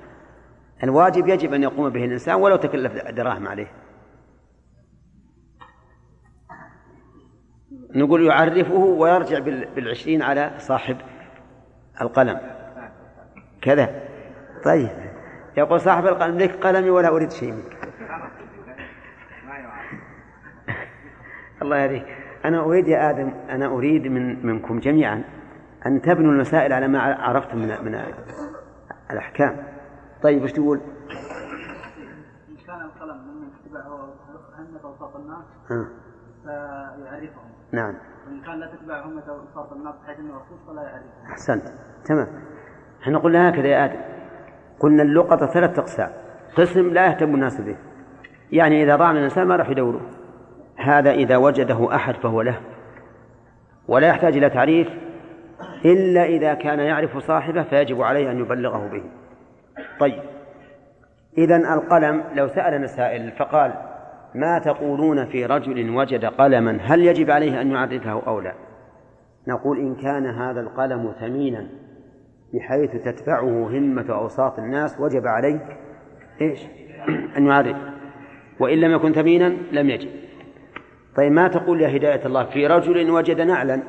الواجب 0.83 1.27
يجب 1.27 1.53
أن 1.53 1.63
يقوم 1.63 1.89
به 1.89 2.05
الإنسان 2.05 2.35
ولو 2.35 2.55
تكلف 2.55 3.07
دراهم 3.07 3.47
عليه. 3.47 3.67
نقول 7.95 8.25
يعرفه 8.25 8.73
ويرجع 8.73 9.39
بالعشرين 9.75 10.21
على 10.21 10.51
صاحب 10.57 10.97
القلم. 12.01 12.39
كذا. 13.61 14.03
طيب. 14.63 14.89
يقول 15.57 15.81
صاحب 15.81 16.05
القلم 16.05 16.37
لك 16.37 16.65
قلمي 16.65 16.89
ولا 16.89 17.07
أريد 17.07 17.31
شيء 17.31 17.51
منك. 17.51 17.77
الله 21.61 21.77
يهديك. 21.77 22.05
أنا 22.45 22.59
أريد 22.59 22.87
يا 22.87 23.09
آدم 23.09 23.33
أنا 23.49 23.65
أريد 23.65 24.07
من 24.07 24.45
منكم 24.45 24.79
جميعا 24.79 25.23
أن 25.85 26.01
تبنوا 26.01 26.31
المسائل 26.31 26.73
على 26.73 26.87
ما 26.87 26.99
عرفتم 26.99 27.57
من 27.57 27.67
من 27.67 28.01
الأحكام. 29.11 29.64
طيب 30.23 30.43
وش 30.43 30.51
تقول؟ 30.51 30.81
إن 32.49 32.55
كان 32.67 32.81
القلم 32.81 33.17
ممن 33.17 33.47
تتبعه 33.65 34.13
همة 34.57 34.79
أوساط 34.83 35.15
الناس 35.15 35.45
فيعرفهم. 36.43 37.49
نعم. 37.71 37.93
وإن 38.27 38.41
كان 38.41 38.59
لا 38.59 38.75
تتبع 38.75 39.05
همة 39.05 39.23
أوساط 39.29 39.73
الناس 39.73 39.95
بحيث 40.03 40.19
أنه 40.19 40.35
رخيص 40.35 40.59
فلا 40.67 40.81
يعرفهم. 40.81 41.31
أحسنت. 41.31 41.63
تمام. 42.05 42.27
إحنا 43.03 43.17
قلنا 43.17 43.49
هكذا 43.49 43.67
يا 43.67 43.85
آدم. 43.85 44.01
قلنا 44.79 45.03
اللقطة 45.03 45.45
ثلاث 45.45 45.79
أقسام. 45.79 46.11
قسم 46.57 46.89
لا 46.89 47.05
يهتم 47.05 47.35
الناس 47.35 47.61
به. 47.61 47.77
يعني 48.51 48.83
إذا 48.83 48.95
ضاع 48.95 49.11
من 49.11 49.17
الإنسان 49.17 49.47
ما 49.47 49.55
راح 49.55 49.69
يدوره. 49.69 50.01
هذا 50.77 51.11
إذا 51.11 51.37
وجده 51.37 51.95
أحد 51.95 52.15
فهو 52.15 52.41
له. 52.41 52.61
ولا 53.87 54.07
يحتاج 54.07 54.37
إلى 54.37 54.49
تعريف. 54.49 54.87
إلا 55.85 56.23
إذا 56.25 56.53
كان 56.53 56.79
يعرف 56.79 57.17
صاحبه 57.17 57.63
فيجب 57.63 58.01
عليه 58.01 58.31
أن 58.31 58.39
يبلغه 58.39 58.87
به. 58.87 59.03
طيب. 59.99 60.23
إذا 61.37 61.55
القلم 61.55 62.23
لو 62.33 62.47
سألنا 62.47 62.87
سائل 62.87 63.31
فقال 63.31 63.73
ما 64.35 64.59
تقولون 64.59 65.25
في 65.25 65.45
رجل 65.45 65.89
وجد 65.89 66.25
قلما 66.25 66.77
هل 66.81 67.01
يجب 67.01 67.31
عليه 67.31 67.61
أن 67.61 67.71
يعرفه 67.71 68.27
أو 68.27 68.39
لا؟ 68.39 68.53
نقول 69.47 69.79
إن 69.79 69.95
كان 69.95 70.25
هذا 70.25 70.61
القلم 70.61 71.13
ثمينا 71.19 71.67
بحيث 72.53 72.91
تدفعه 72.91 73.67
همة 73.69 74.05
أوساط 74.09 74.59
الناس 74.59 74.99
وجب 74.99 75.27
عليه 75.27 75.59
إيش؟ 76.41 76.59
أن 77.37 77.47
يعرف 77.47 77.77
وإن 78.59 78.77
لم 78.77 78.91
يكن 78.91 79.13
ثمينا 79.13 79.47
لم 79.71 79.89
يجب. 79.89 80.09
طيب 81.15 81.31
ما 81.31 81.47
تقول 81.47 81.81
يا 81.81 81.97
هداية 81.97 82.25
الله 82.25 82.45
في 82.45 82.67
رجل 82.67 83.09
وجد 83.09 83.41
نعلا 83.41 83.81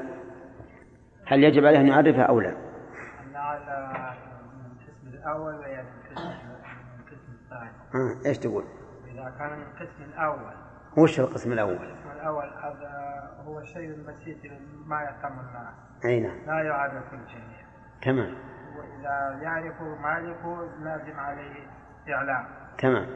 هل 1.27 1.45
يجب 1.45 1.67
عليه 1.67 1.81
أن 1.81 1.87
يعرفها 1.87 2.23
أو 2.23 2.41
لا؟ 2.41 2.55
النعل 3.27 3.59
الأول 5.15 5.55
القسم 5.55 5.76
الثاني. 7.87 8.27
إيش 8.27 8.39
تقول؟ 8.39 8.65
إذا 9.13 9.35
كان 9.39 9.63
القسم 9.63 10.03
الأول. 10.15 10.55
وش 10.97 11.21
القسم 11.21 11.53
الأول؟ 11.53 11.73
القسم 11.73 12.11
الأول 12.21 12.45
هذا 12.45 13.31
هو 13.47 13.59
الشيء 13.59 13.91
البسيط 13.91 14.53
ما 14.87 15.03
يهتم 15.03 15.33
الناس. 15.33 15.75
أي 16.05 16.21
نعم. 16.21 16.37
لا 16.47 16.63
يعرف 16.63 17.13
الجميع. 17.13 17.67
تمام. 18.03 18.35
وإذا 18.79 19.43
يعرف 19.43 19.83
مالكه 19.83 20.69
لازم 20.83 21.21
عليه 21.21 21.67
إعلام. 22.09 22.45
تمام. 22.79 23.07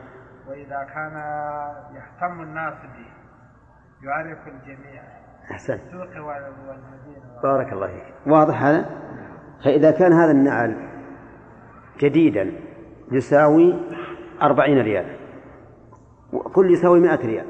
وإذا 0.49 0.87
كان 0.95 1.16
يهتم 1.95 2.41
الناس 2.41 2.75
به 2.75 3.07
يعرف 4.03 4.39
الجميع 4.49 5.03
أحسنت 5.51 5.81
بارك 7.43 7.73
الله 7.73 7.87
فيك 7.87 8.14
واضح 8.27 8.62
هذا 8.62 8.91
فإذا 9.64 9.91
كان 9.91 10.12
هذا 10.12 10.31
النعل 10.31 10.89
جديدا 11.99 12.53
يساوي 13.12 13.75
أربعين 14.43 14.78
ريال. 14.80 15.16
وكل 16.32 16.72
يساوي 16.72 17.01
مائة 17.01 17.26
ريال. 17.26 17.47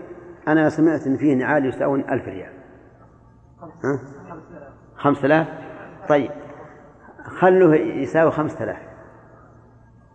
أنا 0.48 0.68
سمعت 0.68 1.06
أن 1.06 1.16
فيه 1.16 1.34
نعال 1.34 1.66
يساوي 1.66 2.00
ألف 2.00 2.28
ريال. 2.28 2.52
ها؟ 3.60 4.00
خمسة 4.96 5.26
آلاف؟ 5.26 5.48
طيب. 6.08 6.30
خلوه 7.24 7.76
يساوي 7.76 8.30
خمسة 8.30 8.64
آلاف. 8.64 8.82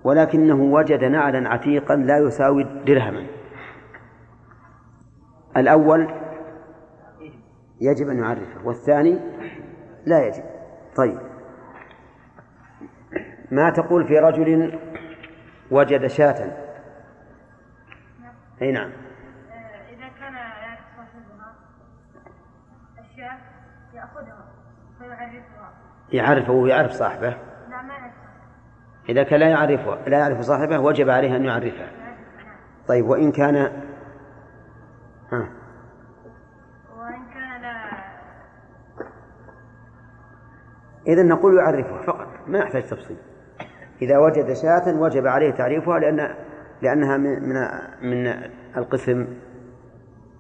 ولكنه 0.04 0.62
وجد 0.62 1.04
نعلا 1.04 1.50
عتيقا 1.50 1.96
لا 1.96 2.18
يساوي 2.18 2.64
درهما. 2.64 3.26
الأول 5.58 6.14
يجب 7.82 8.10
أن 8.10 8.20
يعرفه 8.20 8.66
والثاني 8.66 9.20
لا 10.06 10.28
يجب. 10.28 10.44
طيب. 10.96 11.20
ما 13.52 13.70
تقول 13.70 14.08
في 14.08 14.20
رجل 14.20 14.80
وجد 15.72 16.08
شاة؟ 16.08 16.65
أي 18.62 18.72
نعم. 18.72 18.92
إذا 19.90 20.08
كان 20.20 20.34
يعرف 20.34 20.80
صاحبها 20.98 21.54
الشاة 23.00 23.38
يأخذها 23.94 24.46
فيعرفها. 25.00 25.74
يعرفه 26.12 26.54
ويعرف 26.54 26.92
صاحبه. 26.92 27.30
لا 27.30 27.82
ما 27.82 27.94
يعرف. 27.94 28.14
إذا 29.10 29.24
كان 29.24 29.40
لا 29.40 29.50
يعرف 29.50 30.08
لا 30.08 30.20
يعرف 30.20 30.42
صاحبه 30.42 30.80
وجب 30.80 31.10
عليه 31.10 31.36
أن 31.36 31.46
يعرفه. 31.46 31.88
طيب 32.88 33.06
وإن 33.06 33.32
كان 33.32 33.56
ها. 35.32 35.50
إذا 41.08 41.24
نقول 41.24 41.58
يعرفها 41.58 42.02
فقط 42.02 42.28
ما 42.48 42.60
يحتاج 42.60 42.84
تفصيل. 42.84 43.18
إذا 44.02 44.18
وجد 44.18 44.54
شاة 44.54 44.96
وجب 44.96 45.28
عليه 45.28 45.52
تعريفها 45.52 46.00
لأن 46.00 46.36
لأنها 46.82 47.18
من 47.18 47.40
من 48.02 48.28
القسم 48.78 49.28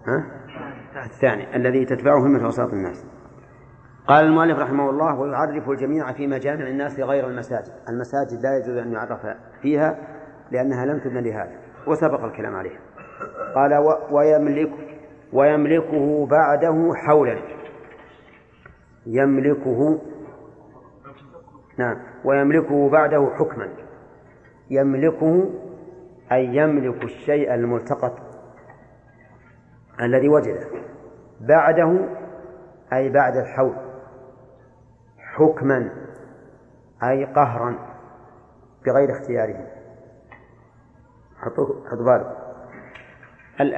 ها؟ 0.05 0.25
الثاني 1.05 1.55
الذي 1.55 1.85
تتبعه 1.85 2.17
همة 2.17 2.45
أوساط 2.45 2.73
الناس. 2.73 3.05
قال 4.07 4.25
المؤلف 4.25 4.59
رحمه 4.59 4.89
الله 4.89 5.19
ويعرف 5.19 5.69
الجميع 5.69 6.11
في 6.11 6.27
مجامع 6.27 6.67
الناس 6.67 6.99
غير 6.99 7.27
المساجد. 7.27 7.73
المساجد 7.89 8.41
لا 8.43 8.57
يجوز 8.57 8.77
أن 8.77 8.91
يعرف 8.91 9.27
فيها 9.61 9.97
لأنها 10.51 10.85
لم 10.85 10.99
تبنى 10.99 11.21
لهذا 11.21 11.51
وسبق 11.87 12.23
الكلام 12.23 12.55
عليها. 12.55 12.79
قال 13.55 13.97
ويملك 14.11 14.71
ويملكه 15.33 16.25
بعده 16.25 16.93
حولا. 16.95 17.37
يملكه 19.05 20.01
نعم 21.77 21.97
ويملكه 22.25 22.89
بعده 22.89 23.29
حكما. 23.35 23.69
يملكه 24.69 25.49
أي 26.31 26.55
يملك 26.55 27.03
الشيء 27.03 27.53
الملتقط 27.53 28.19
الذي 30.01 30.29
وجده. 30.29 30.67
بعده 31.41 31.99
أي 32.93 33.09
بعد 33.09 33.37
الحول. 33.37 33.75
حكما 35.17 35.89
أي 37.03 37.25
قهرا 37.25 37.75
بغير 38.85 39.11
اختياره. 39.11 39.67
حطوا 41.37 41.89
حطوا 41.89 42.05
بالك. 42.05 42.37
ال- 43.61 43.75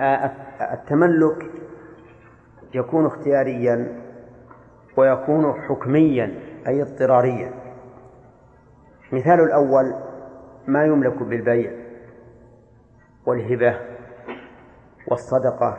التملك 0.74 1.52
يكون 2.74 3.06
اختياريا 3.06 4.02
ويكون 4.98 5.62
حكميا 5.62 6.40
أي 6.68 6.82
اضطراريا. 6.82 7.54
مثال 9.12 9.40
الأول 9.40 9.94
ما 10.68 10.86
يملك 10.86 11.24
بالبيع. 11.24 11.87
والهبة 13.28 13.80
والصدقة 15.08 15.78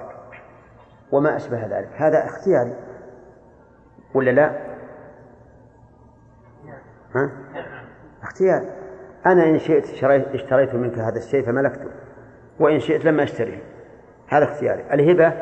وما 1.12 1.36
أشبه 1.36 1.66
ذلك. 1.66 1.88
هذا 1.96 2.24
اختياري. 2.26 2.74
ولا 4.14 4.30
لا؟ 4.30 4.50
ها؟ 7.14 7.30
اختياري. 8.22 8.70
أنا 9.26 9.44
إن 9.44 9.58
شئت 9.58 10.04
اشتريت 10.34 10.74
منك 10.74 10.98
هذا 10.98 11.18
الشيء 11.18 11.46
فملكته 11.46 11.90
وإن 12.60 12.80
شئت 12.80 13.04
لم 13.04 13.20
أشتريه. 13.20 13.62
هذا 14.28 14.44
اختياري. 14.44 14.92
الهبة 14.92 15.32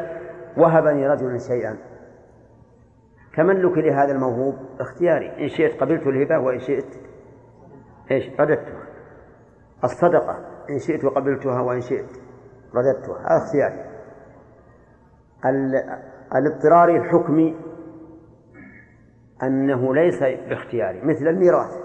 وهبني 0.56 1.08
رجل 1.08 1.40
شيئا. 1.40 1.76
تملك 3.36 3.78
لهذا 3.78 4.12
الموهوب؟ 4.12 4.56
اختياري. 4.80 5.44
إن 5.44 5.48
شئت 5.48 5.80
قبلت 5.80 6.06
الهبة 6.06 6.38
وإن 6.38 6.60
شئت 6.60 7.00
إيش؟ 8.10 8.40
رددتها 8.40 8.82
الصدقة. 9.84 10.55
إن 10.70 10.78
شئت 10.78 11.04
قبلتها 11.04 11.60
وإن 11.60 11.80
شئت 11.80 12.08
رددتها. 12.74 13.18
هذا 13.20 13.44
اختياري 13.44 13.84
ال- 15.44 16.02
الاضطراري 16.34 16.96
الحكمي 16.98 17.56
أنه 19.42 19.94
ليس 19.94 20.20
باختياري 20.22 21.00
مثل 21.02 21.28
الميراث. 21.28 21.76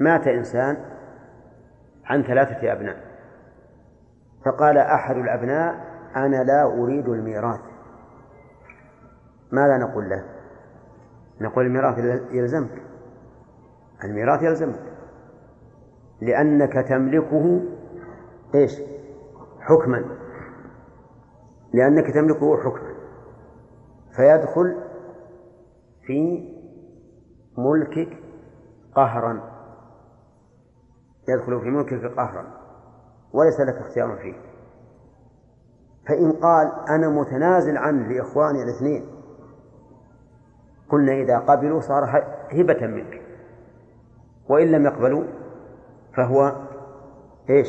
مات 0.00 0.26
إنسان 0.26 0.76
عن 2.04 2.22
ثلاثة 2.22 2.72
أبناء 2.72 2.96
فقال 4.44 4.78
أحد 4.78 5.16
الأبناء 5.16 5.74
أنا 6.16 6.44
لا 6.44 6.62
أريد 6.64 7.08
الميراث. 7.08 7.60
ماذا 9.52 9.78
نقول 9.78 10.08
له؟ 10.08 10.24
نقول 11.40 11.66
الميراث 11.66 11.98
يلزمك. 12.32 12.82
الميراث 14.04 14.42
يلزمك. 14.42 14.95
لأنك 16.20 16.72
تملكه 16.72 17.60
إيش؟ 18.54 18.80
حكما. 19.60 20.04
لأنك 21.72 22.14
تملكه 22.14 22.56
حكما. 22.56 22.94
فيدخل 24.16 24.76
في 26.06 26.48
ملكك 27.58 28.18
قهرا. 28.94 29.40
يدخل 31.28 31.60
في 31.60 31.70
ملكك 31.70 32.04
قهرا. 32.04 32.46
وليس 33.32 33.60
لك 33.60 33.74
اختيار 33.74 34.16
فيه. 34.16 34.34
فإن 36.08 36.32
قال 36.32 36.72
أنا 36.88 37.08
متنازل 37.08 37.76
عنه 37.76 38.08
لإخواني 38.08 38.62
الاثنين 38.62 39.06
قلنا 40.88 41.12
إذا 41.12 41.38
قبلوا 41.38 41.80
صار 41.80 42.04
هبة 42.50 42.86
منك. 42.86 43.22
وإن 44.48 44.66
لم 44.66 44.84
يقبلوا 44.84 45.24
فهو 46.16 46.52
إيش؟ 47.50 47.68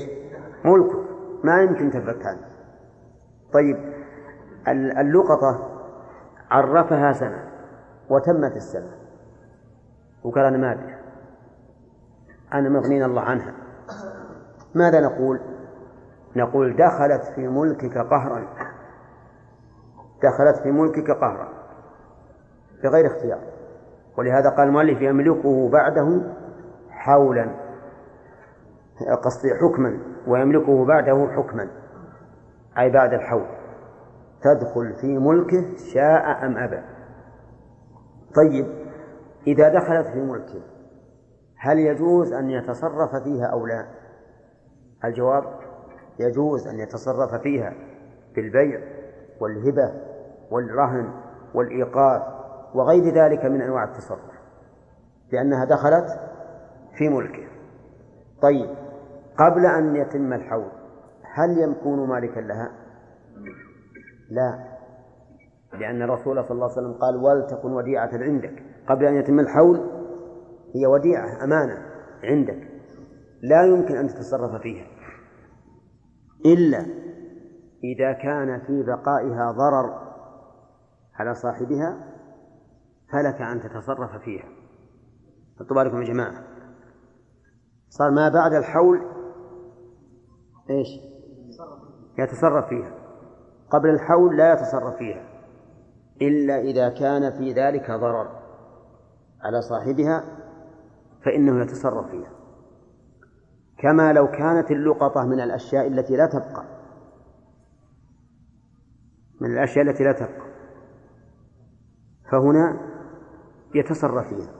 ملكك 0.66 1.08
ما 1.43 1.62
يمكن 1.62 1.91
تفك 1.91 2.26
عنه. 2.26 2.48
طيب 3.54 3.93
اللقطة 4.98 5.82
عرفها 6.52 7.14
سنة 7.14 7.43
وتمت 8.10 8.56
السنة. 8.56 8.91
وقال 10.24 10.45
أنا 10.45 10.58
ما 10.58 10.72
أدري. 10.72 10.95
أنا 12.54 12.70
مغنين 12.70 13.04
الله 13.04 13.22
عنها. 13.22 13.54
ماذا 14.76 15.00
نقول؟ 15.00 15.39
نقول 16.36 16.76
دخلت 16.76 17.24
في 17.24 17.48
ملكك 17.48 17.98
قهرا. 17.98 18.48
دخلت 20.24 20.56
في 20.64 20.72
ملكك 20.72 21.12
قهرا. 21.12 21.50
بغير 22.84 23.08
اختيار. 23.08 23.39
ولهذا 24.18 24.50
قال 24.50 24.68
المؤلف 24.68 25.02
يملكه 25.02 25.70
بعده 25.70 26.22
حولا. 26.89 27.66
قصدي 29.24 29.56
حكما 29.56 30.00
ويملكه 30.28 30.86
بعده 30.86 31.28
حكما 31.36 31.68
أي 32.78 32.89
بعد 32.89 33.14
الحول. 33.14 33.48
تدخل 34.41 34.93
في 34.93 35.18
ملكه 35.18 35.78
شاء 35.93 36.45
أم 36.45 36.58
أبى. 36.58 36.82
طيب 38.36 38.68
إذا 39.48 39.70
دخلت 39.70 40.08
في 40.08 40.22
ملكه 40.22 40.62
هل 41.58 41.80
يجوز 41.80 42.34
أن 42.34 42.50
يتصرف 42.50 43.16
فيها 43.16 43.45
أو 43.45 43.66
لا؟ 43.66 43.86
الجواب 45.06 45.43
يجوز 46.20 46.68
أن 46.68 46.80
يتصرف 46.80 47.36
فيها 47.36 47.74
بالبيع 48.36 48.82
والهبة 49.39 49.93
والرهن 50.52 51.14
والإيقاف 51.54 52.22
وغير 52.74 53.14
ذلك 53.14 53.45
من 53.45 53.62
أنواع 53.62 53.84
التصرف 53.84 54.38
لأنها 55.32 55.66
دخلت 55.66 56.20
في 56.98 57.10
ملكه. 57.10 57.48
طيب 58.41 58.70
قبل 59.38 59.66
أن 59.66 59.96
يتم 59.96 60.34
الحول 60.34 60.72
هل 61.34 61.58
يكون 61.58 62.10
مالكا 62.10 62.40
لها؟ 62.40 62.72
لا 64.32 64.78
لأن 65.74 66.02
الرسول 66.02 66.44
صلى 66.44 66.52
الله 66.52 66.72
عليه 66.72 66.88
وسلم 66.88 66.94
قال 66.94 67.16
ولتكن 67.16 67.72
وديعة 67.74 68.10
عندك. 68.14 68.64
قبل 68.90 69.06
أن 69.06 69.16
يتم 69.16 69.40
الحول 69.40 69.78
هي 70.76 70.86
وديعة 70.86 71.44
أمانة 71.44 71.86
عندك. 72.24 72.68
لا 73.41 73.66
يمكن 73.66 73.95
أن 73.95 74.07
تتصرف 74.07 74.61
فيها. 74.61 74.86
إلا 76.45 76.86
إذا 77.84 78.14
كان 78.14 78.60
في 78.68 78.84
بقائها 78.84 79.52
ضرر 79.52 80.07
على 81.16 81.34
صاحبها 81.34 81.98
فلك 83.11 83.41
أن 83.41 83.61
تتصرف 83.61 84.24
فيها. 84.24 84.45
بالكم 85.60 86.02
يا 86.02 86.07
جماعة. 86.07 86.44
صار 87.90 88.11
ما 88.11 88.30
بعد 88.30 88.53
الحول 88.53 89.16
إيش؟ 90.69 90.88
يتصرف 92.19 92.69
فيها. 92.69 92.91
قبل 93.69 93.89
الحول 93.89 94.38
لا 94.38 94.53
يتصرف 94.53 94.95
فيها. 94.98 95.23
إلا 96.22 96.60
إذا 96.61 96.89
كان 96.89 97.31
في 97.31 97.53
ذلك 97.53 97.91
ضرر 97.91 98.39
على 99.41 99.61
صاحبها 99.61 100.23
فإنه 101.26 101.61
يتصرف 101.61 102.10
فيها. 102.10 102.31
كما 103.77 104.14
لو 104.14 104.27
كانت 104.27 104.72
اللقطة 104.72 105.26
من 105.26 105.39
الأشياء 105.39 105.88
التي 105.88 106.18
لا 106.18 106.26
تبقى. 106.26 106.64
من 109.41 109.52
الأشياء 109.53 109.85
التي 109.89 110.03
لا 110.03 110.11
تبقى. 110.11 110.48
فهنا 112.31 112.80
يتصرف 113.76 114.27
فيها. 114.27 114.53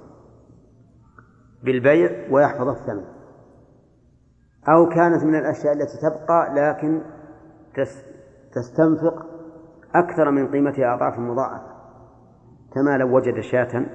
بالبيع 1.64 2.32
ويحفظ 2.32 2.68
الثمن. 2.68 3.17
أو 4.70 4.90
كانت 4.90 5.24
من 5.24 5.36
الأشياء 5.36 5.74
التي 5.74 5.98
تبقى 6.02 6.54
لكن 6.56 7.02
تستنفق 8.52 9.26
أكثر 9.96 10.32
من 10.32 10.52
قيمتها 10.52 10.94
أضعاف 10.96 11.20
مضاعفة 11.20 11.78
كما 12.74 12.98
لو 12.98 13.16
وجد 13.16 13.40
شاة 13.40 13.86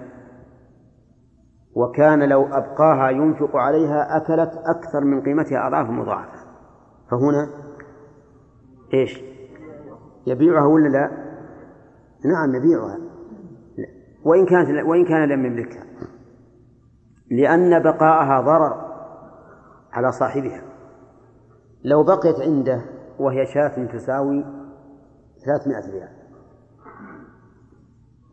وكان 1.74 2.28
لو 2.28 2.47
أبقاها 2.47 3.11
ينفق 3.11 3.57
عليها 3.57 4.16
أكلت 4.16 4.51
أكثر 4.66 5.01
من 5.05 5.23
قيمتها 5.23 5.66
أضعاف 5.66 5.90
مضاعفة. 5.90 6.39
فهنا 7.11 7.49
إيش؟ 8.94 9.24
يبيعها 10.27 10.66
ولا 10.66 10.89
لا؟ 10.89 11.11
نعم 12.24 12.55
يبيعها. 12.55 12.99
وإن 14.24 14.47
كانت 14.47 14.86
وإن 14.86 15.05
كان 15.05 15.28
لم 15.28 15.47
يملكها. 15.47 15.85
لأن 17.31 17.82
بقاءها 17.82 18.40
ضرر. 18.40 18.91
على 19.93 20.12
صاحبها. 20.12 20.62
لو 21.85 22.05
بقيت 22.05 22.40
عنده 22.40 22.82
وهي 23.19 23.47
شاة 23.47 23.86
تساوي 23.86 24.44
ثلاثمائة 25.44 25.93
ريال. 25.93 26.09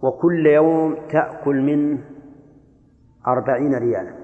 وكل 0.03 0.45
يوم 0.45 0.95
تأكل 0.95 1.61
منه 1.61 2.05
أربعين 3.27 3.75
ريالا. 3.75 4.15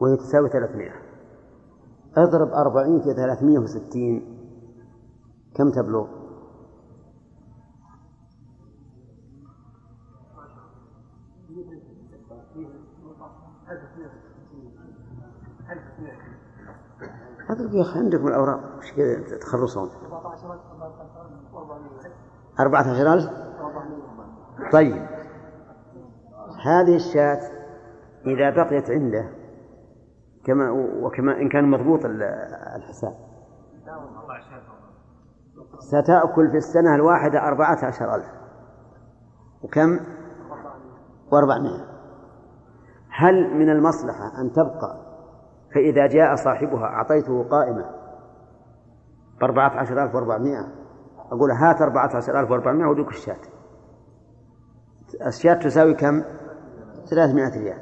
وهي 0.00 0.16
تساوي 0.16 0.48
ثلاثمائة. 0.48 0.92
اضرب 2.16 2.48
أربعين 2.48 3.00
في 3.00 3.14
ثلاثمية 3.14 3.58
وستين. 3.58 4.36
كم 5.54 5.70
تبلغ؟ 5.70 6.15
أخي 17.60 17.98
عندكم 17.98 18.26
الأوراق. 18.28 18.60
وش 18.78 18.92
كذا 18.92 19.38
تخلصون؟ 19.38 19.90
أربعة 22.60 22.80
عشر 22.80 23.12
ألف؟ 23.14 23.30
طيب. 24.72 25.06
هذه 26.66 26.96
الشاة 26.96 27.40
إذا 28.26 28.50
بقيت 28.50 28.90
عنده 28.90 29.30
كما 30.44 30.70
وكما 31.02 31.36
إن 31.36 31.48
كان 31.48 31.70
مضبوط 31.70 32.00
الحساب. 32.76 33.14
ستأكل 35.78 36.50
في 36.50 36.56
السنة 36.56 36.94
الواحدة 36.94 37.48
أربعة 37.48 37.84
عشر 37.84 38.14
ألف. 38.14 38.26
وكم؟ 39.62 40.00
وأربعمائة. 41.32 41.84
هل 43.10 43.54
من 43.54 43.70
المصلحة 43.70 44.40
أن 44.40 44.52
تبقى 44.52 45.05
فإذا 45.76 46.06
جاء 46.06 46.34
صاحبها 46.34 46.84
أعطيته 46.84 47.42
قائمة. 47.42 47.90
بأربعة 49.40 49.70
عشر 49.70 50.02
ألف 50.02 50.14
وأربعمائة. 50.14 50.66
أقول 51.32 51.50
هات 51.50 51.82
أربعة 51.82 52.16
عشر 52.16 52.40
ألف 52.40 52.50
وأربعمائة 52.50 52.88
ودوك 52.88 53.08
الشاة. 53.08 53.40
الشاة 55.26 55.54
تساوي 55.54 55.94
كم؟ 55.94 56.22
ثلاثمائة 57.10 57.62
ريال. 57.62 57.80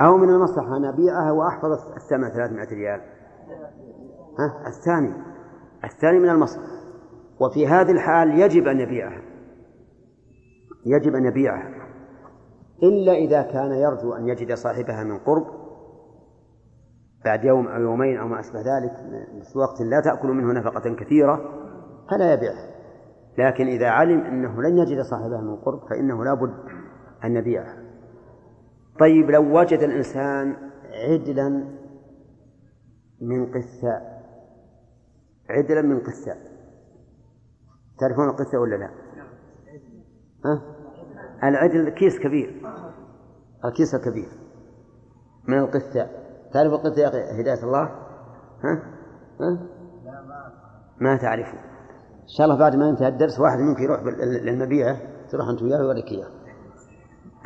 أو 0.00 0.16
من 0.16 0.28
المصلحة 0.28 0.76
أن 0.76 0.84
أبيعها 0.84 1.32
وأحفظ 1.32 1.72
الثمن 1.96 2.28
ثلاثمائة 2.28 2.68
ريال. 2.68 3.00
ها؟ 4.38 4.68
الثاني. 4.68 5.14
الثاني 5.84 6.18
من 6.18 6.28
المصلحة. 6.28 6.66
وفي 7.40 7.66
هذه 7.66 7.90
الحال 7.90 8.40
يجب 8.40 8.66
أن 8.66 8.80
يبيعها. 8.80 9.22
يجب 10.86 11.14
أن 11.14 11.24
يبيعها. 11.24 11.70
إلا 12.82 13.12
إذا 13.12 13.42
كان 13.42 13.72
يرجو 13.72 14.14
أن 14.14 14.28
يجد 14.28 14.54
صاحبها 14.54 15.04
من 15.04 15.18
قرب 15.18 15.63
بعد 17.24 17.44
يوم 17.44 17.68
أو 17.68 17.80
يومين 17.80 18.18
أو 18.18 18.28
ما 18.28 18.40
أشبه 18.40 18.58
ذلك 18.58 18.92
في 19.52 19.58
وقت 19.58 19.80
لا 19.80 20.00
تأكل 20.00 20.28
منه 20.28 20.52
نفقة 20.52 20.94
كثيرة 20.94 21.36
فلا 22.10 22.32
يبيعها 22.32 22.74
لكن 23.38 23.66
إذا 23.66 23.88
علم 23.88 24.20
أنه 24.20 24.62
لن 24.62 24.78
يجد 24.78 25.00
صاحبها 25.00 25.40
من 25.40 25.56
قرب 25.56 25.80
فإنه 25.90 26.24
لا 26.24 26.34
بد 26.34 26.54
أن 27.24 27.36
يبيعها 27.36 27.76
طيب 29.00 29.30
لو 29.30 29.58
وجد 29.58 29.78
الإنسان 29.78 30.56
عدلا 30.92 31.64
من 33.20 33.46
قثاء 33.46 34.24
عدلا 35.50 35.82
من 35.82 36.00
قثاء 36.00 36.38
تعرفون 37.98 38.28
القثاء 38.28 38.60
ولا 38.60 38.76
لا؟ 38.76 38.90
ها؟ 40.44 40.62
العدل 41.48 41.88
كيس 41.88 42.18
كبير 42.18 42.62
الكيس 43.64 43.94
الكبير 43.94 44.28
من 45.48 45.58
القثاء 45.58 46.23
تعرف 46.54 46.72
أخي 46.72 47.40
هداية 47.40 47.64
الله؟ 47.64 47.82
ها؟ 48.64 48.82
ها؟ 49.40 49.58
ما 51.00 51.16
تعرفه 51.16 51.58
إن 52.22 52.28
شاء 52.38 52.46
الله 52.46 52.58
بعد 52.58 52.76
ما 52.76 52.88
ينتهي 52.88 53.08
الدرس 53.08 53.40
واحد 53.40 53.58
منكم 53.58 53.82
يروح 53.82 54.00
للمبيعة 54.42 54.96
تروح 55.30 55.48
أنت 55.48 55.62
وياه 55.62 55.78
ويوريك 55.78 56.04
إياه 56.04 56.28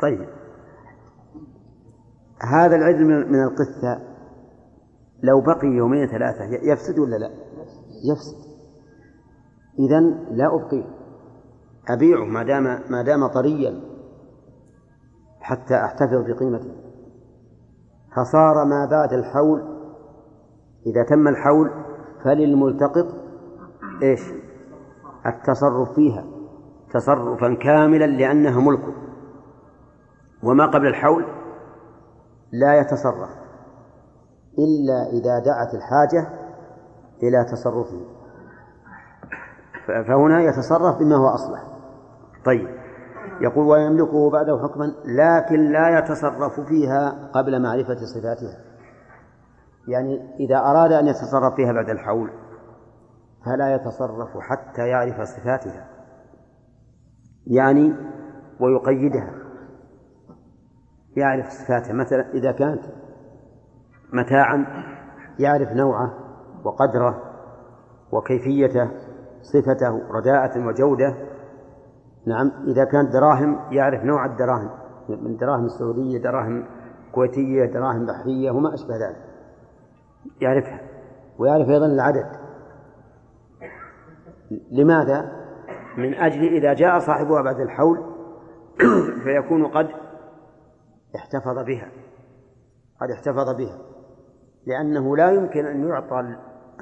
طيب 0.01 0.29
هذا 2.41 2.75
العدل 2.75 3.05
من 3.05 3.43
القثة 3.43 4.09
لو 5.23 5.41
بقي 5.41 5.67
يومين 5.67 6.07
ثلاثة 6.07 6.43
يفسد 6.71 6.99
ولا 6.99 7.15
لا؟ 7.15 7.29
يفسد 8.11 8.49
إذا 9.79 9.99
لا 10.31 10.55
أبقيه 10.55 10.85
أبيعه 11.89 12.25
ما 12.25 12.43
دام 12.43 12.63
ما 12.89 13.01
دام 13.03 13.27
طريا 13.27 13.81
حتى 15.41 15.75
أحتفظ 15.75 16.25
بقيمته 16.27 16.88
فصار 18.15 18.65
ما 18.65 18.85
بعد 18.85 19.13
الحول 19.13 19.79
إذا 20.85 21.03
تم 21.03 21.27
الحول 21.27 21.71
فللملتقط 22.23 23.07
إيش؟ 24.03 24.21
التصرف 25.25 25.91
فيها 25.95 26.25
تصرفا 26.93 27.53
كاملا 27.53 28.05
لأنها 28.05 28.61
ملكه 28.61 28.93
وما 30.43 30.65
قبل 30.65 30.87
الحول 30.87 31.25
لا 32.51 32.79
يتصرف 32.79 33.29
إلا 34.59 35.09
إذا 35.09 35.39
دعت 35.39 35.73
الحاجة 35.73 36.29
إلى 37.23 37.43
تصرفه. 37.43 38.01
فهنا 39.87 40.41
يتصرف 40.41 40.99
بما 40.99 41.15
هو 41.15 41.27
أصلح 41.27 41.63
طيب. 42.45 42.78
يقول 43.41 43.65
ويملكه 43.65 44.29
بعده 44.29 44.59
حكما 44.63 44.85
لكن 45.05 45.71
لا 45.71 45.99
يتصرف 45.99 46.59
فيها 46.59 47.29
قبل 47.33 47.61
معرفة 47.61 47.95
صفاتها. 47.95 48.57
يعني 49.87 50.35
إذا 50.39 50.57
أراد 50.57 50.91
أن 50.91 51.07
يتصرف 51.07 51.55
فيها 51.55 51.73
بعد 51.73 51.89
الحول 51.89 52.31
فلا 53.45 53.75
يتصرف 53.75 54.37
حتى 54.39 54.87
يعرف 54.87 55.21
صفاتها. 55.21 55.87
يعني 57.47 57.95
ويقيدها. 58.59 59.33
يعرف 61.17 61.45
صفاتها. 61.49 61.93
مثلا 61.93 62.33
إذا 62.33 62.51
كانت 62.51 62.83
متاعا 64.13 64.65
يعرف 65.39 65.69
نوعه 65.71 66.13
وقدره 66.63 67.23
وكيفيته 68.11 68.91
صفته 69.41 70.01
رداءة 70.11 70.67
وجودة 70.67 71.15
نعم 72.25 72.51
إذا 72.67 72.83
كانت 72.83 73.13
دراهم 73.13 73.59
يعرف 73.71 74.03
نوع 74.03 74.25
الدراهم 74.25 74.69
من 75.09 75.37
دراهم 75.37 75.65
السعودية 75.65 76.17
دراهم 76.17 76.65
كويتية 77.11 77.65
دراهم 77.65 78.05
بحرية 78.05 78.51
وما 78.51 78.73
أشبه 78.73 78.93
ذلك 78.95 79.29
يعرفها 80.41 80.81
ويعرف 81.39 81.69
أيضا 81.69 81.85
العدد 81.85 82.25
لماذا؟ 84.71 85.39
من 85.97 86.13
أجل 86.13 86.43
إذا 86.43 86.73
جاء 86.73 86.99
صاحبها 86.99 87.41
بعد 87.41 87.59
الحول 87.59 87.97
فيكون 89.23 89.67
قد 89.67 89.87
احتفظ 91.15 91.59
بها 91.65 91.91
قد 93.01 93.11
احتفظ 93.11 93.55
بها 93.57 93.77
لأنه 94.65 95.17
لا 95.17 95.31
يمكن 95.31 95.65
أن 95.65 95.87
يعطى 95.87 96.19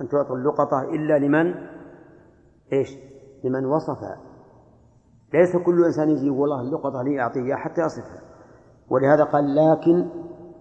أن 0.02 0.08
تعطى 0.08 0.34
اللقطة 0.34 0.82
إلا 0.82 1.20
لمن 1.20 1.56
إيش؟ 2.74 2.98
لمن 3.44 3.66
وصفها 3.66 4.27
ليس 5.34 5.56
كل 5.56 5.86
إنسان 5.86 6.10
يجي 6.10 6.30
والله 6.30 6.62
اللقطة 6.62 7.04
لي 7.04 7.22
أعطيها 7.22 7.56
حتى 7.56 7.82
يصفها. 7.82 8.22
ولهذا 8.90 9.24
قال 9.24 9.56
لكن 9.56 10.10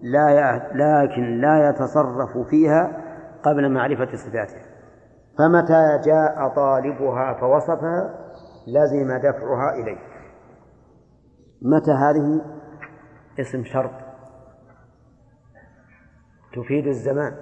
لا 0.01 0.57
لكن 0.73 1.41
لا 1.41 1.69
يتصرف 1.69 2.37
فيها 2.49 3.03
قبل 3.43 3.71
معرفة 3.71 4.15
صفاتها. 4.15 4.61
فمتى 5.37 6.01
جاء 6.05 6.55
طالبها 6.55 7.33
فوصفها 7.33 8.13
لزم 8.67 9.17
دفعها 9.17 9.73
إليه. 9.73 9.97
متى 11.61 11.91
هذه؟ 11.91 12.41
اسم 13.39 13.63
شرط. 13.63 13.91
تفيد 16.55 16.87
الزمان. 16.87 17.35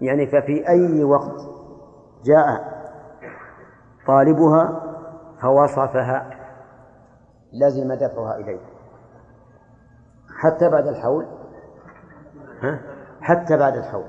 يعني 0.00 0.26
ففي 0.26 0.68
أي 0.68 1.04
وقت 1.04 1.40
جاء 2.24 2.76
طالبها 4.06 4.85
فوصفها. 5.42 6.30
لزم 7.52 7.94
دفعها 7.94 8.36
إليه. 8.36 8.60
حتى 10.38 10.70
بعد 10.70 10.86
الحول. 10.86 11.26
ها؟ 12.62 12.80
حتى 13.20 13.56
بعد 13.56 13.76
الحول. 13.76 14.04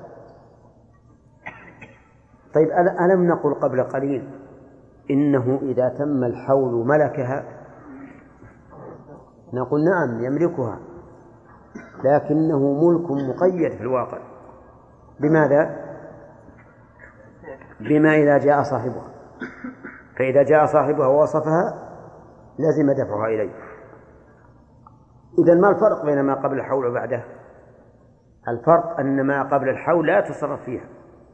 طيب 2.53 2.67
ألم 2.99 3.27
نقل 3.27 3.53
قبل 3.53 3.83
قليل 3.83 4.29
إنه 5.11 5.59
إذا 5.61 5.89
تم 5.89 6.23
الحول 6.23 6.87
ملكها؟ 6.87 7.43
نقول 9.53 9.81
نعم 9.83 10.23
يملكها. 10.23 10.79
لكنه 12.03 12.59
ملك 12.59 13.11
مقيد 13.11 13.71
في 13.71 13.81
الواقع. 13.81 14.19
بماذا؟ 15.19 15.87
بما 17.79 18.15
إذا 18.15 18.37
جاء 18.37 18.63
صاحبها. 18.63 19.07
فإذا 20.18 20.44
جاء 20.44 20.65
صاحبها 20.65 21.07
ووصفها 21.07 21.88
لزم 22.60 22.91
دفعها 22.91 23.27
إليه. 23.27 23.53
إذا 25.39 25.56
ما 25.56 25.69
الفرق 25.69 26.06
بين 26.06 26.22
ما 26.22 26.34
قبل 26.34 26.60
الحول 26.60 26.85
وبعده؟ 26.85 27.23
الفرق 28.48 28.99
أن 28.99 29.22
ما 29.22 29.44
قبل 29.44 29.69
الحول 29.69 30.07
لا 30.07 30.19
يتصرف 30.19 30.61
فيها 30.61 30.89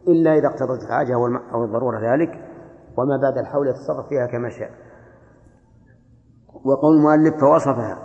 إلا 0.07 0.33
إذا 0.33 0.47
اقتضت 0.47 0.83
الحاجة 0.83 1.13
أو 1.53 1.63
الضرورة 1.63 2.13
ذلك 2.13 2.29
وما 2.97 3.17
بعد 3.17 3.37
الحول 3.37 3.67
يتصرف 3.67 4.07
فيها 4.09 4.27
كما 4.27 4.49
شاء. 4.49 4.71
وقول 6.65 6.95
المؤلف 6.95 7.41
فوصفها. 7.41 7.97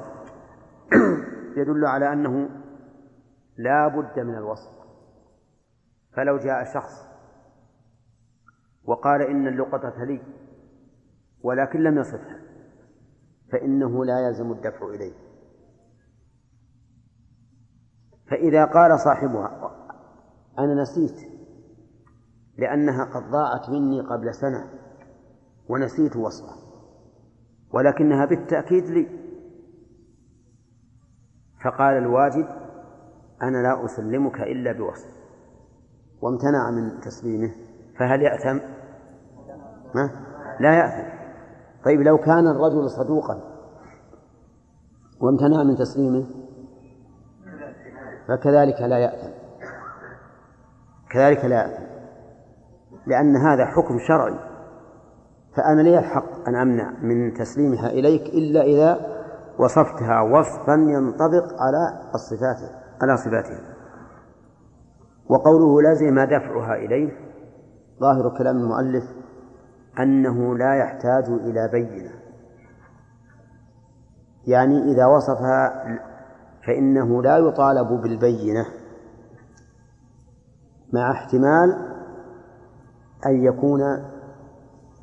يدل 1.59 1.87
على 1.87 2.13
أنه 2.13 2.49
لا 3.57 3.89
بد 3.89 4.21
من 4.21 4.35
الوصف. 4.35 4.79
فلو 6.17 6.37
جاء 6.37 6.65
شخص 6.65 7.09
وقال 8.85 9.23
إن 9.23 9.49
اللقطة 9.49 10.05
لي 10.05 10.21
ولكن 11.43 11.83
لم 11.83 11.99
يصفها. 11.99 12.39
فإنه 13.53 14.05
لا 14.05 14.21
يلزم 14.21 14.53
الدفع 14.53 14.87
إليه. 14.87 15.15
فإذا 18.31 18.65
قال 18.65 19.01
صاحبها 19.01 19.75
أنا 20.59 20.83
نسيت 20.83 21.33
لأنها 22.59 23.05
قد 23.05 23.31
ضاعت 23.31 23.69
مني 23.71 24.01
قبل 24.01 24.35
سنة 24.35 24.71
ونسيت 25.69 26.17
وصفها 26.17 26.57
ولكنها 27.73 28.25
بالتأكيد 28.25 28.85
لي. 28.85 29.09
فقال 31.65 31.97
الواجد 31.97 32.49
أنا 33.43 33.63
لا 33.63 33.85
أسلمك 33.85 34.41
إلا 34.41 34.73
بوصف. 34.73 35.19
وامتنع 36.23 36.71
من 36.71 37.01
تسليمه 37.01 37.55
فهل 37.99 38.23
يأثم؟ 38.23 38.59
ما؟ 39.95 40.11
لا 40.61 40.79
يأثم. 40.79 41.18
طيب 41.85 42.01
لو 42.01 42.19
كان 42.19 42.47
الرجل 42.47 42.91
صدوقا 42.91 43.41
وامتنع 45.21 45.63
من 45.63 45.77
تسليمه 45.77 46.27
فكذلك 48.29 48.81
لا 48.81 48.99
يأثم. 48.99 49.33
كذلك 51.11 51.45
لا 51.45 51.57
يأثم. 51.57 51.83
لأن 53.07 53.37
هذا 53.37 53.67
حكم 53.67 53.99
شرعي. 54.09 54.39
فأنا 55.57 55.83
لي 55.83 55.99
الحق 55.99 56.49
أن 56.49 56.55
أمنع 56.55 56.91
من 57.03 57.35
تسليمها 57.35 57.91
إليك 57.91 58.23
إلا 58.23 58.63
إذا 58.63 59.19
وصفتها 59.59 60.21
وصفا 60.21 60.73
ينطبق 60.73 61.63
على 61.63 62.01
الصفات 62.15 62.57
على 63.03 63.17
صفاتها 63.17 63.61
وقوله 65.29 65.83
لازم 65.83 66.21
دفعها 66.21 66.75
إليه 66.75 67.13
ظاهر 68.01 68.39
كلام 68.39 68.57
المؤلف 68.57 69.05
أنه 70.01 70.57
لا 70.57 70.75
يحتاج 70.75 71.25
إلى 71.25 71.69
بينة. 71.73 72.11
يعني 74.47 74.93
إذا 74.93 75.07
وصفها 75.07 75.85
فإنه 76.67 77.23
لا 77.23 77.37
يطالب 77.39 77.89
بالبينة 77.89 78.67
مع 80.93 81.11
احتمال 81.11 81.89
أن 83.27 83.45
يكون 83.45 83.81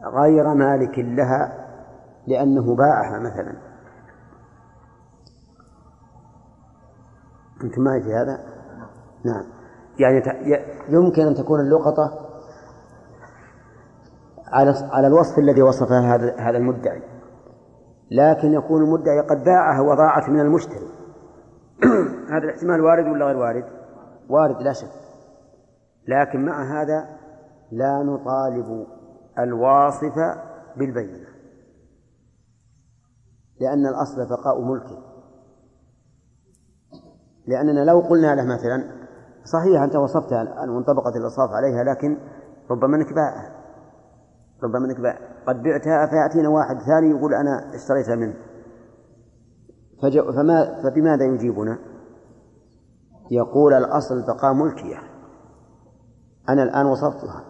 غير 0.04 0.54
مالك 0.54 1.00
لها 1.00 1.66
لأنه 2.28 2.76
باعها 2.76 3.20
مثلا. 3.20 3.56
أنتم 7.64 7.82
معي 7.82 8.02
في 8.02 8.14
هذا؟ 8.14 8.40
نعم. 9.26 9.44
يعني 10.00 10.22
يمكن 10.90 11.28
أن 11.28 11.36
تكون 11.36 11.60
اللقطة 11.60 12.25
على 14.48 14.74
على 14.92 15.08
الوصف 15.08 15.40
الذي 15.40 15.62
وصفها 15.62 16.16
هذا 16.16 16.36
هذا 16.36 16.58
المدعي. 16.58 17.02
لكن 18.12 18.54
يكون 18.54 18.84
المدعي 18.84 19.20
قد 19.20 19.44
باعها 19.44 19.82
وضاعت 19.82 20.30
من 20.30 20.40
المشتري. 20.40 20.90
هذا 22.32 22.44
الاحتمال 22.44 22.82
وارد 22.82 23.06
ولا 23.06 23.26
غير 23.26 23.38
وارد؟ 23.38 23.66
وارد 24.30 24.62
لا 24.62 24.74
شك. 24.74 24.92
لكن 26.08 26.46
مع 26.46 26.82
هذا 26.82 27.06
لا 27.72 28.04
نطالب 28.04 28.88
الواصف 29.40 30.16
بالبينة. 30.78 31.28
لأن 33.62 33.88
الأصل 33.88 34.30
بقاء 34.30 34.62
ملكه. 34.62 34.98
لأننا 37.48 37.80
لو 37.80 38.00
قلنا 38.00 38.36
له 38.36 38.44
مثلا 38.44 39.06
صحيح 39.44 39.82
أنت 39.82 39.96
وصفتها 39.96 40.42
أن 40.64 40.76
انطبقت 40.76 41.16
الأوصاف 41.16 41.50
عليها 41.52 41.84
لكن 41.84 42.18
ربما 42.72 42.98
أنك 42.98 43.14
باعها. 43.14 43.55
ربما 44.64 44.86
أنك 44.86 45.20
قد 45.48 45.64
بعتها 45.64 46.06
فيأتينا 46.06 46.50
واحد 46.50 46.80
ثاني 46.80 47.10
يقول 47.10 47.34
أنا 47.34 47.76
اشتريتها 47.76 48.16
منه. 48.16 48.36
فما 50.36 50.84
فبماذا 50.84 51.26
يجيبنا؟ 51.26 51.78
يقول 53.32 53.74
الأصل 53.74 54.26
بقاء 54.28 54.54
ملكية. 54.54 54.98
أنا 56.50 56.64
الآن 56.64 56.86
وصفتها. 56.86 57.44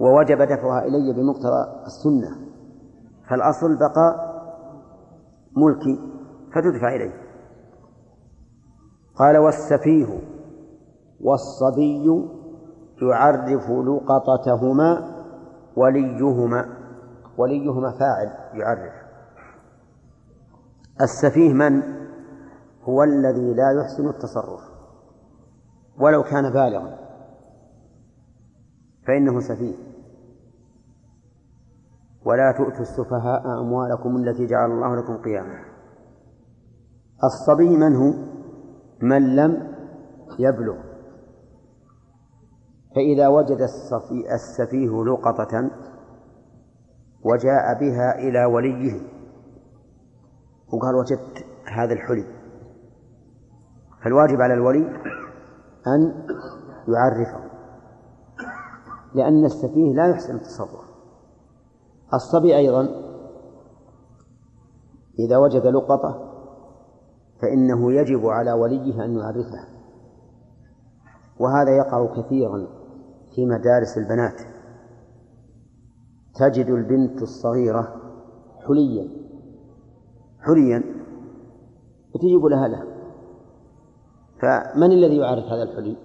ووجب 0.00 0.42
دفعها 0.42 0.84
إلي 0.84 1.12
بمقتضى 1.12 1.82
السنة. 1.86 2.36
فالأصل 3.30 3.76
بقاء 3.78 4.30
ملكي 5.56 6.00
فتدفع 6.54 6.94
إليه. 6.94 7.12
قال 9.16 9.38
والسفيه 9.38 10.20
والصبي 11.20 12.28
يعرف 13.02 13.70
لقطتهما 13.70 15.19
وليهما 15.80 16.76
وليهما 17.38 17.90
فاعل 17.90 18.58
يعرف. 18.60 18.92
السفيه 21.00 21.52
من؟ 21.52 21.82
هو 22.82 23.02
الذي 23.02 23.54
لا 23.54 23.70
يحسن 23.80 24.08
التصرف 24.08 24.60
ولو 25.98 26.22
كان 26.22 26.52
بالغا. 26.52 26.98
فإنه 29.06 29.40
سفيه. 29.40 29.76
ولا 32.24 32.52
تؤتوا 32.58 32.80
السفهاء 32.80 33.60
أموالكم 33.60 34.16
التي 34.16 34.46
جعل 34.46 34.70
الله 34.70 34.96
لكم 34.96 35.16
قياما. 35.16 35.64
الصبي 37.24 37.76
من 37.76 37.96
هو؟ 37.96 38.12
من 39.02 39.36
لم 39.36 39.74
يبلغ. 40.38 40.89
فإذا 42.94 43.28
وجد 43.28 43.68
السفيه 44.32 45.04
لقطة 45.04 45.70
وجاء 47.24 47.80
بها 47.80 48.18
إلى 48.18 48.44
وليه. 48.44 49.00
وقال 50.72 50.94
وجدت 50.94 51.44
هذا 51.72 51.92
الحلي. 51.92 52.24
فالواجب 54.04 54.40
على 54.40 54.54
الولي 54.54 54.88
أن 55.86 56.26
يعرفه 56.88 57.50
لأن 59.14 59.44
السفيه 59.44 59.94
لا 59.94 60.08
يحسن 60.08 60.34
التصرف. 60.34 60.90
الصبي 62.14 62.56
أيضا 62.56 62.88
إذا 65.18 65.36
وجد 65.36 65.66
لقطة 65.66 66.30
فإنه 67.42 67.92
يجب 67.92 68.26
على 68.26 68.52
وليه 68.52 69.04
أن 69.04 69.18
يعرفها. 69.18 69.68
وهذا 71.38 71.76
يقع 71.76 72.06
كثيرا 72.06 72.79
في 73.34 73.46
مدارس 73.46 73.98
البنات. 73.98 74.40
تجد 76.34 76.66
البنت 76.66 77.22
الصغيرة 77.22 77.96
حليا. 78.66 79.08
حليا. 80.40 80.84
وتجيب 82.14 82.44
لها 82.44 82.68
له 82.68 82.84
فمن 84.40 84.92
الذي 84.92 85.16
يعرف 85.16 85.44
هذا 85.44 85.62
الحلي؟ 85.62 85.96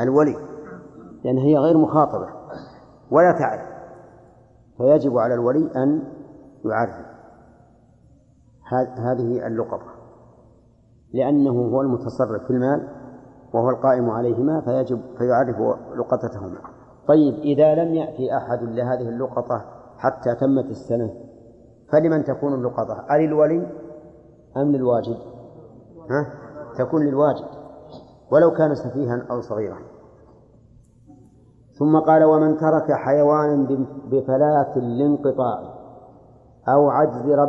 الولي. 0.00 0.36
لأن 1.24 1.38
هي 1.38 1.56
غير 1.56 1.78
مخاطبة. 1.78 2.28
ولا 3.10 3.32
تعرف. 3.32 3.68
فيجب 4.76 5.18
على 5.18 5.34
الولي 5.34 5.70
أن 5.76 6.02
يعرف. 6.64 7.06
هذه 8.98 9.46
اللقطة. 9.46 9.92
لأنه 11.12 11.50
هو 11.50 11.80
المتصرف 11.80 12.42
في 12.42 12.50
المال. 12.50 12.97
وهو 13.54 13.70
القائم 13.70 14.10
عليهما 14.10 14.60
فيجب 14.60 15.00
فيعرف 15.18 15.56
لقطتهما. 15.96 16.58
طيب 17.08 17.34
إذا 17.34 17.74
لم 17.74 17.94
يأتي 17.94 18.36
أحد 18.36 18.62
لهذه 18.62 19.08
اللقطة 19.08 19.64
حتى 19.98 20.34
تمت 20.34 20.64
السنة 20.64 21.10
فلمن 21.92 22.24
تكون 22.24 22.54
اللقطة؟ 22.54 23.06
أللولي 23.10 23.66
أم 24.56 24.72
للواجد 24.72 25.16
ها؟ 26.10 26.26
تكون 26.78 27.06
للواجد 27.06 27.48
ولو 28.32 28.50
كان 28.50 28.74
سفيها 28.74 29.26
أو 29.30 29.40
صغيرا. 29.40 29.78
ثم 31.78 31.98
قال 31.98 32.24
ومن 32.24 32.56
ترك 32.56 32.92
حيوانا 32.92 33.86
بفلاة 34.10 34.76
الانقطاع 34.76 35.58
أو 36.68 36.90
عجز 36.90 37.30
رب 37.30 37.46